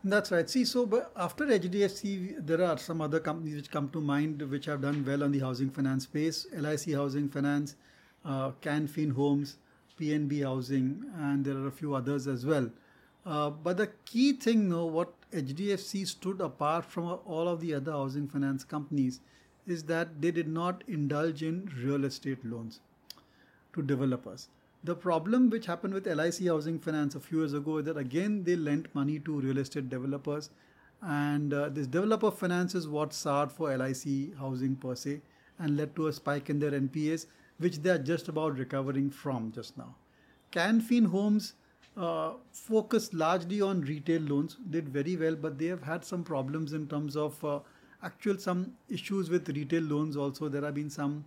That's 0.03 0.31
right. 0.31 0.49
See, 0.49 0.65
so 0.65 0.87
but 0.87 1.11
after 1.15 1.45
HDFC, 1.45 2.45
there 2.45 2.63
are 2.63 2.77
some 2.77 3.01
other 3.01 3.19
companies 3.19 3.55
which 3.55 3.69
come 3.69 3.89
to 3.89 4.01
mind 4.01 4.41
which 4.41 4.65
have 4.65 4.81
done 4.81 5.05
well 5.05 5.23
on 5.23 5.31
the 5.31 5.39
housing 5.39 5.69
finance 5.69 6.05
space. 6.05 6.47
LIC 6.55 6.95
Housing 6.95 7.29
Finance, 7.29 7.75
uh, 8.25 8.51
Canfin 8.63 9.13
Homes, 9.13 9.57
PNB 9.99 10.43
Housing, 10.43 11.05
and 11.17 11.45
there 11.45 11.55
are 11.55 11.67
a 11.67 11.71
few 11.71 11.93
others 11.93 12.27
as 12.27 12.45
well. 12.47 12.71
Uh, 13.23 13.51
but 13.51 13.77
the 13.77 13.87
key 14.05 14.33
thing, 14.33 14.69
though, 14.69 14.85
what 14.85 15.13
HDFC 15.31 16.07
stood 16.07 16.41
apart 16.41 16.83
from 16.83 17.19
all 17.25 17.47
of 17.47 17.61
the 17.61 17.75
other 17.75 17.91
housing 17.91 18.27
finance 18.27 18.63
companies 18.63 19.19
is 19.67 19.83
that 19.83 20.21
they 20.21 20.31
did 20.31 20.47
not 20.47 20.83
indulge 20.87 21.43
in 21.43 21.71
real 21.83 22.05
estate 22.05 22.43
loans 22.45 22.79
to 23.73 23.81
developers. 23.81 24.47
The 24.83 24.95
problem 24.95 25.49
which 25.49 25.67
happened 25.67 25.93
with 25.93 26.07
LIC 26.07 26.47
Housing 26.47 26.79
Finance 26.79 27.15
a 27.15 27.19
few 27.19 27.39
years 27.39 27.53
ago 27.53 27.77
is 27.77 27.85
that 27.85 27.97
again 27.97 28.43
they 28.43 28.55
lent 28.55 28.93
money 28.95 29.19
to 29.19 29.39
real 29.39 29.59
estate 29.59 29.89
developers, 29.89 30.49
and 31.01 31.53
uh, 31.53 31.69
this 31.69 31.87
developer 31.87 32.31
finance 32.31 32.75
is 32.75 32.87
what 32.87 33.13
soured 33.13 33.51
for 33.51 33.75
LIC 33.75 34.37
Housing 34.37 34.75
per 34.75 34.95
se 34.95 35.21
and 35.59 35.77
led 35.77 35.95
to 35.95 36.07
a 36.07 36.13
spike 36.13 36.49
in 36.49 36.59
their 36.59 36.71
NPAs, 36.71 37.27
which 37.59 37.77
they 37.77 37.91
are 37.91 37.99
just 37.99 38.27
about 38.27 38.57
recovering 38.57 39.09
from 39.11 39.51
just 39.51 39.77
now. 39.77 39.95
Canfin 40.51 41.05
Homes 41.05 41.53
uh, 41.95 42.33
focused 42.51 43.13
largely 43.13 43.61
on 43.61 43.81
retail 43.81 44.21
loans, 44.21 44.57
did 44.69 44.89
very 44.89 45.15
well, 45.15 45.35
but 45.35 45.59
they 45.59 45.67
have 45.67 45.83
had 45.83 46.03
some 46.03 46.23
problems 46.23 46.73
in 46.73 46.87
terms 46.87 47.15
of 47.15 47.43
uh, 47.43 47.59
actual 48.03 48.37
some 48.37 48.73
issues 48.89 49.29
with 49.29 49.47
retail 49.49 49.83
loans. 49.83 50.17
Also, 50.17 50.49
there 50.49 50.63
have 50.63 50.75
been 50.75 50.89
some 50.89 51.25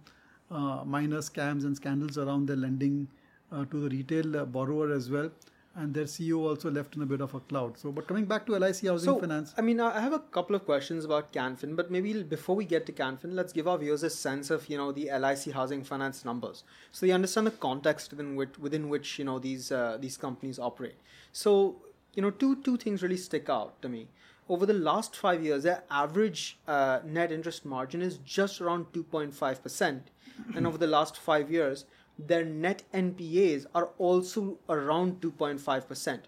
uh, 0.50 0.82
minor 0.84 1.18
scams 1.18 1.64
and 1.64 1.76
scandals 1.76 2.18
around 2.18 2.46
the 2.46 2.56
lending 2.56 3.08
uh, 3.52 3.64
to 3.66 3.80
the 3.80 3.88
retail 3.88 4.36
uh, 4.36 4.44
borrower 4.44 4.92
as 4.92 5.10
well. 5.10 5.30
And 5.76 5.92
their 5.92 6.04
CEO 6.04 6.38
also 6.38 6.70
left 6.70 6.94
in 6.94 7.02
a 7.02 7.06
bit 7.06 7.20
of 7.20 7.34
a 7.34 7.40
cloud. 7.40 7.76
So, 7.76 7.90
but 7.90 8.06
coming 8.06 8.26
back 8.26 8.46
to 8.46 8.52
LIC 8.52 8.82
Housing 8.82 9.06
So, 9.06 9.18
Finance, 9.18 9.54
I 9.58 9.60
mean, 9.60 9.80
I 9.80 9.98
have 9.98 10.12
a 10.12 10.20
couple 10.20 10.54
of 10.54 10.64
questions 10.64 11.04
about 11.04 11.32
Canfin, 11.32 11.74
but 11.74 11.90
maybe 11.90 12.22
before 12.22 12.54
we 12.54 12.64
get 12.64 12.86
to 12.86 12.92
Canfin, 12.92 13.32
let's 13.32 13.52
give 13.52 13.66
our 13.66 13.76
viewers 13.76 14.04
a 14.04 14.10
sense 14.10 14.50
of 14.50 14.68
you 14.68 14.76
know 14.76 14.92
the 14.92 15.10
LIC 15.10 15.52
Housing 15.52 15.82
Finance 15.82 16.24
numbers, 16.24 16.62
so 16.92 17.06
they 17.06 17.10
understand 17.10 17.48
the 17.48 17.50
context 17.50 18.12
within 18.12 18.36
which 18.36 18.56
within 18.56 18.88
which 18.88 19.18
you 19.18 19.24
know 19.24 19.40
these 19.40 19.72
uh, 19.72 19.98
these 20.00 20.16
companies 20.16 20.60
operate. 20.60 20.94
So, 21.32 21.82
you 22.14 22.22
know, 22.22 22.30
two 22.30 22.62
two 22.62 22.76
things 22.76 23.02
really 23.02 23.16
stick 23.16 23.50
out 23.50 23.82
to 23.82 23.88
me. 23.88 24.06
Over 24.48 24.66
the 24.66 24.74
last 24.74 25.16
five 25.16 25.42
years, 25.42 25.62
their 25.62 25.84
average 25.90 26.58
uh, 26.68 27.00
net 27.04 27.32
interest 27.32 27.64
margin 27.64 28.02
is 28.02 28.18
just 28.18 28.60
around 28.60 28.86
two 28.92 29.04
point 29.04 29.34
five 29.34 29.62
percent, 29.62 30.10
and 30.54 30.66
over 30.66 30.76
the 30.76 30.86
last 30.86 31.16
five 31.16 31.50
years, 31.50 31.86
their 32.18 32.44
net 32.44 32.82
NPAs 32.92 33.66
are 33.74 33.90
also 33.98 34.58
around 34.68 35.20
2.5%. 35.20 36.20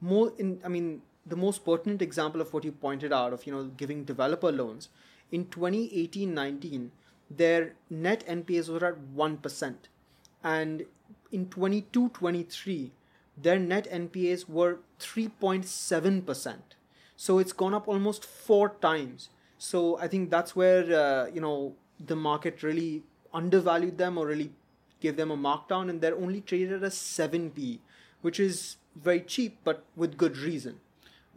More 0.00 0.32
in, 0.38 0.60
I 0.64 0.68
mean, 0.68 1.02
the 1.26 1.36
most 1.36 1.64
pertinent 1.64 2.02
example 2.02 2.40
of 2.40 2.52
what 2.52 2.64
you 2.64 2.72
pointed 2.72 3.12
out 3.12 3.32
of, 3.32 3.46
you 3.46 3.52
know, 3.52 3.64
giving 3.64 4.04
developer 4.04 4.50
loans 4.50 4.88
in 5.30 5.46
2018-19, 5.46 6.90
their 7.30 7.74
net 7.90 8.24
NPAs 8.26 8.68
were 8.68 8.86
at 8.86 8.96
1%. 9.14 9.74
And 10.42 10.86
in 11.30 11.46
22-23, 11.46 12.90
their 13.36 13.58
net 13.58 13.88
NPAs 13.90 14.48
were 14.48 14.78
3.7%. 15.00 16.56
So 17.20 17.38
it's 17.40 17.52
gone 17.52 17.74
up 17.74 17.88
almost 17.88 18.24
four 18.24 18.68
times. 18.80 19.28
So 19.58 19.98
I 19.98 20.06
think 20.06 20.30
that's 20.30 20.54
where, 20.54 20.84
uh, 20.98 21.26
you 21.26 21.40
know, 21.40 21.74
the 21.98 22.14
market 22.14 22.62
really 22.62 23.02
undervalued 23.34 23.98
them 23.98 24.16
or 24.18 24.26
really 24.26 24.52
gave 25.00 25.16
them 25.16 25.32
a 25.32 25.36
markdown 25.36 25.90
and 25.90 26.00
they're 26.00 26.16
only 26.16 26.40
traded 26.40 26.82
at 26.82 26.84
a 26.84 26.90
7p 26.90 27.80
which 28.20 28.40
is 28.40 28.76
very 28.96 29.20
cheap 29.20 29.58
but 29.64 29.84
with 29.96 30.16
good 30.16 30.36
reason 30.36 30.80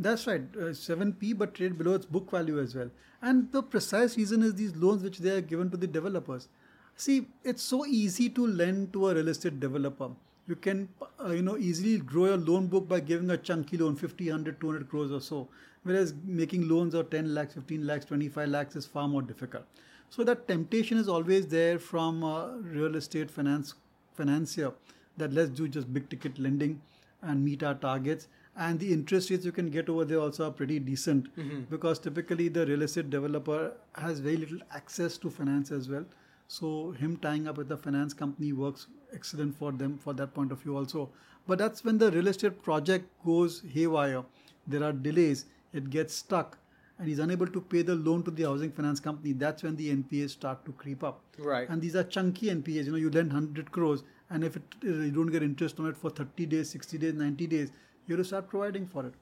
That's 0.05 0.25
right, 0.27 0.43
uh, 0.57 0.73
7p 0.73 1.33
but 1.39 1.53
trade 1.55 1.77
below 1.79 1.93
its 1.95 2.07
book 2.07 2.31
value 2.31 2.59
as 2.59 2.75
well. 2.75 2.89
And 3.21 3.51
the 3.51 3.61
precise 3.73 4.17
reason 4.17 4.41
is 4.43 4.55
these 4.55 4.75
loans 4.75 5.03
which 5.03 5.19
they 5.25 5.31
are 5.31 5.41
given 5.41 5.69
to 5.73 5.77
the 5.77 5.87
developers. 5.87 6.47
See, 6.95 7.27
it's 7.43 7.61
so 7.61 7.85
easy 7.85 8.29
to 8.37 8.47
lend 8.47 8.93
to 8.93 9.09
a 9.09 9.15
real 9.15 9.27
estate 9.33 9.59
developer. 9.59 10.09
You 10.47 10.55
can, 10.55 10.89
uh, 11.23 11.29
you 11.31 11.43
know, 11.43 11.57
easily 11.57 11.99
grow 11.99 12.25
your 12.25 12.37
loan 12.37 12.67
book 12.67 12.87
by 12.87 12.99
giving 12.99 13.29
a 13.29 13.37
chunky 13.37 13.77
loan, 13.77 13.95
50, 13.95 14.29
100, 14.29 14.59
200 14.59 14.89
crores 14.89 15.11
or 15.11 15.21
so. 15.21 15.47
Whereas 15.83 16.13
making 16.23 16.69
loans 16.69 16.93
of 16.93 17.09
10 17.09 17.33
lakhs, 17.33 17.55
15 17.55 17.85
lakhs, 17.87 18.05
25 18.05 18.49
lakhs 18.49 18.75
is 18.75 18.85
far 18.85 19.07
more 19.07 19.21
difficult. 19.21 19.63
So 20.09 20.23
that 20.25 20.47
temptation 20.47 20.97
is 20.97 21.07
always 21.07 21.47
there 21.47 21.79
from 21.79 22.21
a 22.23 22.57
real 22.61 22.95
estate 22.95 23.31
finance 23.31 23.73
financier 24.13 24.73
that 25.17 25.33
let's 25.33 25.49
do 25.49 25.67
just 25.67 25.93
big 25.93 26.09
ticket 26.09 26.37
lending 26.37 26.81
and 27.21 27.43
meet 27.43 27.63
our 27.63 27.75
targets. 27.75 28.27
And 28.57 28.79
the 28.79 28.91
interest 28.91 29.29
rates 29.29 29.45
you 29.45 29.51
can 29.51 29.69
get 29.69 29.87
over 29.87 30.03
there 30.03 30.19
also 30.19 30.47
are 30.47 30.51
pretty 30.51 30.79
decent 30.79 31.33
mm-hmm. 31.37 31.61
because 31.69 31.99
typically 31.99 32.49
the 32.49 32.65
real 32.65 32.81
estate 32.81 33.09
developer 33.09 33.73
has 33.95 34.19
very 34.19 34.37
little 34.37 34.59
access 34.75 35.17
to 35.19 35.29
finance 35.29 35.71
as 35.71 35.89
well. 35.89 36.05
So 36.47 36.91
him 36.91 37.15
tying 37.17 37.47
up 37.47 37.57
with 37.57 37.69
the 37.69 37.77
finance 37.77 38.13
company 38.13 38.51
works 38.51 38.87
excellent 39.13 39.55
for 39.55 39.71
them 39.71 39.97
for 39.97 40.13
that 40.15 40.33
point 40.33 40.51
of 40.51 40.61
view 40.61 40.75
also. 40.75 41.09
But 41.47 41.59
that's 41.59 41.85
when 41.85 41.97
the 41.97 42.11
real 42.11 42.27
estate 42.27 42.61
project 42.61 43.07
goes 43.25 43.63
haywire. 43.73 44.25
There 44.67 44.83
are 44.83 44.91
delays 44.91 45.45
it 45.73 45.89
gets 45.89 46.13
stuck 46.15 46.57
and 46.99 47.07
he's 47.07 47.19
unable 47.19 47.47
to 47.47 47.61
pay 47.61 47.81
the 47.81 47.95
loan 47.95 48.23
to 48.23 48.31
the 48.31 48.43
housing 48.43 48.71
finance 48.71 48.99
company 48.99 49.31
that's 49.33 49.63
when 49.63 49.75
the 49.75 49.89
npas 49.95 50.29
start 50.31 50.63
to 50.65 50.71
creep 50.73 51.03
up 51.03 51.21
right 51.39 51.69
and 51.69 51.81
these 51.81 51.95
are 51.95 52.03
chunky 52.03 52.47
NPAs. 52.47 52.85
You 52.85 52.91
know, 52.91 52.97
you 52.97 53.09
lend 53.09 53.31
100 53.33 53.71
crores, 53.71 54.03
and 54.29 54.43
if 54.43 54.55
it, 54.57 54.63
you 54.83 55.11
don't 55.11 55.31
get 55.31 55.41
interest 55.43 55.79
on 55.79 55.87
it 55.87 55.97
for 55.97 56.09
30 56.09 56.45
days, 56.45 56.69
60 56.69 56.97
days, 56.97 57.13
90 57.13 57.47
days, 57.47 57.71
you 58.07 58.15
have 58.15 58.23
to 58.23 58.27
start 58.27 58.49
providing 58.49 58.85
for 58.87 59.05
it. 59.05 59.13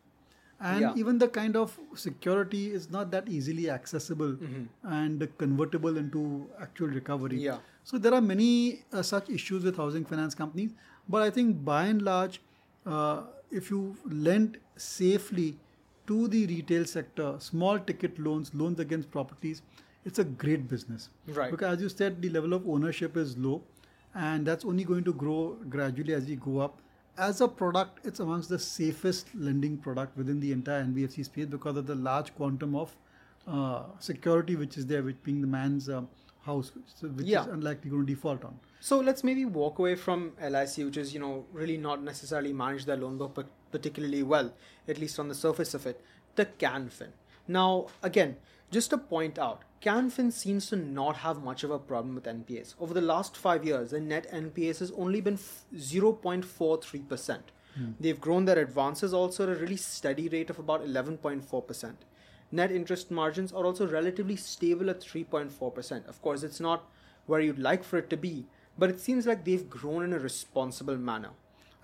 And 0.59 0.81
Yeah. 0.81 0.93
even 0.95 1.19
the 1.19 1.27
kind 1.27 1.55
of 1.55 1.79
security 1.95 2.71
is 2.79 2.89
not 2.89 3.11
that 3.11 3.29
easily 3.29 3.69
accessible 3.69 4.33
and 4.83 5.27
convertible 5.37 5.97
into 5.97 6.49
actual 6.59 6.87
recovery. 6.87 7.37
Yeah. 7.43 7.59
So 7.83 7.97
there 7.97 8.13
are 8.13 8.21
many 8.21 8.83
uh, 8.91 9.03
such 9.03 9.29
issues 9.29 9.63
with 9.63 9.77
housing 9.77 10.03
finance 10.05 10.35
companies. 10.35 10.73
But 11.07 11.21
I 11.21 11.29
think 11.29 11.63
by 11.63 11.85
and 11.85 12.01
large, 12.01 12.41
uh, 12.85 13.23
if 13.51 13.69
you 13.71 13.95
lend 14.05 14.59
safely 14.75 15.57
to 16.09 16.27
the 16.27 16.45
retail 16.47 16.85
sector, 16.85 17.35
small 17.39 17.79
ticket 17.79 18.19
loans, 18.19 18.51
loans 18.53 18.79
against 18.79 19.09
properties, 19.11 19.61
it's 20.05 20.19
a 20.19 20.23
great 20.23 20.67
business. 20.67 21.09
Right. 21.27 21.51
Because 21.51 21.75
as 21.77 21.81
you 21.83 21.89
said, 21.89 22.21
the 22.21 22.29
level 22.29 22.53
of 22.53 22.67
ownership 22.67 23.15
is 23.15 23.37
low, 23.37 23.61
and 24.15 24.45
that's 24.45 24.65
only 24.65 24.83
going 24.83 25.03
to 25.03 25.13
grow 25.13 25.57
gradually 25.69 26.13
as 26.13 26.25
we 26.25 26.35
go 26.35 26.59
up. 26.59 26.79
As 27.17 27.41
a 27.41 27.47
product, 27.47 28.05
it's 28.05 28.19
amongst 28.21 28.49
the 28.49 28.57
safest 28.57 29.27
lending 29.35 29.77
product 29.77 30.17
within 30.17 30.39
the 30.39 30.51
entire 30.51 30.83
NBFC 30.83 31.25
space 31.25 31.45
because 31.45 31.77
of 31.77 31.85
the 31.85 31.95
large 31.95 32.33
quantum 32.35 32.75
of 32.75 32.95
uh, 33.47 33.83
security 33.99 34.55
which 34.55 34.77
is 34.77 34.85
there, 34.85 35.03
which 35.03 35.21
being 35.23 35.41
the 35.41 35.47
man's 35.47 35.89
um, 35.89 36.07
house, 36.43 36.71
which, 36.75 37.11
which 37.17 37.27
Yeah. 37.27 37.41
is 37.41 37.47
unlikely 37.47 37.91
going 37.91 38.05
to 38.05 38.13
default 38.13 38.43
on. 38.45 38.57
So 38.79 38.99
let's 38.99 39.23
maybe 39.23 39.45
walk 39.45 39.79
away 39.79 39.95
from 39.95 40.31
LIC, 40.41 40.77
which 40.77 40.97
is 40.97 41.13
you 41.13 41.19
know 41.19 41.45
really 41.51 41.77
not 41.77 42.03
necessarily 42.03 42.53
manage 42.53 42.85
their 42.85 42.97
loan 42.97 43.17
book, 43.17 43.33
but 43.35 43.47
particularly 43.71 44.23
well, 44.23 44.53
at 44.87 44.97
least 44.97 45.19
on 45.19 45.27
the 45.27 45.35
surface 45.35 45.73
of 45.73 45.85
it, 45.85 46.01
to 46.35 46.45
Canfin. 46.45 47.11
Now 47.47 47.87
again, 48.03 48.37
just 48.71 48.91
to 48.91 48.97
point 48.97 49.39
out, 49.39 49.63
Canfin 49.81 50.31
seems 50.31 50.67
to 50.67 50.75
not 50.75 51.17
have 51.17 51.43
much 51.43 51.63
of 51.63 51.71
a 51.71 51.79
problem 51.79 52.15
with 52.15 52.25
NPAs. 52.25 52.75
Over 52.79 52.93
the 52.93 53.01
last 53.01 53.37
five 53.37 53.65
years, 53.65 53.91
the 53.91 53.99
net 53.99 54.31
NPAs 54.31 54.79
has 54.79 54.91
only 54.91 55.21
been 55.21 55.39
zero 55.77 56.11
point 56.11 56.45
four 56.45 56.81
three 56.81 57.01
percent. 57.01 57.51
Hmm. 57.75 57.91
They've 57.99 58.19
grown 58.19 58.45
their 58.45 58.59
advances 58.59 59.13
also 59.13 59.43
at 59.43 59.57
a 59.57 59.59
really 59.59 59.77
steady 59.77 60.27
rate 60.27 60.49
of 60.49 60.59
about 60.59 60.83
eleven 60.83 61.17
point 61.17 61.45
four 61.45 61.61
percent. 61.61 62.05
Net 62.51 62.71
interest 62.71 63.11
margins 63.11 63.51
are 63.51 63.65
also 63.65 63.87
relatively 63.87 64.35
stable 64.35 64.89
at 64.89 65.01
3.4%. 65.01 66.07
Of 66.07 66.21
course, 66.21 66.41
it's 66.41 66.59
not 66.59 66.89
where 67.27 67.41
you'd 67.41 67.59
like 67.59 67.83
for 67.83 67.97
it 67.97 68.09
to 68.09 68.17
be, 68.17 68.47
but 68.77 68.89
it 68.89 68.99
seems 68.99 69.27
like 69.27 69.45
they've 69.45 69.69
grown 69.69 70.03
in 70.03 70.13
a 70.13 70.19
responsible 70.19 70.97
manner. 70.97 71.29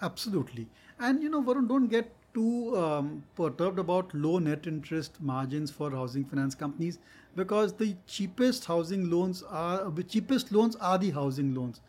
Absolutely. 0.05 0.67
And 0.99 1.21
you 1.23 1.29
know, 1.29 1.41
Varun, 1.41 1.67
don't 1.67 1.87
get 1.87 2.11
too 2.33 2.75
um, 2.77 3.23
perturbed 3.35 3.79
about 3.79 4.13
low 4.13 4.39
net 4.39 4.67
interest 4.67 5.21
margins 5.21 5.71
for 5.71 5.89
housing 5.91 6.25
finance 6.25 6.53
companies 6.53 6.99
because 7.35 7.73
the 7.73 7.95
cheapest 8.07 8.65
housing 8.65 9.09
loans 9.09 9.41
are 9.43 9.89
the 9.89 10.03
cheapest 10.03 10.51
loans 10.51 10.75
are 10.77 10.97
the 10.97 11.11
housing 11.11 11.53
loans 11.55 11.79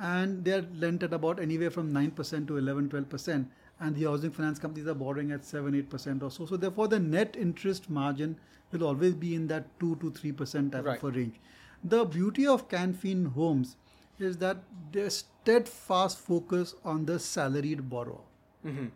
and 0.00 0.44
they're 0.46 0.64
lent 0.84 1.02
at 1.02 1.12
about 1.12 1.38
anywhere 1.38 1.70
from 1.70 1.92
9% 1.92 2.46
to 2.48 2.56
11 2.56 2.88
12% 2.88 3.46
and 3.80 3.94
the 3.96 4.04
housing 4.04 4.30
finance 4.30 4.58
companies 4.58 4.88
are 4.88 4.94
borrowing 4.94 5.30
at 5.30 5.44
7 5.44 5.74
8% 5.74 6.22
or 6.22 6.30
so 6.30 6.46
so 6.46 6.56
therefore 6.56 6.88
the 6.88 6.98
net 6.98 7.36
interest 7.38 7.90
margin 7.90 8.34
will 8.72 8.84
always 8.84 9.12
be 9.14 9.34
in 9.34 9.46
that 9.48 9.66
2 9.78 9.96
to 9.96 10.10
3% 10.10 10.72
type 10.72 10.86
Right. 10.86 10.96
of 11.02 11.04
a 11.04 11.18
range 11.18 11.38
the 11.84 12.04
beauty 12.06 12.46
of 12.46 12.68
canfin 12.70 13.26
homes 13.34 13.76
is 14.18 14.36
that 14.38 14.58
their 14.92 15.10
steadfast 15.10 16.18
focus 16.18 16.74
on 16.84 17.04
the 17.06 17.18
salaried 17.18 17.88
borrower. 17.88 18.24
Mm-hmm. 18.66 18.86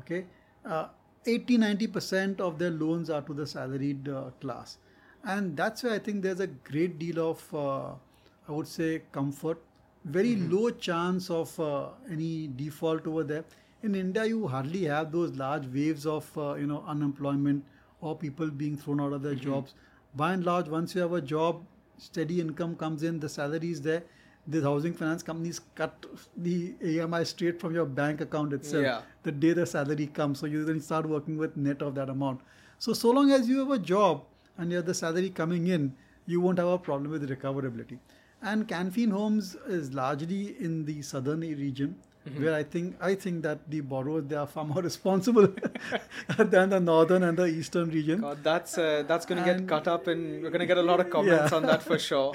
Okay, 0.00 0.24
uh, 0.64 0.88
80 1.26 1.58
90% 1.58 2.40
of 2.40 2.58
their 2.58 2.70
loans 2.70 3.10
are 3.10 3.22
to 3.22 3.34
the 3.34 3.46
salaried 3.46 4.08
uh, 4.08 4.30
class, 4.40 4.78
and 5.24 5.56
that's 5.56 5.82
why 5.82 5.94
I 5.94 5.98
think 5.98 6.22
there's 6.22 6.40
a 6.40 6.46
great 6.46 6.98
deal 6.98 7.20
of, 7.30 7.54
uh, 7.54 7.92
I 8.48 8.52
would 8.52 8.66
say, 8.66 9.02
comfort. 9.12 9.58
Very 10.04 10.34
low 10.34 10.70
chance 10.70 11.30
of 11.30 11.58
uh, 11.60 11.90
any 12.10 12.50
default 12.56 13.06
over 13.06 13.22
there. 13.22 13.44
In 13.84 13.94
India, 13.94 14.24
you 14.24 14.48
hardly 14.48 14.84
have 14.84 15.12
those 15.12 15.32
large 15.36 15.66
waves 15.66 16.06
of 16.06 16.26
uh, 16.36 16.54
you 16.54 16.66
know 16.66 16.82
unemployment 16.86 17.64
or 18.00 18.16
people 18.16 18.50
being 18.50 18.76
thrown 18.76 19.00
out 19.00 19.12
of 19.12 19.22
their 19.22 19.36
jobs. 19.36 19.74
By 20.14 20.32
and 20.32 20.44
large, 20.44 20.68
once 20.68 20.94
you 20.94 21.00
have 21.02 21.12
a 21.12 21.20
job, 21.20 21.62
steady 21.98 22.40
income 22.40 22.74
comes 22.76 23.02
in, 23.02 23.20
the 23.20 23.28
salary 23.28 23.70
is 23.70 23.80
there. 23.80 24.02
The 24.46 24.60
housing 24.60 24.92
finance 24.92 25.22
companies 25.22 25.60
cut 25.76 26.04
the 26.36 26.72
EMI 26.82 27.24
straight 27.26 27.60
from 27.60 27.74
your 27.74 27.84
bank 27.86 28.20
account 28.20 28.52
itself 28.52 28.82
Yeah. 28.82 29.02
the 29.22 29.30
day 29.32 29.52
the 29.52 29.66
salary 29.66 30.06
comes. 30.08 30.40
So 30.40 30.46
you 30.46 30.64
then 30.64 30.80
start 30.80 31.08
working 31.08 31.36
with 31.38 31.56
net 31.56 31.80
of 31.80 31.94
that 31.94 32.08
amount. 32.08 32.40
So 32.78 32.92
so 32.92 33.10
long 33.10 33.30
as 33.30 33.48
you 33.48 33.60
have 33.60 33.70
a 33.70 33.78
job 33.78 34.24
and 34.58 34.70
you 34.70 34.78
have 34.78 34.86
the 34.86 34.94
salary 34.94 35.30
coming 35.30 35.68
in, 35.68 35.94
you 36.26 36.40
won't 36.40 36.58
have 36.58 36.68
a 36.68 36.78
problem 36.78 37.10
with 37.12 37.28
recoverability. 37.30 37.98
And 38.42 38.66
Canfin 38.66 39.12
Homes 39.12 39.54
is 39.68 39.92
largely 39.94 40.56
in 40.58 40.84
the 40.84 41.00
southern 41.02 41.40
region. 41.40 41.94
Where 42.38 42.54
I 42.54 42.62
think 42.62 42.96
I 43.00 43.14
think 43.16 43.42
that 43.42 43.68
the 43.68 43.80
borrowers 43.80 44.24
they 44.28 44.36
are 44.36 44.46
far 44.46 44.64
more 44.64 44.82
responsible 44.90 45.48
than 46.38 46.70
the 46.70 46.78
northern 46.80 47.24
and 47.24 47.36
the 47.36 47.46
eastern 47.46 47.90
region. 47.90 48.20
God, 48.20 48.44
that's 48.44 48.78
uh, 48.78 49.02
that's 49.08 49.26
going 49.26 49.42
to 49.42 49.44
get 49.52 49.66
cut 49.66 49.88
up, 49.88 50.06
and 50.06 50.42
we're 50.42 50.50
going 50.50 50.60
to 50.60 50.66
get 50.66 50.78
a 50.78 50.82
lot 50.90 51.00
of 51.00 51.10
comments 51.16 51.50
Yeah. 51.50 51.56
on 51.56 51.64
that 51.66 51.82
for 51.82 51.98
sure. 51.98 52.34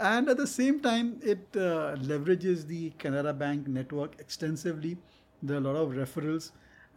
and 0.00 0.28
at 0.28 0.36
the 0.38 0.46
same 0.46 0.80
time 0.80 1.20
it 1.22 1.46
uh, 1.56 1.94
leverages 2.10 2.66
the 2.66 2.90
canara 2.98 3.36
bank 3.44 3.68
network 3.68 4.18
extensively 4.18 4.96
there 5.42 5.56
are 5.56 5.60
a 5.60 5.66
lot 5.68 5.76
of 5.76 5.90
referrals 6.02 6.50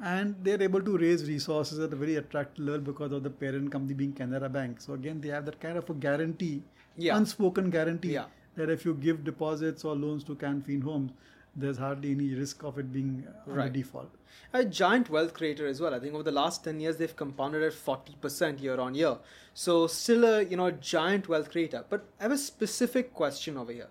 and 0.04 0.36
they're 0.44 0.62
able 0.64 0.82
to 0.82 0.98
raise 0.98 1.28
resources 1.30 1.80
at 1.80 1.94
a 1.94 1.96
very 1.96 2.16
attractive 2.16 2.66
level 2.66 2.82
because 2.92 3.12
of 3.12 3.22
the 3.24 3.30
parent 3.30 3.72
company 3.72 3.94
being 3.94 4.14
canara 4.14 4.52
bank 4.52 4.82
so 4.82 4.94
again 4.94 5.20
they 5.22 5.30
have 5.30 5.46
that 5.46 5.60
kind 5.66 5.78
of 5.78 5.90
a 5.90 5.94
guarantee 6.06 6.56
Yeah. 6.98 7.18
unspoken 7.18 7.70
guarantee 7.70 8.14
Yeah. 8.14 8.26
that 8.56 8.70
if 8.78 8.86
you 8.86 8.94
give 8.96 9.24
deposits 9.24 9.86
or 9.86 9.96
loans 9.96 10.24
to 10.30 10.36
canfin 10.46 10.82
homes 10.84 11.12
there's 11.56 11.78
hardly 11.78 12.12
any 12.12 12.34
risk 12.34 12.64
of 12.64 12.78
it 12.80 12.92
being 12.94 13.28
uh, 13.28 13.52
Right. 13.52 13.72
default 13.74 14.10
A 14.54 14.64
giant 14.66 15.10
wealth 15.10 15.34
creator 15.34 15.68
as 15.68 15.82
well. 15.82 15.94
I 15.94 16.00
think 16.00 16.14
over 16.14 16.24
the 16.24 16.32
last 16.32 16.64
10 16.64 16.80
years, 16.80 16.98
they've 16.98 17.16
compounded 17.16 17.64
at 17.64 17.74
40% 17.74 18.62
year 18.62 18.80
on 18.80 18.96
year. 18.96 19.18
So 19.54 19.88
still 19.88 20.24
a, 20.26 20.44
you 20.44 20.56
know, 20.58 20.68
a 20.68 20.72
giant 20.72 21.28
wealth 21.28 21.52
creator. 21.52 21.84
But 21.90 22.06
I 22.20 22.24
have 22.24 22.32
a 22.32 22.38
specific 22.38 23.14
question 23.14 23.58
over 23.58 23.72
here. 23.72 23.88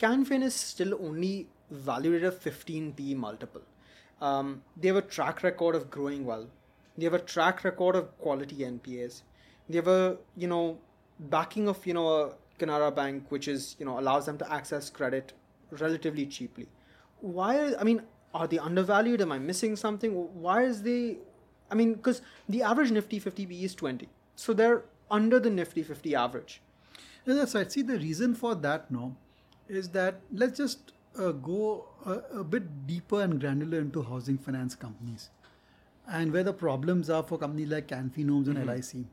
Canfin 0.00 0.42
is 0.42 0.54
still 0.54 0.94
only 1.00 1.48
valued 1.70 2.22
at 2.24 2.28
a 2.28 2.32
15 2.32 2.92
P 2.94 3.14
multiple. 3.14 3.62
Um, 4.20 4.62
they 4.76 4.88
have 4.88 4.96
a 4.96 5.02
track 5.02 5.42
record 5.42 5.74
of 5.76 5.90
growing 5.90 6.24
well. 6.24 6.48
They 6.98 7.04
have 7.04 7.14
a 7.14 7.18
track 7.20 7.62
record 7.64 7.94
of 7.96 8.16
quality 8.18 8.56
NPAs. 8.64 9.22
They 9.68 9.76
have 9.76 9.88
a, 9.88 10.18
you 10.36 10.48
know, 10.48 10.78
backing 11.18 11.68
of, 11.68 11.84
you 11.86 11.94
know, 11.94 12.08
a 12.08 12.30
Canara 12.58 12.94
Bank, 12.94 13.26
which 13.30 13.46
is, 13.48 13.76
you 13.78 13.86
know, 13.86 13.98
allows 13.98 14.26
them 14.26 14.38
to 14.38 14.52
access 14.52 14.90
credit 14.90 15.32
relatively 15.70 16.26
cheaply. 16.26 16.68
Why, 17.24 17.58
are, 17.58 17.78
I 17.80 17.84
mean, 17.84 18.02
are 18.34 18.46
they 18.46 18.58
undervalued? 18.58 19.22
Am 19.22 19.32
I 19.32 19.38
missing 19.38 19.76
something? 19.76 20.12
Why 20.12 20.64
is 20.64 20.82
they, 20.82 21.18
I 21.70 21.74
mean, 21.74 21.94
because 21.94 22.20
the 22.48 22.62
average 22.62 22.90
Nifty 22.90 23.18
50B 23.18 23.62
is 23.62 23.74
20. 23.74 24.08
So 24.36 24.52
they're 24.52 24.82
under 25.10 25.40
the 25.40 25.48
Nifty 25.48 25.82
50 25.82 26.14
average. 26.14 26.60
Yeah, 27.24 27.34
that's 27.34 27.54
right. 27.54 27.70
See, 27.72 27.82
the 27.82 27.96
reason 27.96 28.34
for 28.34 28.54
that 28.56 28.90
now 28.90 29.16
is 29.68 29.88
that 29.90 30.20
let's 30.30 30.58
just 30.58 30.92
uh, 31.18 31.32
go 31.32 31.86
a, 32.04 32.40
a 32.40 32.44
bit 32.44 32.86
deeper 32.86 33.22
and 33.22 33.40
granular 33.40 33.78
into 33.78 34.02
housing 34.02 34.36
finance 34.36 34.74
companies 34.74 35.30
and 36.06 36.30
where 36.30 36.44
the 36.44 36.52
problems 36.52 37.08
are 37.08 37.22
for 37.22 37.38
companies 37.38 37.68
like 37.68 37.88
Canfin 37.88 38.28
Homes 38.28 38.48
and 38.48 38.58
mm-hmm. 38.58 38.68
LIC. 38.68 39.06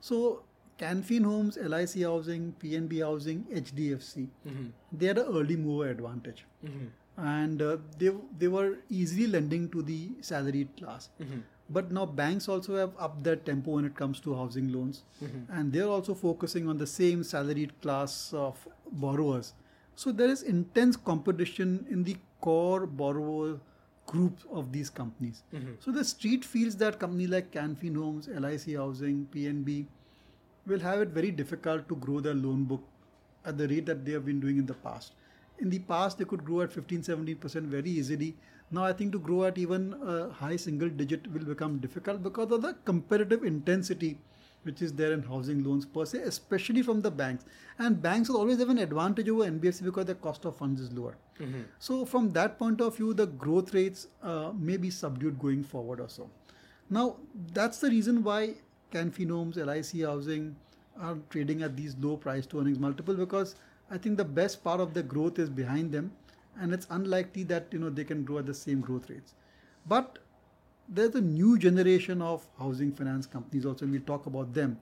So, 0.00 0.42
Canfin 0.78 1.24
Homes, 1.24 1.56
LIC 1.56 2.02
Housing, 2.02 2.54
PNB 2.62 3.02
Housing, 3.02 3.44
HDFC, 3.44 4.28
mm-hmm. 4.46 4.66
they 4.92 5.06
had 5.06 5.16
an 5.16 5.26
early 5.28 5.56
mover 5.56 5.88
advantage. 5.88 6.44
Mm-hmm. 6.62 6.86
And 7.16 7.62
uh, 7.62 7.76
they, 7.98 8.10
they 8.38 8.48
were 8.48 8.78
easily 8.90 9.26
lending 9.26 9.68
to 9.70 9.82
the 9.82 10.10
salaried 10.20 10.76
class. 10.76 11.10
Mm-hmm. 11.20 11.40
But 11.70 11.90
now 11.90 12.04
banks 12.04 12.48
also 12.48 12.76
have 12.76 12.92
upped 12.98 13.24
their 13.24 13.36
tempo 13.36 13.72
when 13.72 13.84
it 13.84 13.94
comes 13.94 14.20
to 14.20 14.34
housing 14.34 14.70
loans, 14.70 15.04
mm-hmm. 15.22 15.50
and 15.50 15.72
they're 15.72 15.88
also 15.88 16.12
focusing 16.12 16.68
on 16.68 16.76
the 16.76 16.86
same 16.86 17.24
salaried 17.24 17.80
class 17.80 18.34
of 18.34 18.68
borrowers. 18.92 19.54
So 19.96 20.12
there 20.12 20.28
is 20.28 20.42
intense 20.42 20.96
competition 20.96 21.86
in 21.88 22.04
the 22.04 22.16
core 22.42 22.86
borrower 22.86 23.60
group 24.06 24.40
of 24.50 24.72
these 24.72 24.90
companies. 24.90 25.42
Mm-hmm. 25.54 25.72
So 25.80 25.90
the 25.90 26.04
street 26.04 26.44
feels 26.44 26.76
that 26.76 26.98
company 26.98 27.26
like 27.26 27.50
Canfin 27.50 27.96
Homes, 27.96 28.28
LIC 28.28 28.76
Housing, 28.76 29.26
PNB 29.34 29.86
will 30.66 30.80
have 30.80 31.00
it 31.00 31.08
very 31.08 31.30
difficult 31.30 31.88
to 31.88 31.96
grow 31.96 32.20
their 32.20 32.34
loan 32.34 32.64
book 32.64 32.82
at 33.44 33.56
the 33.56 33.68
rate 33.68 33.86
that 33.86 34.04
they 34.04 34.12
have 34.12 34.24
been 34.24 34.40
doing 34.40 34.58
in 34.58 34.66
the 34.66 34.74
past. 34.74 35.12
In 35.58 35.70
the 35.70 35.78
past, 35.80 36.18
they 36.18 36.24
could 36.24 36.44
grow 36.44 36.62
at 36.62 36.72
15 36.72 37.02
17% 37.02 37.62
very 37.62 37.90
easily. 37.90 38.36
Now, 38.70 38.84
I 38.84 38.92
think 38.92 39.12
to 39.12 39.18
grow 39.18 39.44
at 39.44 39.58
even 39.58 39.94
a 40.02 40.30
high 40.30 40.56
single 40.56 40.88
digit 40.88 41.32
will 41.32 41.44
become 41.44 41.78
difficult 41.78 42.22
because 42.22 42.50
of 42.50 42.62
the 42.62 42.74
competitive 42.84 43.44
intensity 43.44 44.18
which 44.64 44.82
is 44.82 44.92
there 44.94 45.12
in 45.12 45.22
housing 45.22 45.62
loans 45.62 45.84
per 45.84 46.04
se, 46.04 46.18
especially 46.20 46.82
from 46.82 47.00
the 47.02 47.10
banks. 47.10 47.44
And 47.78 48.00
banks 48.00 48.28
will 48.28 48.38
always 48.38 48.58
have 48.58 48.70
an 48.70 48.78
advantage 48.78 49.28
over 49.28 49.44
NBFC 49.44 49.84
because 49.84 50.06
their 50.06 50.14
cost 50.14 50.44
of 50.44 50.56
funds 50.56 50.80
is 50.80 50.92
lower. 50.92 51.16
So, 51.78 52.04
from 52.04 52.30
that 52.30 52.58
point 52.58 52.80
of 52.80 52.96
view, 52.96 53.14
the 53.14 53.26
growth 53.26 53.74
rates 53.74 54.08
uh, 54.22 54.52
may 54.58 54.76
be 54.76 54.90
subdued 54.90 55.38
going 55.38 55.64
forward 55.64 56.00
or 56.00 56.08
so. 56.08 56.30
Now, 56.90 57.16
that's 57.52 57.78
the 57.78 57.90
reason 57.90 58.22
why 58.22 58.54
Canfin 58.92 59.30
Homes, 59.30 59.56
LIC 59.56 60.02
Housing 60.02 60.56
are 61.00 61.18
trading 61.30 61.62
at 61.62 61.76
these 61.76 61.96
low 62.00 62.16
price 62.16 62.46
to 62.46 62.60
earnings 62.60 62.78
multiple 62.78 63.14
because 63.14 63.56
I 63.90 63.98
think 63.98 64.16
the 64.16 64.24
best 64.24 64.64
part 64.64 64.80
of 64.80 64.94
the 64.94 65.02
growth 65.02 65.38
is 65.38 65.48
behind 65.48 65.92
them 65.92 66.12
and 66.60 66.72
it's 66.72 66.86
unlikely 66.90 67.44
that 67.44 67.66
you 67.70 67.78
know 67.78 67.90
they 67.90 68.04
can 68.04 68.24
grow 68.24 68.38
at 68.38 68.46
the 68.46 68.54
same 68.54 68.80
growth 68.80 69.10
rates. 69.10 69.34
But 69.86 70.18
there's 70.88 71.14
a 71.14 71.20
new 71.20 71.58
generation 71.58 72.22
of 72.22 72.46
housing 72.58 72.92
finance 72.92 73.26
companies 73.26 73.66
also, 73.66 73.84
and 73.84 73.92
we'll 73.92 74.02
talk 74.02 74.26
about 74.26 74.52
them. 74.54 74.78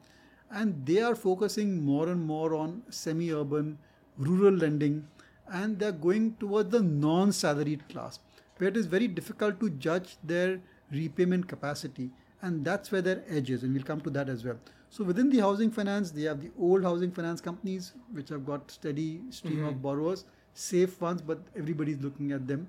And 0.50 0.84
they 0.84 1.00
are 1.00 1.14
focusing 1.14 1.82
more 1.84 2.08
and 2.08 2.22
more 2.22 2.54
on 2.54 2.82
semi 2.90 3.32
urban, 3.32 3.78
rural 4.18 4.54
lending, 4.54 5.06
and 5.50 5.78
they're 5.78 5.92
going 5.92 6.36
towards 6.38 6.70
the 6.70 6.82
non 6.82 7.32
salaried 7.32 7.88
class, 7.88 8.18
where 8.58 8.68
it 8.68 8.76
is 8.76 8.86
very 8.86 9.08
difficult 9.08 9.60
to 9.60 9.70
judge 9.70 10.16
their 10.22 10.60
repayment 10.90 11.48
capacity. 11.48 12.10
And 12.42 12.64
that's 12.64 12.90
where 12.90 13.02
their 13.02 13.22
edge 13.28 13.50
is, 13.50 13.62
and 13.62 13.72
we'll 13.72 13.84
come 13.84 14.00
to 14.00 14.10
that 14.10 14.28
as 14.28 14.44
well. 14.44 14.58
So 14.92 15.02
within 15.04 15.30
the 15.30 15.38
housing 15.38 15.70
finance, 15.70 16.10
they 16.10 16.24
have 16.24 16.42
the 16.42 16.50
old 16.60 16.82
housing 16.84 17.10
finance 17.10 17.40
companies, 17.40 17.94
which 18.12 18.28
have 18.28 18.44
got 18.44 18.70
steady 18.70 19.22
stream 19.30 19.64
of 19.64 19.80
borrowers, 19.80 20.26
safe 20.52 21.00
ones, 21.00 21.22
but 21.22 21.38
everybody's 21.56 21.98
looking 22.02 22.30
at 22.32 22.46
them. 22.46 22.68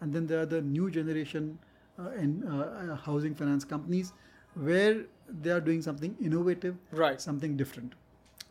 And 0.00 0.12
then 0.12 0.24
there 0.28 0.40
are 0.42 0.46
the 0.46 0.62
new 0.62 0.88
generation 0.88 1.58
uh, 1.98 2.10
in 2.10 2.44
uh, 2.46 2.92
uh, 2.92 2.94
housing 2.94 3.34
finance 3.34 3.64
companies, 3.64 4.12
where 4.54 5.06
they 5.28 5.50
are 5.50 5.60
doing 5.60 5.82
something 5.82 6.14
innovative, 6.22 6.76
Right. 6.92 7.20
something 7.20 7.56
different. 7.56 7.94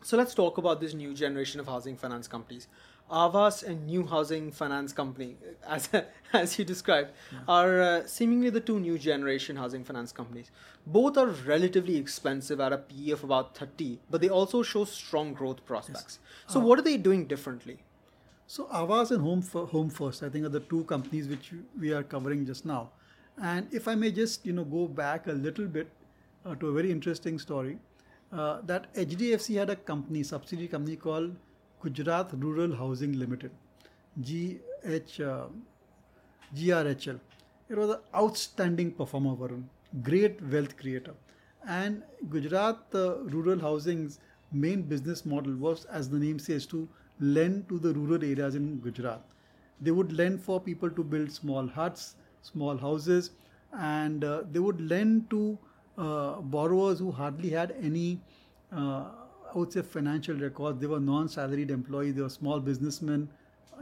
So 0.02 0.18
let's 0.18 0.34
talk 0.34 0.58
about 0.58 0.82
this 0.82 0.92
new 0.92 1.14
generation 1.14 1.60
of 1.60 1.66
housing 1.66 1.96
finance 1.96 2.28
companies. 2.28 2.68
Aavas 3.10 3.62
and 3.62 3.86
New 3.86 4.06
Housing 4.06 4.50
Finance 4.50 4.92
Company, 4.92 5.36
as 5.66 5.88
as 6.32 6.58
you 6.58 6.64
described, 6.64 7.10
are 7.46 7.80
uh, 7.80 8.06
seemingly 8.06 8.50
the 8.50 8.60
two 8.60 8.80
new 8.80 8.98
generation 8.98 9.56
housing 9.56 9.84
finance 9.84 10.10
companies. 10.12 10.50
Both 10.86 11.18
are 11.18 11.26
relatively 11.26 11.96
expensive 11.96 12.60
at 12.60 12.72
a 12.72 12.78
PE 12.78 13.10
of 13.10 13.24
about 13.24 13.56
30, 13.56 14.00
but 14.10 14.20
they 14.20 14.28
also 14.30 14.62
show 14.62 14.84
strong 14.84 15.34
growth 15.34 15.64
prospects. 15.66 16.18
So 16.46 16.60
what 16.60 16.78
are 16.78 16.82
they 16.82 16.96
doing 16.96 17.26
differently? 17.26 17.78
So 18.46 18.64
Aavas 18.66 19.10
and 19.10 19.22
Home 19.22 19.42
Fir- 19.42 19.66
Home 19.66 19.90
First, 19.90 20.22
I 20.22 20.28
think, 20.28 20.46
are 20.46 20.50
the 20.50 20.60
two 20.60 20.84
companies 20.84 21.28
which 21.28 21.52
we 21.78 21.92
are 21.92 22.02
covering 22.02 22.44
just 22.46 22.64
now. 22.66 22.90
And 23.42 23.66
if 23.72 23.88
I 23.88 23.94
may 23.94 24.12
just 24.12 24.46
you 24.46 24.52
know 24.52 24.64
go 24.64 24.86
back 24.86 25.26
a 25.26 25.32
little 25.32 25.66
bit 25.66 25.88
uh, 26.44 26.54
to 26.56 26.68
a 26.68 26.72
very 26.72 26.90
interesting 26.90 27.38
story, 27.38 27.78
uh, 28.32 28.60
that 28.64 28.92
HDFC 28.94 29.56
had 29.58 29.70
a 29.70 29.76
company, 29.76 30.22
subsidiary 30.22 30.68
company 30.68 30.96
called 30.96 31.34
Gujarat 31.84 32.32
Rural 32.38 32.74
Housing 32.76 33.12
Limited, 33.18 33.50
GH, 34.22 35.20
uh, 35.20 35.46
GRHL. 36.56 37.20
It 37.68 37.76
was 37.76 37.90
an 37.90 37.98
outstanding 38.14 38.92
performer, 38.92 39.34
Varun, 39.36 39.64
great 40.02 40.40
wealth 40.50 40.76
creator. 40.76 41.14
And 41.66 42.02
Gujarat 42.30 42.78
uh, 42.94 43.16
Rural 43.36 43.58
Housing's 43.58 44.18
main 44.52 44.82
business 44.82 45.24
model 45.26 45.54
was, 45.56 45.84
as 45.86 46.08
the 46.08 46.18
name 46.18 46.38
says, 46.38 46.66
to 46.66 46.88
lend 47.20 47.68
to 47.68 47.78
the 47.78 47.92
rural 47.92 48.22
areas 48.24 48.54
in 48.54 48.78
Gujarat. 48.80 49.20
They 49.80 49.90
would 49.90 50.12
lend 50.12 50.40
for 50.42 50.60
people 50.60 50.90
to 50.90 51.04
build 51.04 51.30
small 51.32 51.66
huts, 51.66 52.16
small 52.42 52.76
houses, 52.76 53.30
and 53.78 54.24
uh, 54.24 54.42
they 54.50 54.58
would 54.58 54.80
lend 54.80 55.30
to 55.30 55.58
uh, 55.98 56.40
borrowers 56.40 56.98
who 56.98 57.10
hardly 57.10 57.50
had 57.50 57.74
any, 57.80 58.20
uh, 58.72 59.04
I 59.54 59.58
would 59.58 59.72
say, 59.72 59.82
financial 59.82 60.36
records. 60.36 60.80
They 60.80 60.86
were 60.86 61.00
non 61.00 61.28
salaried 61.28 61.70
employees, 61.70 62.14
they 62.14 62.22
were 62.22 62.28
small 62.28 62.60
businessmen, 62.60 63.28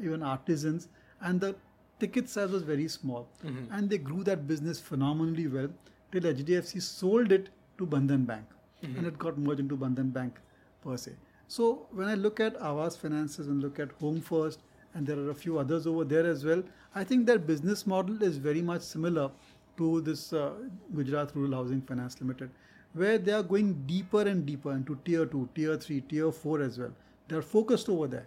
even 0.03 0.23
artisans, 0.23 0.89
and 1.21 1.41
the 1.41 1.55
ticket 1.99 2.29
size 2.29 2.51
was 2.51 2.63
very 2.63 2.89
small. 2.89 3.29
And 3.71 3.89
they 3.89 3.99
grew 3.99 4.23
that 4.25 4.47
business 4.47 4.81
phenomenally 4.81 5.47
well 5.49 5.69
till 6.11 6.23
HDFC 6.23 6.83
sold 6.83 7.33
it 7.33 7.49
to 7.79 7.87
Bandhan 7.87 8.27
Bank, 8.27 8.45
and 8.83 9.07
it 9.07 9.19
got 9.19 9.39
merged 9.39 9.61
into 9.61 9.77
Bandhan 9.77 10.13
Bank 10.13 10.41
per 10.85 10.97
se. 10.97 11.13
So 11.49 11.87
when 11.93 12.09
I 12.09 12.15
look 12.15 12.41
at 12.41 12.59
Aavas 12.59 12.97
Financiers 12.99 13.47
and 13.49 13.63
look 13.63 13.79
at 13.79 13.93
Home 14.01 14.21
First, 14.21 14.61
and 14.95 15.07
there 15.07 15.19
are 15.19 15.31
a 15.31 15.35
few 15.35 15.59
others 15.59 15.87
over 15.87 16.05
there 16.05 16.27
as 16.27 16.45
well, 16.45 16.63
I 16.95 17.05
think 17.05 17.27
their 17.27 17.39
business 17.39 17.87
model 17.87 18.23
is 18.23 18.37
very 18.37 18.61
much 18.63 18.83
similar 18.83 19.31
to 19.79 20.01
this 20.03 20.33
uh, 20.33 20.51
Gujarat 20.95 21.35
Rural 21.35 21.53
Housing 21.55 21.81
Finance 21.81 22.21
Limited, 22.21 22.51
where 22.95 23.19
they 23.19 23.33
are 23.33 23.43
going 23.43 23.73
deeper 23.87 24.23
and 24.23 24.45
deeper 24.47 24.73
into 24.73 24.99
tier 25.05 25.27
two, 25.27 25.49
tier 25.55 25.77
three, 25.77 26.01
tier 26.03 26.31
four 26.33 26.61
as 26.61 26.79
well. 26.79 26.93
They 27.29 27.37
are 27.37 27.43
focused 27.43 27.89
over 27.89 28.07
there 28.07 28.27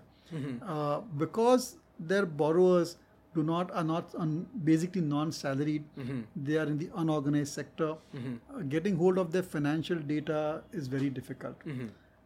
uh, 0.68 1.02
because 1.18 1.78
their 2.00 2.26
borrowers 2.26 2.98
do 3.36 3.44
not 3.44 3.70
are 3.72 3.84
not 3.84 4.16
on 4.16 4.48
basically 4.64 5.02
non-salaried. 5.02 5.84
They 6.36 6.58
are 6.58 6.66
in 6.66 6.78
the 6.78 6.90
unorganized 6.96 7.54
sector. 7.54 7.96
Uh, 8.54 8.62
getting 8.70 8.96
hold 8.96 9.18
of 9.18 9.32
their 9.32 9.44
financial 9.44 9.98
data 9.98 10.64
is 10.74 10.88
very 10.88 11.10
difficult. 11.10 11.56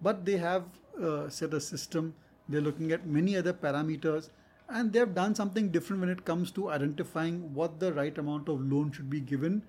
But 0.02 0.26
they 0.26 0.38
have 0.38 0.64
uh, 1.02 1.30
set 1.30 1.54
a 1.54 1.60
system. 1.60 2.14
They're 2.48 2.62
looking 2.62 2.92
at 2.94 3.06
many 3.06 3.36
other 3.38 3.54
parameters, 3.54 4.30
and 4.70 4.94
they 4.94 5.00
have 5.00 5.14
done 5.16 5.36
something 5.36 5.70
different 5.70 6.00
when 6.02 6.10
it 6.10 6.24
comes 6.26 6.52
to 6.52 6.70
identifying 6.70 7.54
what 7.54 7.80
the 7.80 7.92
right 7.94 8.18
amount 8.18 8.48
of 8.50 8.62
loan 8.72 8.92
should 8.92 9.10
be 9.10 9.20
given, 9.20 9.62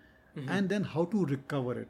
and 0.49 0.69
then 0.69 0.83
how 0.85 1.05
to 1.07 1.25
recover 1.27 1.79
it. 1.81 1.89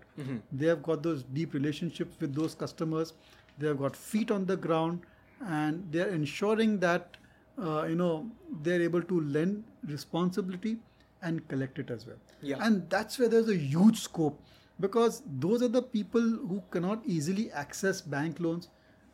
They 0.52 0.66
have 0.66 0.82
got 0.82 1.02
those 1.02 1.22
deep 1.22 1.54
relationships 1.54 2.16
with 2.20 2.34
those 2.34 2.54
customers. 2.54 3.12
They 3.58 3.68
have 3.68 3.78
got 3.78 3.96
feet 3.96 4.30
on 4.30 4.46
the 4.46 4.56
ground, 4.56 5.00
and 5.46 5.86
they 5.92 6.00
are 6.00 6.08
ensuring 6.08 6.78
that 6.80 7.16
uh, 7.58 7.84
you 7.84 7.94
know 7.94 8.30
they're 8.62 8.82
able 8.82 9.02
to 9.02 9.20
lend 9.20 9.64
responsibility 9.86 10.78
and 11.22 11.46
collect 11.48 11.78
it 11.78 11.90
as 11.90 12.06
well. 12.06 12.16
Yeah. 12.40 12.56
And 12.60 12.88
that's 12.88 13.18
where 13.18 13.28
there's 13.28 13.48
a 13.48 13.56
huge 13.56 14.00
scope 14.00 14.40
because 14.80 15.22
those 15.38 15.62
are 15.62 15.68
the 15.68 15.82
people 15.82 16.20
who 16.20 16.62
cannot 16.70 17.02
easily 17.04 17.50
access 17.52 18.00
bank 18.00 18.40
loans. 18.40 18.68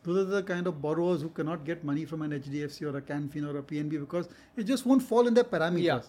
Those 0.04 0.18
are 0.18 0.24
the 0.24 0.42
kind 0.42 0.68
of 0.68 0.80
borrowers 0.80 1.22
who 1.22 1.28
cannot 1.30 1.64
get 1.64 1.82
money 1.82 2.04
from 2.04 2.22
an 2.22 2.30
HDFC 2.30 2.82
or 2.82 2.96
a 2.96 3.02
Canfin 3.02 3.44
or 3.44 3.58
a 3.58 3.62
PNB 3.62 3.98
because 3.98 4.28
it 4.56 4.64
just 4.64 4.86
won't 4.86 5.02
fall 5.02 5.26
in 5.26 5.34
their 5.34 5.44
parameters. 5.44 5.82
Yeah. 5.82 6.00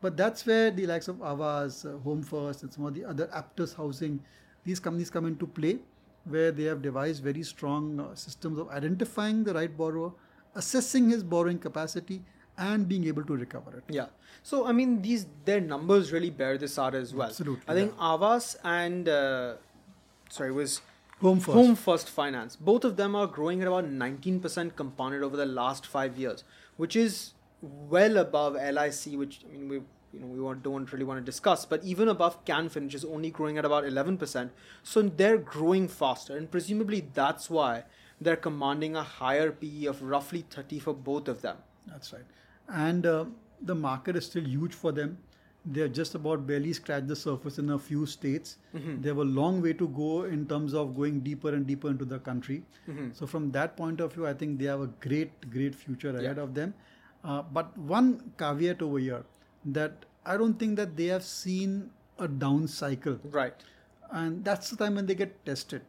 But 0.00 0.16
that's 0.16 0.46
where 0.46 0.70
the 0.70 0.86
likes 0.86 1.08
of 1.08 1.16
Aavas, 1.16 1.84
uh, 1.84 1.98
Home 2.00 2.22
First, 2.22 2.62
and 2.62 2.72
some 2.72 2.86
of 2.86 2.94
the 2.94 3.04
other 3.04 3.26
Aptus 3.28 3.74
Housing, 3.74 4.20
these 4.64 4.78
companies 4.78 5.10
come 5.10 5.26
into 5.26 5.46
play, 5.46 5.78
where 6.24 6.52
they 6.52 6.64
have 6.64 6.82
devised 6.82 7.22
very 7.22 7.42
strong 7.42 7.98
uh, 7.98 8.14
systems 8.14 8.58
of 8.58 8.68
identifying 8.68 9.44
the 9.44 9.54
right 9.54 9.76
borrower, 9.76 10.12
assessing 10.54 11.10
his 11.10 11.22
borrowing 11.24 11.58
capacity, 11.58 12.22
and 12.56 12.88
being 12.88 13.06
able 13.06 13.24
to 13.24 13.36
recover 13.36 13.78
it. 13.78 13.84
Yeah. 13.88 14.06
So 14.42 14.66
I 14.66 14.72
mean, 14.72 15.02
these 15.02 15.26
their 15.44 15.60
numbers 15.60 16.12
really 16.12 16.30
bear 16.30 16.58
this 16.58 16.78
out 16.78 16.94
as 16.94 17.14
well. 17.14 17.28
Absolutely, 17.28 17.64
I 17.66 17.74
think 17.74 17.94
Aavas 17.96 18.56
and 18.64 19.08
uh, 19.08 19.54
sorry 20.28 20.52
was 20.52 20.80
Home 21.20 21.40
First. 21.40 21.56
Home 21.56 21.74
First 21.74 22.08
Finance. 22.08 22.56
Both 22.56 22.84
of 22.84 22.96
them 22.96 23.16
are 23.16 23.26
growing 23.26 23.62
at 23.62 23.66
about 23.68 23.86
19% 23.86 24.76
compounded 24.76 25.22
over 25.22 25.36
the 25.36 25.46
last 25.46 25.86
five 25.86 26.16
years, 26.16 26.44
which 26.76 26.94
is 26.94 27.32
well 27.62 28.16
above 28.18 28.54
LIC, 28.54 29.18
which 29.18 29.40
I 29.48 29.52
mean 29.52 29.68
we 29.68 29.76
you 30.12 30.20
know 30.20 30.26
we 30.26 30.40
want, 30.40 30.62
don't 30.62 30.90
really 30.92 31.04
want 31.04 31.20
to 31.20 31.24
discuss, 31.24 31.64
but 31.66 31.84
even 31.84 32.08
above 32.08 32.44
Canfin, 32.44 32.84
which 32.84 32.94
is 32.94 33.04
only 33.04 33.30
growing 33.30 33.58
at 33.58 33.64
about 33.64 33.84
11%. 33.84 34.50
So 34.82 35.02
they're 35.02 35.36
growing 35.38 35.86
faster, 35.86 36.36
and 36.36 36.50
presumably 36.50 37.08
that's 37.12 37.50
why 37.50 37.84
they're 38.20 38.36
commanding 38.36 38.96
a 38.96 39.02
higher 39.02 39.50
PE 39.52 39.84
of 39.84 40.02
roughly 40.02 40.44
30 40.50 40.78
for 40.78 40.94
both 40.94 41.28
of 41.28 41.42
them. 41.42 41.58
That's 41.86 42.12
right. 42.12 42.24
And 42.68 43.04
uh, 43.06 43.26
the 43.60 43.74
market 43.74 44.16
is 44.16 44.26
still 44.26 44.44
huge 44.44 44.74
for 44.74 44.92
them. 44.92 45.18
They 45.66 45.82
have 45.82 45.92
just 45.92 46.14
about 46.14 46.46
barely 46.46 46.72
scratched 46.72 47.08
the 47.08 47.16
surface 47.16 47.58
in 47.58 47.68
a 47.70 47.78
few 47.78 48.06
states. 48.06 48.56
They 49.02 49.08
have 49.10 49.18
a 49.18 49.24
long 49.24 49.60
way 49.60 49.74
to 49.74 49.88
go 49.88 50.22
in 50.24 50.46
terms 50.46 50.72
of 50.72 50.96
going 50.96 51.20
deeper 51.20 51.50
and 51.50 51.66
deeper 51.66 51.90
into 51.90 52.06
the 52.06 52.18
country. 52.18 52.62
So, 53.12 53.26
from 53.26 53.50
that 53.52 53.76
point 53.76 54.00
of 54.00 54.14
view, 54.14 54.26
I 54.26 54.32
think 54.32 54.58
they 54.58 54.64
have 54.64 54.80
a 54.80 54.86
great, 54.86 55.50
great 55.50 55.74
future 55.74 56.16
ahead 56.16 56.38
of 56.38 56.54
them. 56.54 56.72
Uh, 57.24 57.42
but 57.52 57.76
one 57.78 58.32
caveat 58.38 58.80
over 58.82 58.98
here 58.98 59.24
that 59.64 60.04
I 60.24 60.36
don't 60.36 60.58
think 60.58 60.76
that 60.76 60.96
they 60.96 61.06
have 61.06 61.24
seen 61.24 61.90
a 62.18 62.28
down 62.28 62.68
cycle 62.68 63.18
Right. 63.24 63.54
and 64.10 64.44
that's 64.44 64.70
the 64.70 64.76
time 64.76 64.94
when 64.96 65.06
they 65.06 65.14
get 65.14 65.44
tested. 65.46 65.82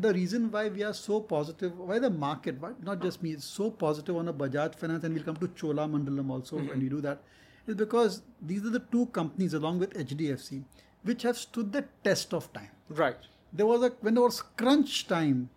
The 0.00 0.14
reason 0.14 0.50
why 0.50 0.68
we 0.70 0.82
are 0.82 0.94
so 0.94 1.20
positive, 1.20 1.78
why 1.78 1.98
the 1.98 2.08
market, 2.08 2.58
why 2.60 2.70
not 2.82 3.02
just 3.02 3.22
me, 3.22 3.32
is 3.32 3.44
so 3.44 3.70
positive 3.70 4.16
on 4.16 4.26
a 4.28 4.32
Bajaj 4.32 4.74
Finance, 4.74 5.04
and 5.04 5.14
we'll 5.14 5.24
come 5.24 5.36
to 5.36 5.48
Cholamandalam 5.48 6.30
also 6.30 6.56
when 6.56 6.80
we 6.80 6.88
do 6.88 7.02
that, 7.02 7.20
is 7.66 7.74
because 7.74 8.22
these 8.40 8.64
are 8.64 8.70
the 8.70 8.80
two 8.94 9.04
companies 9.06 9.52
along 9.52 9.78
with 9.80 9.92
HDFC 9.92 10.62
which 11.02 11.22
have 11.24 11.36
stood 11.36 11.72
the 11.72 11.84
test 12.04 12.32
of 12.32 12.50
time. 12.54 12.70
Right. 12.88 13.18
There 13.52 13.66
was 13.66 13.82
a 13.82 13.90
when 14.00 14.14
there 14.14 14.22
was 14.22 14.40
crunch 14.62 15.08
time. 15.08 15.50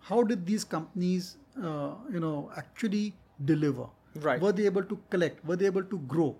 How 0.00 0.24
did 0.24 0.44
these 0.44 0.64
companies, 0.64 1.36
uh, 1.62 1.92
you 2.12 2.18
know, 2.18 2.50
actually 2.56 3.14
deliver? 3.44 3.86
Right. 4.24 4.40
Were 4.40 4.52
they 4.52 4.66
able 4.66 4.84
to 4.84 4.98
collect? 5.10 5.44
Were 5.44 5.56
they 5.56 5.66
able 5.66 5.84
to 5.84 5.98
grow? 5.98 6.36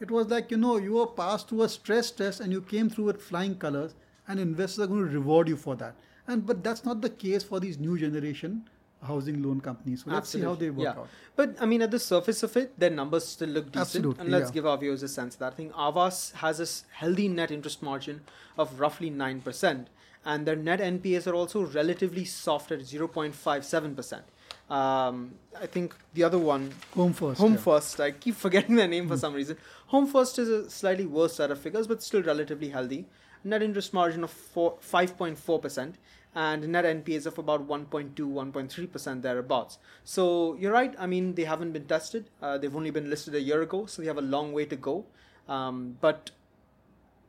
It 0.00 0.10
was 0.10 0.28
like 0.28 0.50
you 0.50 0.56
know 0.56 0.76
you 0.76 0.94
were 0.94 1.06
passed 1.06 1.48
through 1.48 1.62
a 1.62 1.68
stress 1.68 2.10
test 2.10 2.40
and 2.40 2.52
you 2.52 2.60
came 2.60 2.90
through 2.90 3.04
with 3.04 3.22
flying 3.22 3.56
colors, 3.56 3.94
and 4.28 4.40
investors 4.40 4.84
are 4.84 4.86
going 4.86 5.06
to 5.06 5.12
reward 5.18 5.48
you 5.48 5.56
for 5.56 5.76
that. 5.76 5.94
And 6.26 6.46
but 6.46 6.64
that's 6.64 6.84
not 6.84 7.00
the 7.00 7.10
case 7.10 7.42
for 7.42 7.60
these 7.60 7.78
new 7.78 7.98
generation 7.98 8.68
housing 9.04 9.42
loan 9.42 9.60
companies. 9.60 10.02
So 10.04 10.10
let's 10.10 10.30
see 10.30 10.40
how 10.40 10.54
they 10.54 10.70
work 10.70 10.84
yeah. 10.84 11.00
out. 11.02 11.08
But 11.36 11.56
I 11.60 11.66
mean, 11.66 11.82
at 11.82 11.90
the 11.90 11.98
surface 11.98 12.42
of 12.42 12.56
it, 12.56 12.78
their 12.78 12.90
numbers 12.90 13.26
still 13.26 13.50
look 13.50 13.66
decent. 13.66 13.82
Absolutely, 13.82 14.22
and 14.22 14.30
let's 14.30 14.50
yeah. 14.50 14.54
give 14.54 14.66
our 14.66 14.78
viewers 14.78 15.02
a 15.02 15.08
sense 15.08 15.34
of 15.34 15.40
that. 15.40 15.52
I 15.52 15.56
think 15.56 15.72
Aavas 15.72 16.32
has 16.34 16.60
a 16.60 16.96
healthy 16.96 17.28
net 17.28 17.50
interest 17.50 17.82
margin 17.82 18.22
of 18.58 18.80
roughly 18.80 19.10
9%, 19.10 19.86
and 20.24 20.46
their 20.46 20.56
net 20.56 20.80
NPAs 20.80 21.26
are 21.26 21.34
also 21.34 21.62
relatively 21.66 22.24
soft 22.24 22.72
at 22.72 22.80
0.57%. 22.80 24.22
Um, 24.70 25.34
I 25.60 25.66
think 25.66 25.94
the 26.14 26.24
other 26.24 26.38
one, 26.38 26.72
Home 26.94 27.12
first. 27.12 27.40
Home 27.40 27.52
yeah. 27.52 27.58
First, 27.58 28.00
I 28.00 28.10
keep 28.12 28.34
forgetting 28.46 28.76
their 28.76 28.88
name 28.88 29.08
for 29.08 29.16
some 29.16 29.34
reason. 29.34 29.56
Home 29.88 30.06
First 30.06 30.38
is 30.38 30.48
a 30.48 30.70
slightly 30.70 31.06
worse 31.06 31.34
set 31.34 31.50
of 31.50 31.60
figures, 31.60 31.86
but 31.86 32.02
still 32.02 32.22
relatively 32.22 32.70
healthy. 32.70 33.06
Net 33.44 33.62
interest 33.62 33.92
margin 33.92 34.24
of 34.24 34.30
four, 34.30 34.78
5.4% 34.78 35.94
and 36.34 36.68
net 36.68 36.84
NPAs 36.84 37.26
of 37.26 37.38
about 37.38 37.68
1.2, 37.68 38.14
1.3% 38.14 39.22
thereabouts. 39.22 39.78
So 40.02 40.54
you're 40.54 40.72
right. 40.72 40.94
I 40.98 41.06
mean, 41.06 41.34
they 41.34 41.44
haven't 41.44 41.72
been 41.72 41.84
tested. 41.84 42.30
Uh, 42.42 42.58
they've 42.58 42.74
only 42.74 42.90
been 42.90 43.08
listed 43.08 43.34
a 43.34 43.40
year 43.40 43.62
ago, 43.62 43.86
so 43.86 44.02
they 44.02 44.08
have 44.08 44.18
a 44.18 44.22
long 44.22 44.52
way 44.52 44.64
to 44.64 44.76
go. 44.76 45.06
Um, 45.48 45.96
but 46.00 46.30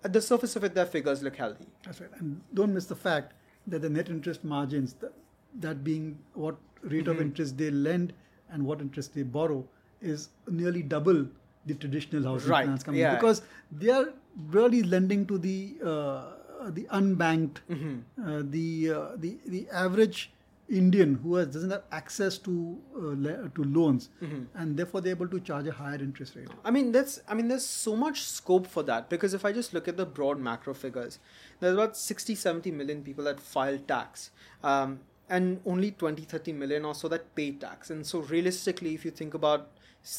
at 0.04 0.14
the 0.14 0.22
surface 0.22 0.56
of 0.56 0.64
it, 0.64 0.74
their 0.74 0.86
figures 0.86 1.22
look 1.22 1.36
healthy. 1.36 1.68
That's 1.84 2.02
right. 2.02 2.10
And 2.18 2.42
don't 2.54 2.74
miss 2.74 2.86
the 2.86 2.96
fact 2.96 3.34
that 3.68 3.82
the 3.82 3.90
net 3.90 4.10
interest 4.10 4.44
margins, 4.44 4.94
th- 4.94 5.12
that 5.60 5.84
being 5.84 6.18
what 6.34 6.56
rate 6.94 7.08
of 7.08 7.20
interest 7.22 7.58
they 7.58 7.72
lend 7.72 8.14
and 8.52 8.66
what 8.66 8.80
interest 8.82 9.14
they 9.16 9.24
borrow, 9.24 9.66
is 10.02 10.30
nearly 10.48 10.82
double 10.84 11.26
the 11.66 11.74
traditional 11.74 12.24
housing 12.24 12.50
Right, 12.52 12.66
finance 12.66 12.84
company 12.84 13.02
yeah. 13.02 13.16
because 13.16 13.42
they 13.72 13.90
are 13.90 14.14
really 14.52 14.84
lending 14.84 15.26
to 15.28 15.38
the 15.38 15.76
uh, 15.84 16.70
the 16.70 16.84
unbanked, 16.92 17.58
uh, 17.72 18.42
the 18.50 18.92
uh, 18.92 19.16
the 19.18 19.38
the 19.46 19.68
average 19.72 20.32
Indian 20.68 21.16
who 21.24 21.36
has, 21.36 21.48
doesn't 21.48 21.70
have 21.70 21.84
access 21.92 22.38
to 22.40 22.54
uh, 22.96 23.00
le- 23.26 23.50
to 23.56 23.64
loans, 23.64 24.10
and 24.56 24.76
therefore 24.78 25.02
they're 25.02 25.12
able 25.20 25.28
to 25.28 25.40
charge 25.40 25.68
a 25.68 25.72
higher 25.72 26.00
interest 26.06 26.36
rate. 26.36 26.48
I 26.64 26.72
mean, 26.72 26.92
that's 26.92 27.20
I 27.28 27.34
mean, 27.36 27.48
there's 27.48 27.66
so 27.66 27.96
much 27.96 28.24
scope 28.24 28.66
for 28.68 28.82
that 28.84 29.10
because 29.10 29.34
if 29.36 29.46
I 29.46 29.52
just 29.52 29.74
look 29.76 29.88
at 29.88 29.98
the 29.98 30.06
broad 30.06 30.40
macro 30.40 30.74
figures, 30.74 31.20
there's 31.60 31.74
about 31.76 31.96
60, 31.98 32.34
70 32.36 32.72
million 32.72 33.04
people 33.04 33.24
that 33.26 33.40
file 33.40 33.78
tax. 33.88 34.32
Um, 34.64 35.00
and 35.30 35.60
only 35.66 35.92
20, 35.92 36.24
30 36.24 36.54
million 36.54 36.86
or 36.86 36.96
so 36.96 37.08
that 37.08 37.36
pay 37.36 37.52
tax. 37.52 37.90
And 37.90 38.06
so, 38.06 38.20
realistically, 38.20 38.94
if 38.94 39.06
you 39.06 39.12
think 39.12 39.34
about 39.34 39.70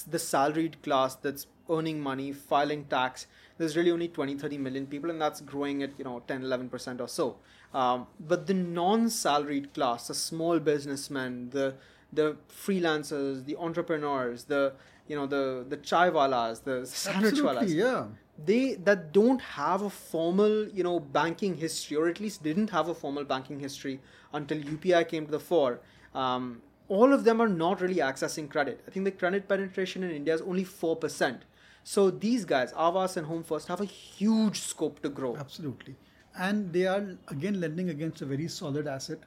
the 0.08 0.18
salaried 0.18 0.82
class 0.82 1.14
that's 1.14 1.46
earning 1.70 2.00
money, 2.00 2.32
filing 2.32 2.84
tax, 2.84 3.26
there's 3.58 3.76
really 3.76 3.90
only 3.90 4.08
20, 4.08 4.34
30 4.36 4.58
million 4.58 4.86
people, 4.86 5.10
and 5.10 5.20
that's 5.20 5.40
growing 5.40 5.82
at 5.82 5.90
you 5.98 6.04
know 6.04 6.22
10, 6.26 6.42
11% 6.42 7.00
or 7.00 7.08
so. 7.08 7.36
Um, 7.72 8.06
but 8.18 8.46
the 8.46 8.54
non-salaried 8.54 9.74
class, 9.74 10.08
the 10.08 10.14
small 10.14 10.58
businessmen, 10.58 11.50
the 11.50 11.74
the 12.12 12.36
freelancers, 12.48 13.44
the 13.44 13.56
entrepreneurs, 13.56 14.44
the 14.44 14.74
you 15.08 15.16
know 15.16 15.26
the 15.26 15.64
the 15.68 15.76
chai 15.76 16.10
walas, 16.10 16.62
the 16.64 16.86
sandwich 17.04 17.34
walas, 17.34 17.72
yeah. 17.72 18.06
They 18.44 18.74
that 18.74 19.12
don't 19.12 19.40
have 19.40 19.82
a 19.82 19.90
formal 19.90 20.68
you 20.68 20.84
know 20.84 21.00
banking 21.00 21.56
history 21.56 21.96
or 21.96 22.08
at 22.08 22.20
least 22.20 22.42
didn't 22.42 22.70
have 22.70 22.88
a 22.88 22.94
formal 22.94 23.24
banking 23.24 23.60
history 23.60 24.00
until 24.32 24.58
UPI 24.58 25.08
came 25.08 25.26
to 25.26 25.32
the 25.32 25.40
fore. 25.40 25.80
Um, 26.14 26.62
all 26.88 27.12
of 27.12 27.24
them 27.24 27.40
are 27.40 27.48
not 27.48 27.80
really 27.80 27.96
accessing 27.96 28.48
credit. 28.48 28.80
I 28.86 28.90
think 28.90 29.04
the 29.04 29.10
credit 29.10 29.48
penetration 29.48 30.04
in 30.04 30.10
India 30.10 30.34
is 30.34 30.42
only 30.42 30.64
four 30.64 30.96
percent. 30.96 31.44
So 31.82 32.10
these 32.10 32.44
guys, 32.44 32.72
Aavas 32.72 33.16
and 33.16 33.26
Home 33.26 33.42
First, 33.44 33.68
have 33.68 33.80
a 33.80 33.84
huge 33.84 34.60
scope 34.60 35.00
to 35.02 35.08
grow. 35.08 35.36
Absolutely. 35.36 35.94
And 36.38 36.72
they 36.72 36.86
are 36.86 37.16
again 37.28 37.60
lending 37.60 37.88
against 37.90 38.20
a 38.22 38.26
very 38.26 38.48
solid 38.48 38.86
asset. 38.86 39.20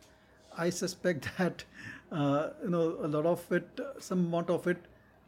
I 0.58 0.70
suspect 0.70 1.30
that 1.38 1.64
uh, 2.12 2.50
you 2.64 2.70
know 2.70 2.98
a 3.02 3.08
lot 3.08 3.26
of 3.26 3.52
it, 3.52 3.80
some 4.00 4.26
amount 4.26 4.50
of 4.50 4.68
it, 4.68 4.78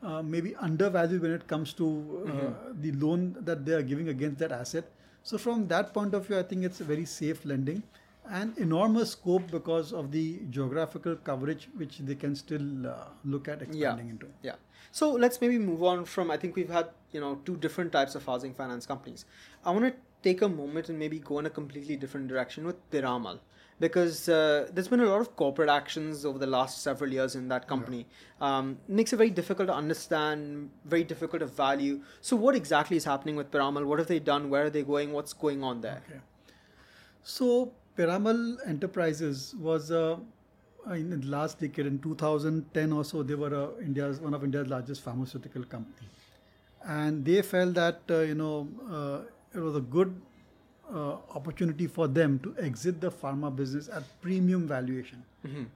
uh, 0.03 0.21
maybe 0.21 0.55
undervalued 0.57 1.21
when 1.21 1.31
it 1.31 1.47
comes 1.47 1.73
to 1.73 1.85
uh, 1.85 2.31
Mm-hmm. 2.31 2.81
the 2.81 2.91
loan 2.93 3.35
that 3.41 3.65
they 3.65 3.73
are 3.73 3.81
giving 3.83 4.09
against 4.09 4.39
that 4.39 4.51
asset. 4.51 4.85
So 5.23 5.37
from 5.37 5.67
that 5.67 5.93
point 5.93 6.13
of 6.13 6.25
view, 6.27 6.37
I 6.39 6.43
think 6.43 6.63
it's 6.63 6.81
a 6.81 6.83
very 6.83 7.05
safe 7.05 7.45
lending 7.45 7.83
and 8.29 8.57
enormous 8.57 9.11
scope 9.11 9.49
because 9.51 9.93
of 9.93 10.11
the 10.11 10.39
geographical 10.49 11.15
coverage 11.15 11.67
which 11.75 11.97
they 11.99 12.15
can 12.15 12.35
still 12.35 12.87
uh, 12.87 12.95
look 13.25 13.47
at 13.47 13.61
expanding 13.61 14.09
into. 14.09 14.27
Yeah. 14.41 14.55
So 14.91 15.11
let's 15.11 15.39
maybe 15.41 15.57
move 15.57 15.83
on 15.83 16.05
from. 16.05 16.31
I 16.31 16.37
think 16.37 16.55
we've 16.55 16.69
had 16.69 16.89
you 17.11 17.19
know 17.21 17.39
two 17.45 17.57
different 17.57 17.91
types 17.91 18.15
of 18.15 18.25
housing 18.25 18.53
finance 18.53 18.85
companies. 18.85 19.25
I 19.65 19.71
want 19.71 19.85
to 19.85 19.93
take 20.23 20.41
a 20.41 20.49
moment 20.49 20.89
and 20.89 20.97
maybe 20.99 21.19
go 21.19 21.39
in 21.39 21.45
a 21.45 21.49
completely 21.49 21.95
different 21.95 22.27
direction 22.27 22.65
with 22.65 22.77
Piramal 22.91 23.39
because 23.81 24.29
uh, 24.29 24.67
there's 24.71 24.87
been 24.87 24.99
a 24.99 25.05
lot 25.05 25.21
of 25.21 25.35
corporate 25.35 25.69
actions 25.69 26.23
over 26.23 26.37
the 26.37 26.45
last 26.45 26.83
several 26.83 27.11
years 27.11 27.35
in 27.35 27.47
that 27.49 27.67
company. 27.67 28.05
Um, 28.39 28.77
makes 28.87 29.11
it 29.11 29.17
very 29.17 29.31
difficult 29.31 29.69
to 29.69 29.73
understand, 29.73 30.69
very 30.85 31.03
difficult 31.03 31.39
to 31.39 31.47
value. 31.47 31.99
So 32.21 32.35
what 32.35 32.55
exactly 32.55 32.95
is 32.95 33.05
happening 33.05 33.35
with 33.35 33.49
Piramal? 33.49 33.85
What 33.85 33.97
have 33.97 34.07
they 34.07 34.19
done? 34.19 34.51
Where 34.51 34.65
are 34.65 34.69
they 34.69 34.83
going? 34.83 35.11
What's 35.11 35.33
going 35.33 35.63
on 35.63 35.81
there? 35.81 36.03
Okay. 36.07 36.19
So 37.23 37.73
Piramal 37.97 38.57
Enterprises 38.67 39.55
was 39.59 39.91
uh, 39.91 40.17
in 40.91 41.09
the 41.09 41.27
last 41.27 41.59
decade, 41.59 41.87
in 41.87 41.99
2010 41.99 42.91
or 42.91 43.03
so, 43.03 43.23
they 43.23 43.35
were 43.35 43.55
uh, 43.55 43.81
India's 43.81 44.19
one 44.19 44.35
of 44.35 44.43
India's 44.43 44.67
largest 44.67 45.03
pharmaceutical 45.03 45.63
company, 45.63 46.07
and 46.83 47.25
they 47.25 47.41
felt 47.41 47.73
that 47.75 48.01
uh, 48.09 48.19
you 48.19 48.35
know 48.35 48.67
uh, 48.91 49.57
it 49.57 49.59
was 49.59 49.75
a 49.75 49.81
good 49.81 50.19
uh, 50.93 51.17
opportunity 51.35 51.87
for 51.87 52.07
them 52.07 52.39
to 52.39 52.53
exit 52.59 52.99
the 53.01 53.09
pharma 53.09 53.55
business 53.55 53.89
at 53.89 54.03
premium 54.21 54.67
valuation. 54.67 55.23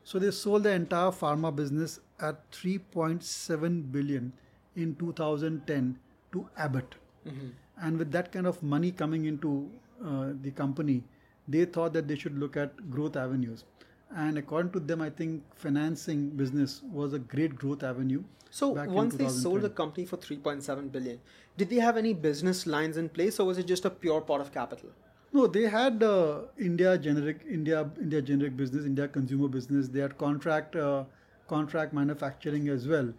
So 0.03 0.19
they 0.19 0.31
sold 0.31 0.63
the 0.63 0.71
entire 0.71 1.11
pharma 1.11 1.55
business 1.55 1.99
at 2.19 2.51
3.7 2.51 3.91
billion 3.91 4.33
in 4.75 4.95
2010 4.95 5.97
to 6.33 6.49
Abbott. 6.57 6.95
And 7.81 7.97
with 7.97 8.11
that 8.11 8.31
kind 8.31 8.45
of 8.47 8.61
money 8.63 8.91
coming 8.91 9.25
into 9.25 9.69
uh, 10.05 10.31
the 10.41 10.51
company, 10.51 11.03
they 11.47 11.65
thought 11.65 11.93
that 11.93 12.07
they 12.07 12.15
should 12.15 12.37
look 12.37 12.55
at 12.57 12.89
growth 12.89 13.15
avenues. 13.15 13.63
And 14.15 14.37
according 14.37 14.71
to 14.73 14.79
them, 14.79 15.01
I 15.01 15.09
think 15.09 15.43
financing 15.55 16.29
business 16.29 16.81
was 16.91 17.13
a 17.13 17.19
great 17.19 17.55
growth 17.55 17.83
avenue. 17.83 18.23
So 18.51 18.69
once 18.95 19.15
they 19.15 19.25
sold 19.41 19.61
the 19.61 19.69
company 19.69 20.05
for 20.05 20.17
3.7 20.17 20.91
billion, 20.91 21.19
did 21.57 21.69
they 21.69 21.77
have 21.77 21.97
any 21.97 22.13
business 22.13 22.65
lines 22.67 22.97
in 22.97 23.09
place, 23.09 23.39
or 23.39 23.45
was 23.47 23.57
it 23.57 23.65
just 23.67 23.85
a 23.85 23.89
pure 23.89 24.21
pot 24.21 24.39
of 24.41 24.53
capital? 24.53 24.89
No, 25.35 25.47
they 25.47 25.63
had 25.71 26.03
uh, 26.07 26.41
India 26.57 26.97
generic, 26.97 27.41
India 27.59 27.79
India 28.01 28.21
generic 28.21 28.55
business, 28.57 28.85
India 28.89 29.07
consumer 29.07 29.47
business. 29.55 29.87
They 29.95 29.99
had 29.99 30.17
contract 30.17 30.75
uh, 30.75 31.03
contract 31.53 31.93
manufacturing 31.93 32.69
as 32.75 32.87
well. 32.87 33.09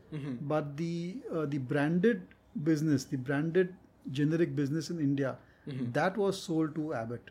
But 0.52 0.76
the 0.76 0.92
uh, 1.32 1.46
the 1.56 1.58
branded 1.72 2.22
business, 2.70 3.04
the 3.04 3.18
branded 3.30 3.74
generic 4.20 4.54
business 4.62 4.88
in 4.94 5.02
India, 5.08 5.36
that 5.98 6.16
was 6.16 6.40
sold 6.42 6.74
to 6.76 6.94
Abbott, 6.94 7.30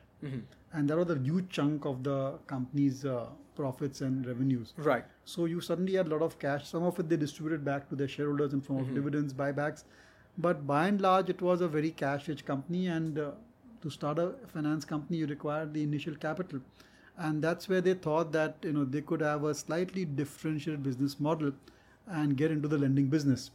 and 0.73 0.89
that 0.89 0.97
was 0.97 1.09
a 1.09 1.17
huge 1.31 1.49
chunk 1.49 1.85
of 1.93 2.03
the 2.03 2.19
company's 2.53 3.03
uh, 3.05 3.25
profits 3.55 4.01
and 4.01 4.25
revenues. 4.27 4.73
Right. 4.77 5.05
So 5.33 5.45
you 5.45 5.61
suddenly 5.61 5.93
had 5.95 6.07
a 6.07 6.13
lot 6.15 6.21
of 6.29 6.37
cash. 6.45 6.67
Some 6.67 6.83
of 6.83 6.99
it 6.99 7.09
they 7.09 7.17
distributed 7.17 7.65
back 7.65 7.89
to 7.89 7.95
their 7.95 8.07
shareholders 8.15 8.53
in 8.53 8.61
form 8.61 8.81
of 8.85 8.93
dividends, 8.93 9.33
buybacks. 9.33 9.85
But 10.37 10.67
by 10.67 10.87
and 10.89 10.99
large, 11.01 11.29
it 11.29 11.41
was 11.41 11.61
a 11.61 11.67
very 11.67 11.91
cash-rich 11.91 12.45
company, 12.45 12.87
and 12.87 13.17
uh, 13.17 13.31
to 13.85 13.91
start 13.95 14.19
a 14.19 14.33
finance 14.53 14.85
company, 14.85 15.17
you 15.19 15.27
require 15.27 15.65
the 15.65 15.83
initial 15.83 16.15
capital, 16.15 16.59
and 17.17 17.41
that's 17.41 17.69
where 17.69 17.81
they 17.81 17.93
thought 17.93 18.31
that 18.31 18.55
you 18.69 18.73
know 18.77 18.85
they 18.95 19.01
could 19.01 19.21
have 19.21 19.43
a 19.43 19.53
slightly 19.63 20.05
differentiated 20.21 20.83
business 20.83 21.19
model 21.19 21.51
and 22.07 22.37
get 22.37 22.51
into 22.51 22.67
the 22.67 22.77
lending 22.77 23.07
business. 23.17 23.51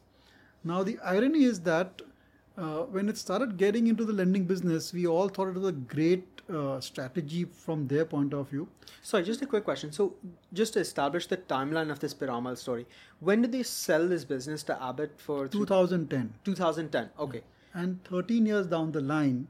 Now 0.65 0.83
the 0.83 0.99
irony 1.17 1.45
is 1.45 1.61
that 1.73 2.03
uh, 2.57 2.83
when 2.97 3.09
it 3.09 3.17
started 3.17 3.57
getting 3.57 3.87
into 3.87 4.05
the 4.05 4.13
lending 4.13 4.45
business, 4.45 4.93
we 4.93 5.07
all 5.07 5.29
thought 5.29 5.49
it 5.49 5.55
was 5.55 5.69
a 5.69 5.73
great 5.73 6.43
uh, 6.53 6.81
strategy 6.81 7.45
from 7.45 7.87
their 7.87 8.05
point 8.05 8.35
of 8.35 8.49
view. 8.49 8.67
Sorry, 9.03 9.23
just 9.23 9.43
a 9.43 9.47
quick 9.47 9.65
question. 9.65 9.93
So, 9.93 10.15
just 10.53 10.75
to 10.75 10.81
establish 10.81 11.27
the 11.27 11.37
timeline 11.37 11.91
of 11.91 12.01
this 12.01 12.13
Piramal 12.13 12.59
story, 12.59 12.87
when 13.21 13.43
did 13.43 13.53
they 13.53 13.63
sell 13.63 14.09
this 14.09 14.25
business 14.25 14.63
to 14.65 14.83
Abbott 14.91 15.21
for 15.29 15.49
three- 15.49 15.61
2010. 15.61 16.35
2010? 16.45 17.11
Okay. 17.19 17.43
And 17.73 18.03
13 18.05 18.47
years 18.47 18.67
down 18.67 18.93
the 18.93 19.01
line, 19.01 19.47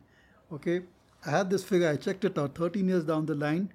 okay, 0.52 0.82
I 1.26 1.30
had 1.30 1.50
this 1.50 1.64
figure, 1.64 1.88
I 1.88 1.96
checked 1.96 2.24
it 2.24 2.38
out. 2.38 2.54
13 2.54 2.88
years 2.88 3.04
down 3.04 3.26
the 3.26 3.34
line, 3.34 3.72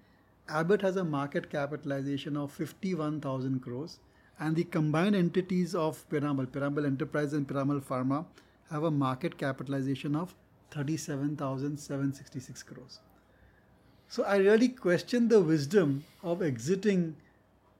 Abbott 0.50 0.82
has 0.82 0.96
a 0.96 1.04
market 1.04 1.50
capitalization 1.50 2.38
of 2.38 2.52
51,000 2.52 3.60
crores, 3.62 4.00
and 4.40 4.56
the 4.56 4.64
combined 4.64 5.16
entities 5.16 5.74
of 5.76 6.08
Piramal, 6.10 6.48
Piramal 6.48 6.86
Enterprise 6.86 7.34
and 7.34 7.48
Piramal 7.48 7.82
Pharma, 7.82 8.26
have 8.70 8.84
a 8.84 8.92
market 8.92 9.38
capitalization 9.38 10.16
of 10.16 10.36
37,766 10.72 12.64
crores. 12.64 13.00
So 14.08 14.24
I 14.24 14.38
really 14.38 14.70
question 14.70 15.28
the 15.28 15.40
wisdom 15.42 16.04
of 16.24 16.42
exiting 16.42 17.16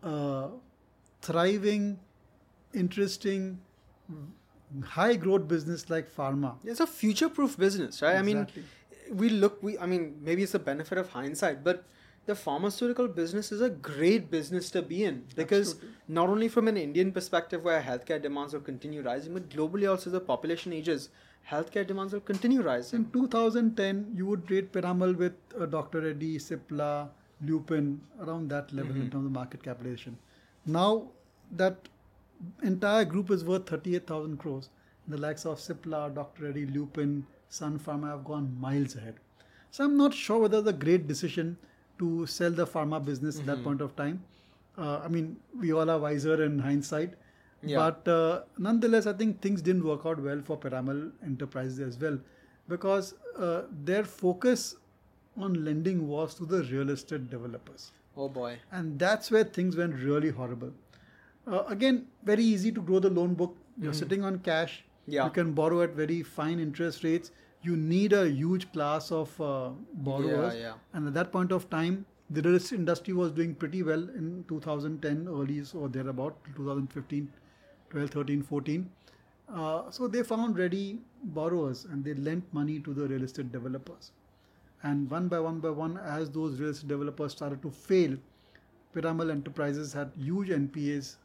a 0.02 0.50
thriving, 1.22 2.00
interesting, 2.74 3.60
high 4.84 5.16
growth 5.16 5.48
business 5.48 5.90
like 5.90 6.10
pharma. 6.14 6.56
It's 6.64 6.80
a 6.80 6.88
future 6.88 7.30
proof 7.30 7.58
business, 7.58 8.02
right? 8.02 8.18
Exactly. 8.18 8.32
I 8.32 8.44
mean, 8.44 8.48
we 9.12 9.30
look, 9.30 9.62
we, 9.62 9.78
I 9.80 9.86
mean, 9.86 10.18
maybe 10.22 10.44
it's 10.44 10.54
the 10.54 10.60
benefit 10.60 10.98
of 10.98 11.10
hindsight, 11.10 11.64
but 11.64 11.84
the 12.26 12.36
pharmaceutical 12.36 13.08
business 13.08 13.52
is 13.52 13.62
a 13.62 13.70
great 13.70 14.32
business 14.32 14.72
to 14.72 14.82
be 14.82 15.04
in 15.04 15.24
because 15.36 15.74
Absolutely. 15.74 15.98
not 16.08 16.30
only 16.30 16.48
from 16.48 16.68
an 16.68 16.76
Indian 16.76 17.12
perspective 17.12 17.64
where 17.64 17.82
healthcare 17.82 18.22
demands 18.22 18.54
will 18.54 18.62
continue 18.62 19.02
rising, 19.04 19.34
but 19.34 19.50
globally 19.50 19.90
also 19.90 20.10
the 20.10 20.20
population 20.20 20.74
ages, 20.74 21.10
healthcare 21.50 21.86
demands 21.86 22.14
will 22.14 22.22
continue 22.22 22.62
rising. 22.62 23.02
In 23.02 23.12
2010, 23.12 24.14
you 24.16 24.26
would 24.26 24.50
rate 24.50 24.72
Piramal 24.72 25.16
with 25.16 25.34
uh, 25.60 25.68
Dr. 25.68 26.02
Reddy, 26.02 26.38
Cipla, 26.40 27.10
Lupin, 27.42 28.02
around 28.22 28.50
that 28.50 28.74
level 28.74 28.96
in 28.96 29.12
terms 29.12 29.26
of 29.26 29.32
market 29.32 29.62
capitalization. 29.62 30.18
Now, 30.66 31.10
that 31.52 31.78
entire 32.64 33.06
group 33.06 33.30
is 33.30 33.46
worth 33.46 33.68
38,000 33.68 34.38
crores. 34.38 34.70
The 35.08 35.18
likes 35.18 35.46
of 35.46 35.60
Cipla, 35.60 36.14
Dr. 36.16 36.46
Reddy, 36.46 36.66
Lupin, 36.66 37.28
Sun 37.58 37.80
Pharma 37.80 38.10
have 38.12 38.24
gone 38.24 38.50
miles 38.60 38.96
ahead. 38.96 39.16
So 39.72 39.84
I'm 39.84 39.98
not 39.98 40.14
sure 40.14 40.40
whether 40.40 40.62
the 40.62 40.74
great 40.74 41.08
decision 41.08 41.58
to 42.00 42.26
sell 42.26 42.52
the 42.52 42.66
pharma 42.68 43.04
business 43.04 43.40
at 43.40 43.46
that 43.46 43.64
point 43.64 43.82
of 43.82 43.96
time. 43.96 44.24
Uh, 44.78 45.00
I 45.04 45.08
mean, 45.08 45.38
we 45.60 45.72
all 45.74 45.90
are 45.90 46.00
wiser 46.00 46.44
in 46.44 46.60
hindsight. 46.60 47.14
Yeah. 47.62 47.78
But 47.78 48.08
uh, 48.12 48.42
nonetheless, 48.58 49.08
I 49.08 49.14
think 49.14 49.42
things 49.42 49.62
didn't 49.62 49.84
work 49.84 50.06
out 50.06 50.22
well 50.22 50.42
for 50.42 50.58
Piramal 50.58 51.12
Enterprises 51.24 51.80
as 51.80 52.00
well 52.00 52.20
because 52.68 53.14
uh, 53.38 53.64
their 53.84 54.04
focus 54.04 54.76
on 55.38 55.64
lending 55.66 56.08
was 56.08 56.36
to 56.36 56.46
the 56.46 56.64
real 56.64 56.90
estate 56.90 57.30
developers. 57.30 57.92
Oh 58.18 58.30
boy. 58.30 58.58
And 58.72 59.00
that's 59.00 59.32
where 59.32 59.44
things 59.44 59.76
went 59.76 59.96
really 59.96 60.30
horrible. 60.30 60.72
Uh, 61.48 61.64
again, 61.68 62.06
very 62.24 62.44
easy 62.44 62.72
to 62.72 62.82
grow 62.82 63.00
the 63.00 63.10
loan 63.10 63.34
book. 63.34 63.56
You're 63.80 63.94
sitting 63.94 64.24
on 64.24 64.40
cash. 64.40 64.84
Mm-hmm. 64.84 65.12
Yeah. 65.12 65.26
You 65.26 65.32
can 65.32 65.52
borrow 65.54 65.82
at 65.82 65.92
very 65.92 66.24
fine 66.24 66.60
interest 66.60 67.04
rates. 67.04 67.32
You 67.66 67.76
need 67.76 68.14
a 68.14 68.30
huge 68.30 68.72
class 68.72 69.12
of 69.12 69.40
uh, 69.42 69.70
borrowers. 69.94 70.54
Yeah, 70.56 70.62
yeah. 70.62 70.74
And 70.94 71.08
at 71.08 71.14
that 71.16 71.32
point 71.32 71.52
of 71.52 71.70
time, 71.70 72.06
the 72.30 72.42
real 72.42 72.56
estate 72.56 72.80
industry 72.80 73.14
was 73.14 73.32
doing 73.32 73.56
pretty 73.56 73.82
well 73.84 74.04
in 74.20 74.46
2010, 74.48 75.28
early 75.28 75.64
or 75.74 75.88
thereabout, 75.88 76.38
2015, 76.56 77.32
12, 77.90 78.10
13, 78.10 78.44
14. 78.44 78.90
Uh, 79.54 79.92
so 79.92 80.08
they 80.08 80.24
found 80.24 80.58
ready 80.58 81.00
borrowers 81.24 81.86
and 81.86 82.04
they 82.04 82.14
lent 82.14 82.44
money 82.52 82.80
to 82.80 82.94
the 82.94 83.08
real 83.08 83.24
estate 83.24 83.52
developers. 83.52 84.12
And 84.84 85.10
one 85.10 85.28
by 85.28 85.40
one 85.40 85.60
by 85.60 85.70
one, 85.70 85.98
as 85.98 86.30
those 86.30 86.60
real 86.60 86.70
estate 86.70 86.88
developers 86.88 87.32
started 87.32 87.62
to 87.64 87.72
fail, 87.72 88.18
Piramal 88.96 89.32
Enterprises 89.32 89.94
had 89.94 90.12
huge 90.16 90.50
NPAs, 90.50 91.16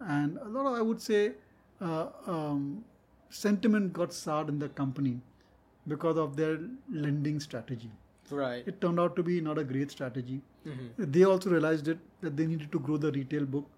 and 0.00 0.38
a 0.38 0.48
lot 0.48 0.66
of, 0.66 0.78
I 0.78 0.82
would 0.82 1.00
say, 1.00 1.32
uh, 1.80 2.08
um, 2.26 2.84
sentiment 3.30 3.92
got 3.92 4.12
soured 4.12 4.48
in 4.48 4.58
the 4.58 4.68
company 4.68 5.20
because 5.88 6.18
of 6.26 6.36
their 6.36 6.58
lending 6.90 7.40
strategy. 7.40 7.90
Right. 8.30 8.66
It 8.66 8.80
turned 8.80 9.00
out 9.00 9.16
to 9.16 9.22
be 9.22 9.40
not 9.40 9.58
a 9.58 9.64
great 9.64 9.90
strategy. 9.90 10.40
Mhm. 10.66 11.12
They 11.16 11.24
also 11.24 11.50
realized 11.50 11.88
it 11.88 11.98
that 12.20 12.36
they 12.40 12.46
needed 12.46 12.72
to 12.72 12.80
grow 12.88 12.98
the 13.04 13.12
retail 13.12 13.46
book. 13.56 13.68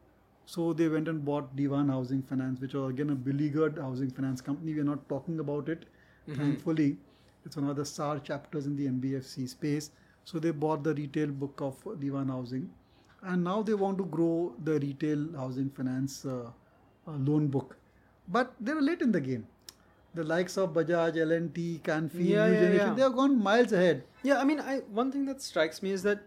So 0.54 0.72
they 0.72 0.88
went 0.88 1.08
and 1.12 1.24
bought 1.24 1.54
Dewan 1.56 1.88
Housing 1.94 2.22
Finance, 2.30 2.60
which 2.60 2.74
was 2.74 2.90
again 2.94 3.10
a 3.10 3.14
beleaguered 3.28 3.78
housing 3.78 4.10
finance 4.18 4.40
company. 4.48 4.74
We 4.74 4.80
are 4.80 4.88
not 4.90 5.08
talking 5.08 5.38
about 5.44 5.68
it, 5.68 5.84
thankfully. 6.38 6.88
It's 7.44 7.56
one 7.56 7.68
of 7.70 7.76
the 7.76 7.84
SAR 7.90 8.18
chapters 8.30 8.66
in 8.66 8.76
the 8.76 8.86
NBFC 8.88 9.46
space. 9.52 9.90
So 10.24 10.38
they 10.46 10.50
bought 10.64 10.82
the 10.88 10.94
retail 10.94 11.28
book 11.44 11.60
of 11.68 11.78
Divan 12.00 12.28
Housing, 12.28 12.66
and 13.22 13.44
now 13.50 13.62
they 13.62 13.74
want 13.84 13.98
to 13.98 14.04
grow 14.16 14.54
the 14.70 14.78
retail 14.80 15.22
housing 15.36 15.70
finance 15.78 16.18
uh, 16.26 16.50
uh, 17.06 17.16
loan 17.30 17.48
book. 17.48 17.76
But 18.28 18.52
they 18.60 18.74
were 18.74 18.82
late 18.82 19.02
in 19.02 19.12
the 19.12 19.20
game. 19.20 19.46
The 20.14 20.24
likes 20.24 20.56
of 20.58 20.72
Bajaj, 20.72 21.16
L&T, 21.16 21.80
Canfi, 21.84 22.14
Yeah, 22.14 22.46
New 22.48 22.52
yeah, 22.54 22.60
Generation, 22.60 22.88
yeah. 22.88 22.94
they 22.94 23.02
have 23.02 23.14
gone 23.14 23.40
miles 23.42 23.72
ahead. 23.72 24.02
Yeah, 24.22 24.38
I 24.40 24.44
mean, 24.44 24.60
I 24.60 24.78
one 25.00 25.12
thing 25.12 25.24
that 25.26 25.40
strikes 25.40 25.82
me 25.82 25.92
is 25.92 26.02
that 26.02 26.20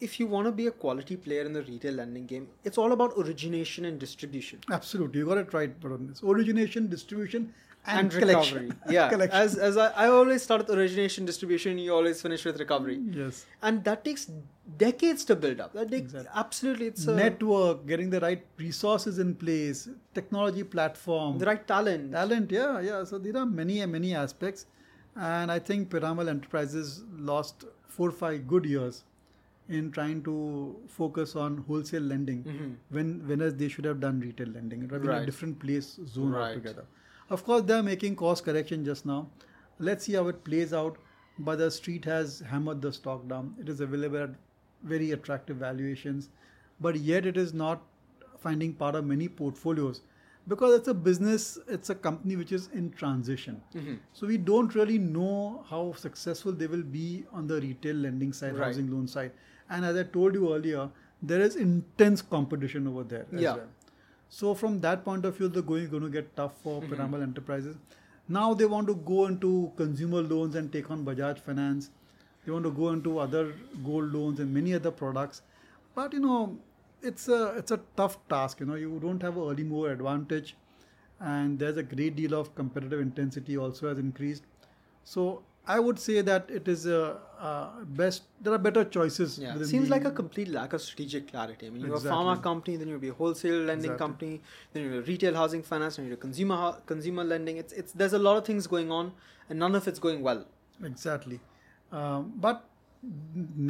if 0.00 0.18
you 0.20 0.26
want 0.26 0.46
to 0.46 0.52
be 0.52 0.66
a 0.66 0.70
quality 0.70 1.16
player 1.16 1.42
in 1.42 1.52
the 1.52 1.62
retail 1.62 1.94
lending 1.94 2.26
game, 2.26 2.48
it's 2.64 2.76
all 2.76 2.92
about 2.92 3.12
origination 3.16 3.84
and 3.84 3.98
distribution. 3.98 4.60
Absolutely, 4.70 5.20
you 5.20 5.26
got 5.26 5.38
it 5.38 5.52
right, 5.54 5.78
Varun. 5.80 6.10
It's 6.10 6.22
origination, 6.22 6.88
distribution, 6.88 7.54
and, 7.86 8.12
And 8.12 8.14
recovery. 8.14 8.70
Yeah. 8.88 9.08
collection. 9.08 9.38
As, 9.40 9.56
as 9.56 9.76
I, 9.76 9.88
I 10.04 10.06
always 10.08 10.42
start 10.42 10.66
with 10.66 10.76
origination, 10.78 11.24
distribution, 11.24 11.78
you 11.78 11.92
always 11.94 12.22
finish 12.22 12.44
with 12.44 12.58
recovery. 12.60 13.00
yes. 13.10 13.44
And 13.62 13.82
that 13.84 14.04
takes 14.04 14.30
decades 14.78 15.24
to 15.26 15.34
build 15.36 15.60
up. 15.60 15.72
That 15.72 15.90
takes, 15.90 16.02
Exactly. 16.12 16.30
Absolutely. 16.34 16.86
It's 16.86 17.06
a, 17.06 17.16
Network, 17.16 17.86
getting 17.86 18.10
the 18.10 18.20
right 18.20 18.44
resources 18.58 19.18
in 19.18 19.34
place, 19.34 19.88
technology 20.14 20.62
platform, 20.62 21.38
the 21.38 21.46
right 21.46 21.66
talent. 21.66 22.12
talent. 22.12 22.50
Yeah, 22.52 22.80
yeah. 22.80 23.04
So 23.04 23.18
there 23.18 23.36
are 23.36 23.46
many, 23.46 23.84
many 23.86 24.14
aspects, 24.14 24.66
and 25.16 25.50
I 25.50 25.58
think 25.58 25.90
Piramal 25.90 26.28
Enterprises 26.28 27.02
lost 27.18 27.64
four, 27.88 28.08
or 28.08 28.12
five 28.12 28.46
good 28.46 28.64
years 28.64 29.02
in 29.68 29.90
trying 29.90 30.22
to 30.22 30.76
focus 30.88 31.34
on 31.34 31.58
wholesale 31.66 32.02
lending 32.02 32.42
Mhm. 32.44 32.74
when 32.90 33.22
whereas 33.26 33.54
they 33.56 33.68
should 33.68 33.84
have 33.84 34.00
done 34.00 34.20
retail 34.20 34.48
lending. 34.48 34.82
It 34.82 34.90
would 34.90 34.92
have 34.92 35.02
been 35.02 35.10
Right. 35.10 35.22
a 35.22 35.26
different 35.26 35.58
place 35.60 35.98
zone 36.14 36.30
Right. 36.32 36.48
altogether. 36.48 36.84
Of 37.32 37.44
course, 37.44 37.62
they 37.62 37.74
are 37.74 37.82
making 37.82 38.16
cost 38.16 38.44
correction 38.44 38.84
just 38.84 39.06
now. 39.06 39.18
Let's 39.78 40.04
see 40.04 40.12
how 40.20 40.28
it 40.28 40.44
plays 40.44 40.72
out. 40.74 40.98
But 41.38 41.58
the 41.58 41.70
street 41.70 42.04
has 42.04 42.40
hammered 42.40 42.82
the 42.82 42.92
stock 42.92 43.26
down. 43.26 43.54
It 43.58 43.68
is 43.74 43.80
available 43.80 44.18
at 44.22 44.34
very 44.84 45.12
attractive 45.12 45.56
valuations, 45.56 46.28
but 46.80 46.96
yet 46.96 47.24
it 47.30 47.38
is 47.42 47.54
not 47.54 47.82
finding 48.38 48.74
part 48.74 48.94
of 48.94 49.06
many 49.06 49.28
portfolios 49.28 50.02
because 50.52 50.74
it's 50.78 50.88
a 50.88 50.94
business, 51.08 51.58
it's 51.68 51.90
a 51.90 51.94
company 51.94 52.36
which 52.36 52.52
is 52.52 52.68
in 52.80 52.90
transition. 53.02 53.60
Mhm. 53.74 53.98
So 54.20 54.26
we 54.26 54.36
don't 54.52 54.74
really 54.74 54.98
know 54.98 55.64
how 55.70 55.82
successful 56.04 56.52
they 56.62 56.66
will 56.66 56.82
be 56.96 57.04
on 57.32 57.46
the 57.46 57.60
retail 57.66 57.96
lending 58.08 58.32
side, 58.40 58.56
Right. 58.56 58.66
housing 58.66 58.90
loan 58.96 59.06
side. 59.12 59.32
And 59.70 59.84
as 59.90 59.96
I 59.96 60.02
told 60.18 60.34
you 60.40 60.52
earlier, 60.54 60.90
there 61.22 61.40
is 61.40 61.56
intense 61.68 62.24
competition 62.36 62.88
over 62.92 63.04
there 63.14 63.26
as 63.32 63.46
Yeah. 63.46 63.54
well. 63.60 63.68
So 64.34 64.54
from 64.54 64.80
that 64.80 65.04
point 65.04 65.26
of 65.26 65.36
view, 65.36 65.48
the 65.48 65.62
going 65.62 65.82
is 65.84 65.90
going 65.90 66.02
to 66.04 66.08
get 66.08 66.34
tough 66.36 66.54
for 66.62 66.80
Mm-hmm. 66.80 66.94
Piramal 66.94 67.22
Enterprises. 67.22 67.76
Now 68.28 68.54
they 68.54 68.64
want 68.64 68.86
to 68.86 68.94
go 68.94 69.26
into 69.26 69.70
consumer 69.76 70.22
loans 70.22 70.54
and 70.54 70.72
take 70.72 70.90
on 70.90 71.04
Bajaj 71.04 71.40
Finance. 71.48 71.90
They 72.44 72.52
want 72.52 72.64
to 72.64 72.70
go 72.70 72.90
into 72.90 73.18
other 73.18 73.52
gold 73.84 74.12
loans 74.14 74.40
and 74.40 74.54
many 74.54 74.74
other 74.74 74.90
products. 74.90 75.42
But 75.94 76.14
you 76.14 76.20
know, 76.20 76.58
it's 77.02 77.28
a 77.28 77.40
it's 77.58 77.72
a 77.72 77.80
tough 77.96 78.16
task. 78.28 78.60
You 78.60 78.66
know, 78.66 78.74
you 78.84 78.98
don't 79.02 79.22
have 79.22 79.36
an 79.36 79.42
early 79.50 79.64
mover 79.64 79.92
advantage, 79.92 80.56
and 81.20 81.58
there's 81.58 81.76
a 81.76 81.82
great 81.82 82.16
deal 82.16 82.34
of 82.40 82.54
competitive 82.54 83.00
intensity 83.00 83.58
also 83.58 83.88
has 83.90 83.98
increased. 83.98 84.44
So 85.04 85.42
I 85.66 85.78
would 85.78 85.98
say 85.98 86.20
that 86.22 86.50
it 86.50 86.68
is 86.76 86.86
a, 86.86 87.18
uh 87.48 87.84
best. 88.00 88.22
There 88.46 88.52
are 88.56 88.58
better 88.66 88.82
choices. 88.96 89.38
Yeah, 89.44 89.52
within 89.54 89.68
seems 89.68 89.88
the- 89.88 89.94
like 89.94 90.04
a 90.10 90.12
complete 90.18 90.48
lack 90.56 90.72
of 90.78 90.82
strategic 90.82 91.28
clarity. 91.30 91.66
I 91.66 91.70
mean, 91.70 91.84
you're 91.86 91.96
a 91.96 92.00
pharma 92.00 92.34
company, 92.42 92.76
then 92.82 92.88
you'll 92.92 93.04
be 93.04 93.08
a 93.14 93.16
wholesale 93.20 93.56
lending 93.70 93.92
Exactly. 93.92 93.98
company, 94.04 94.40
then 94.72 94.84
you're 94.84 95.00
a 95.00 95.06
retail 95.12 95.34
housing 95.40 95.62
finance, 95.70 95.96
then 95.96 96.06
you're 96.10 96.14
a 96.20 96.24
consumer 96.26 96.58
consumer 96.92 97.24
lending. 97.32 97.56
It's 97.64 97.72
it's 97.84 97.92
there's 98.02 98.12
a 98.20 98.22
lot 98.26 98.36
of 98.42 98.44
things 98.50 98.68
going 98.76 98.92
on, 98.98 99.12
and 99.48 99.58
none 99.66 99.74
of 99.80 99.88
it's 99.92 99.98
going 100.08 100.22
well. 100.28 100.44
Exactly. 100.92 101.40
Um, 102.00 102.32
but 102.46 102.64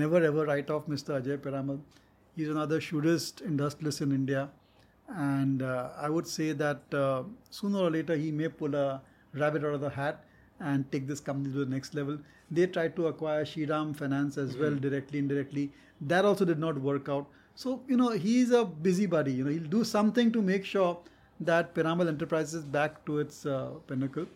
never 0.03 0.23
ever 0.33 0.45
write 0.47 0.71
off 0.71 0.87
Mr. 0.97 1.21
Ajay 1.21 1.39
Piramal. 1.47 1.81
He's 2.37 2.49
another 2.49 2.81
shrewdest 2.81 3.41
industrialist 3.53 4.01
in 4.09 4.13
India. 4.13 4.51
And 5.09 5.63
uh, 5.63 5.91
I 6.01 6.09
would 6.09 6.27
say 6.27 6.53
that 6.53 6.95
uh, 6.95 7.23
sooner 7.51 7.79
or 7.79 7.91
later 7.91 8.15
he 8.17 8.31
may 8.31 8.49
pull 8.49 8.75
a 8.75 9.03
rabbit 9.35 9.65
out 9.65 9.75
of 9.75 9.81
the 9.83 9.91
hat 9.91 10.25
and 10.61 10.91
take 10.93 11.07
this 11.07 11.21
company 11.21 11.53
to 11.53 11.65
the 11.65 11.71
next 11.75 11.95
level. 11.95 12.19
They 12.53 12.67
tried 12.67 12.97
to 12.97 13.07
acquire 13.07 13.45
Shriram 13.45 13.97
Finance 13.97 14.37
as 14.37 14.57
well, 14.57 14.75
directly, 14.75 15.19
indirectly. 15.19 15.73
That 16.03 16.25
also 16.25 16.45
did 16.45 16.59
not 16.59 16.79
work 16.79 17.09
out. 17.09 17.27
So, 17.55 17.81
you 17.89 17.97
know, 17.97 18.11
he's 18.11 18.51
a 18.51 18.65
busybody. 18.65 19.33
You 19.33 19.45
know, 19.45 19.51
he'll 19.51 19.73
do 19.79 19.85
something 19.85 20.31
to 20.33 20.43
make 20.43 20.65
sure 20.65 20.99
that 21.41 21.75
Piramal 21.75 22.09
Enterprises 22.09 22.55
is 22.55 22.65
back 22.65 23.05
to 23.07 23.19
its 23.21 23.47
uh, 23.47 23.71
pinnacle. 23.87 24.27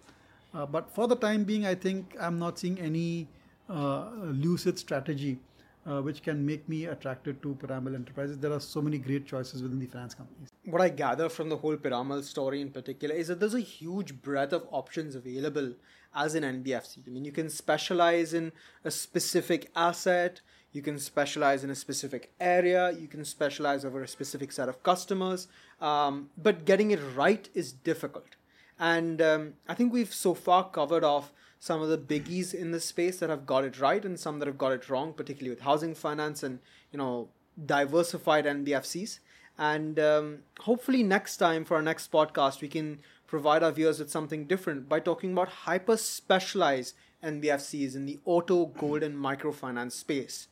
Uh, 0.54 0.64
but 0.66 0.90
for 0.90 1.06
the 1.06 1.16
time 1.16 1.44
being, 1.44 1.66
I 1.66 1.74
think 1.74 2.16
I'm 2.18 2.38
not 2.38 2.58
seeing 2.58 2.80
any 2.80 3.28
uh, 3.68 4.08
lucid 4.44 4.78
strategy 4.78 5.38
uh, 5.86 6.00
which 6.02 6.22
can 6.22 6.44
make 6.44 6.68
me 6.68 6.86
attracted 6.86 7.40
to 7.42 7.54
Piramal 7.54 7.94
Enterprises. 7.94 8.38
There 8.38 8.52
are 8.52 8.60
so 8.60 8.82
many 8.82 8.98
great 8.98 9.26
choices 9.26 9.62
within 9.62 9.78
the 9.78 9.86
finance 9.86 10.14
companies. 10.14 10.48
What 10.64 10.80
I 10.80 10.88
gather 10.88 11.28
from 11.28 11.48
the 11.48 11.56
whole 11.56 11.76
Piramal 11.76 12.24
story 12.24 12.60
in 12.60 12.70
particular 12.70 13.14
is 13.14 13.28
that 13.28 13.40
there's 13.40 13.54
a 13.54 13.60
huge 13.60 14.20
breadth 14.20 14.52
of 14.52 14.66
options 14.70 15.14
available 15.14 15.74
as 16.16 16.34
an 16.34 16.42
NBFC. 16.42 17.06
I 17.06 17.10
mean, 17.10 17.24
you 17.24 17.32
can 17.32 17.50
specialize 17.50 18.34
in 18.34 18.52
a 18.84 18.90
specific 18.90 19.70
asset, 19.76 20.40
you 20.72 20.82
can 20.82 20.98
specialize 20.98 21.62
in 21.62 21.70
a 21.70 21.74
specific 21.74 22.32
area, 22.40 22.90
you 22.92 23.06
can 23.06 23.24
specialize 23.24 23.84
over 23.84 24.02
a 24.02 24.08
specific 24.08 24.50
set 24.50 24.68
of 24.68 24.82
customers, 24.82 25.46
um, 25.80 26.30
but 26.36 26.64
getting 26.64 26.90
it 26.90 27.00
right 27.14 27.48
is 27.54 27.72
difficult. 27.72 28.36
And 28.78 29.22
um, 29.22 29.54
I 29.68 29.74
think 29.74 29.92
we've 29.92 30.12
so 30.12 30.34
far 30.34 30.68
covered 30.68 31.04
off 31.04 31.32
some 31.58 31.82
of 31.82 31.88
the 31.88 31.98
biggies 31.98 32.54
in 32.54 32.70
the 32.70 32.80
space 32.80 33.18
that 33.18 33.30
have 33.30 33.46
got 33.46 33.64
it 33.64 33.80
right 33.80 34.04
and 34.04 34.18
some 34.18 34.38
that 34.38 34.46
have 34.46 34.58
got 34.58 34.72
it 34.72 34.88
wrong, 34.90 35.12
particularly 35.12 35.50
with 35.50 35.64
housing 35.64 35.94
finance 35.94 36.42
and 36.42 36.58
you 36.92 36.98
know 36.98 37.28
diversified 37.64 38.44
NBFCs. 38.44 39.18
And 39.58 39.98
um, 39.98 40.38
hopefully 40.60 41.02
next 41.02 41.38
time 41.38 41.64
for 41.64 41.76
our 41.76 41.82
next 41.82 42.12
podcast 42.12 42.60
we 42.60 42.68
can 42.68 43.00
provide 43.26 43.62
our 43.62 43.72
viewers 43.72 43.98
with 43.98 44.10
something 44.10 44.46
different 44.46 44.88
by 44.88 45.00
talking 45.00 45.32
about 45.32 45.48
hyper 45.48 45.96
specialized 45.96 46.94
NBFCs 47.22 47.96
in 47.96 48.06
the 48.06 48.18
auto, 48.24 48.66
gold, 48.66 49.02
and 49.02 49.16
microfinance 49.16 49.92
space. 49.92 50.48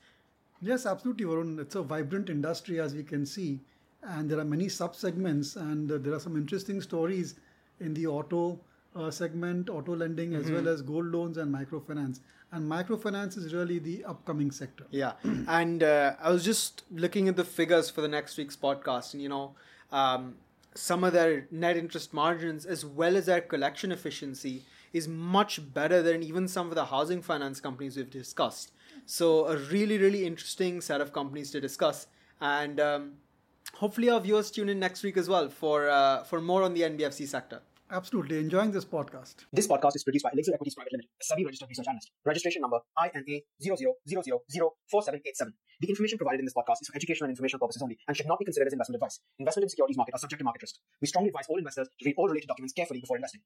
Yes, 0.60 0.86
absolutely, 0.86 1.26
Varun. 1.26 1.60
It's 1.60 1.74
a 1.74 1.82
vibrant 1.82 2.30
industry 2.30 2.80
as 2.80 2.94
we 2.94 3.02
can 3.02 3.26
see, 3.26 3.60
and 4.02 4.30
there 4.30 4.38
are 4.38 4.44
many 4.44 4.68
sub 4.68 4.96
segments, 4.96 5.56
and 5.56 5.90
uh, 5.90 5.98
there 5.98 6.14
are 6.14 6.20
some 6.20 6.36
interesting 6.36 6.80
stories 6.80 7.34
in 7.80 7.94
the 7.94 8.06
auto 8.06 8.58
uh, 8.96 9.10
segment, 9.10 9.68
auto 9.68 9.94
lending, 9.94 10.34
as 10.34 10.50
well 10.50 10.68
as 10.68 10.80
gold 10.82 11.06
loans 11.06 11.36
and 11.36 11.54
microfinance. 11.54 12.20
And 12.52 12.70
microfinance 12.70 13.36
is 13.36 13.52
really 13.52 13.80
the 13.80 14.04
upcoming 14.04 14.50
sector. 14.50 14.84
Yeah, 14.90 15.12
and 15.48 15.82
uh, 15.82 16.14
I 16.20 16.30
was 16.30 16.44
just 16.44 16.84
looking 16.90 17.28
at 17.28 17.36
the 17.36 17.44
figures 17.44 17.90
for 17.90 18.00
the 18.00 18.08
next 18.08 18.36
week's 18.38 18.56
podcast, 18.56 19.12
and 19.12 19.22
you 19.22 19.28
know, 19.28 19.54
um, 19.90 20.36
some 20.74 21.04
of 21.04 21.12
their 21.12 21.46
net 21.50 21.76
interest 21.76 22.12
margins 22.12 22.66
as 22.66 22.84
well 22.84 23.16
as 23.16 23.26
their 23.26 23.40
collection 23.40 23.92
efficiency 23.92 24.64
is 24.92 25.08
much 25.08 25.60
better 25.72 26.02
than 26.02 26.22
even 26.22 26.46
some 26.48 26.68
of 26.68 26.74
the 26.74 26.86
housing 26.86 27.22
finance 27.22 27.60
companies 27.60 27.96
we've 27.96 28.10
discussed. 28.10 28.72
So, 29.06 29.46
a 29.46 29.56
really, 29.56 29.98
really 29.98 30.24
interesting 30.24 30.80
set 30.80 31.00
of 31.00 31.12
companies 31.12 31.50
to 31.50 31.60
discuss, 31.60 32.06
and 32.40 32.80
um, 32.80 33.12
hopefully, 33.74 34.08
our 34.08 34.20
viewers 34.20 34.50
tune 34.50 34.68
in 34.68 34.78
next 34.78 35.02
week 35.02 35.16
as 35.16 35.28
well 35.28 35.48
for 35.48 35.88
uh, 35.88 36.22
for 36.24 36.40
more 36.40 36.62
on 36.62 36.74
the 36.74 36.82
NBFC 36.82 37.26
sector. 37.26 37.60
Absolutely, 37.94 38.40
enjoying 38.40 38.72
this 38.72 38.84
podcast. 38.84 39.46
This 39.52 39.68
podcast 39.68 39.94
is 39.94 40.02
produced 40.02 40.24
by 40.24 40.30
Elixir 40.32 40.52
Equities 40.52 40.74
Private 40.74 40.94
Limited, 40.94 41.10
a 41.14 41.22
SEBI 41.22 41.44
registered 41.44 41.68
research 41.68 41.86
analyst. 41.86 42.10
Registration 42.24 42.62
number 42.62 42.80
INA 42.98 43.22
00004787. 43.62 45.54
The 45.78 45.88
information 45.88 46.18
provided 46.18 46.40
in 46.40 46.44
this 46.44 46.54
podcast 46.54 46.82
is 46.82 46.88
for 46.88 46.96
educational 46.96 47.26
and 47.26 47.38
informational 47.38 47.60
purposes 47.60 47.82
only 47.82 47.96
and 48.08 48.16
should 48.16 48.26
not 48.26 48.40
be 48.40 48.46
considered 48.46 48.66
as 48.66 48.72
investment 48.72 48.96
advice. 48.96 49.20
Investment 49.38 49.62
in 49.62 49.68
securities 49.68 49.96
market 49.96 50.12
are 50.16 50.18
subject 50.18 50.40
to 50.40 50.44
market 50.44 50.62
risk. 50.62 50.74
We 51.00 51.06
strongly 51.06 51.28
advise 51.28 51.46
all 51.48 51.56
investors 51.56 51.86
to 51.86 52.04
read 52.04 52.16
all 52.18 52.26
related 52.26 52.48
documents 52.48 52.72
carefully 52.72 52.98
before 52.98 53.14
investing. 53.14 53.42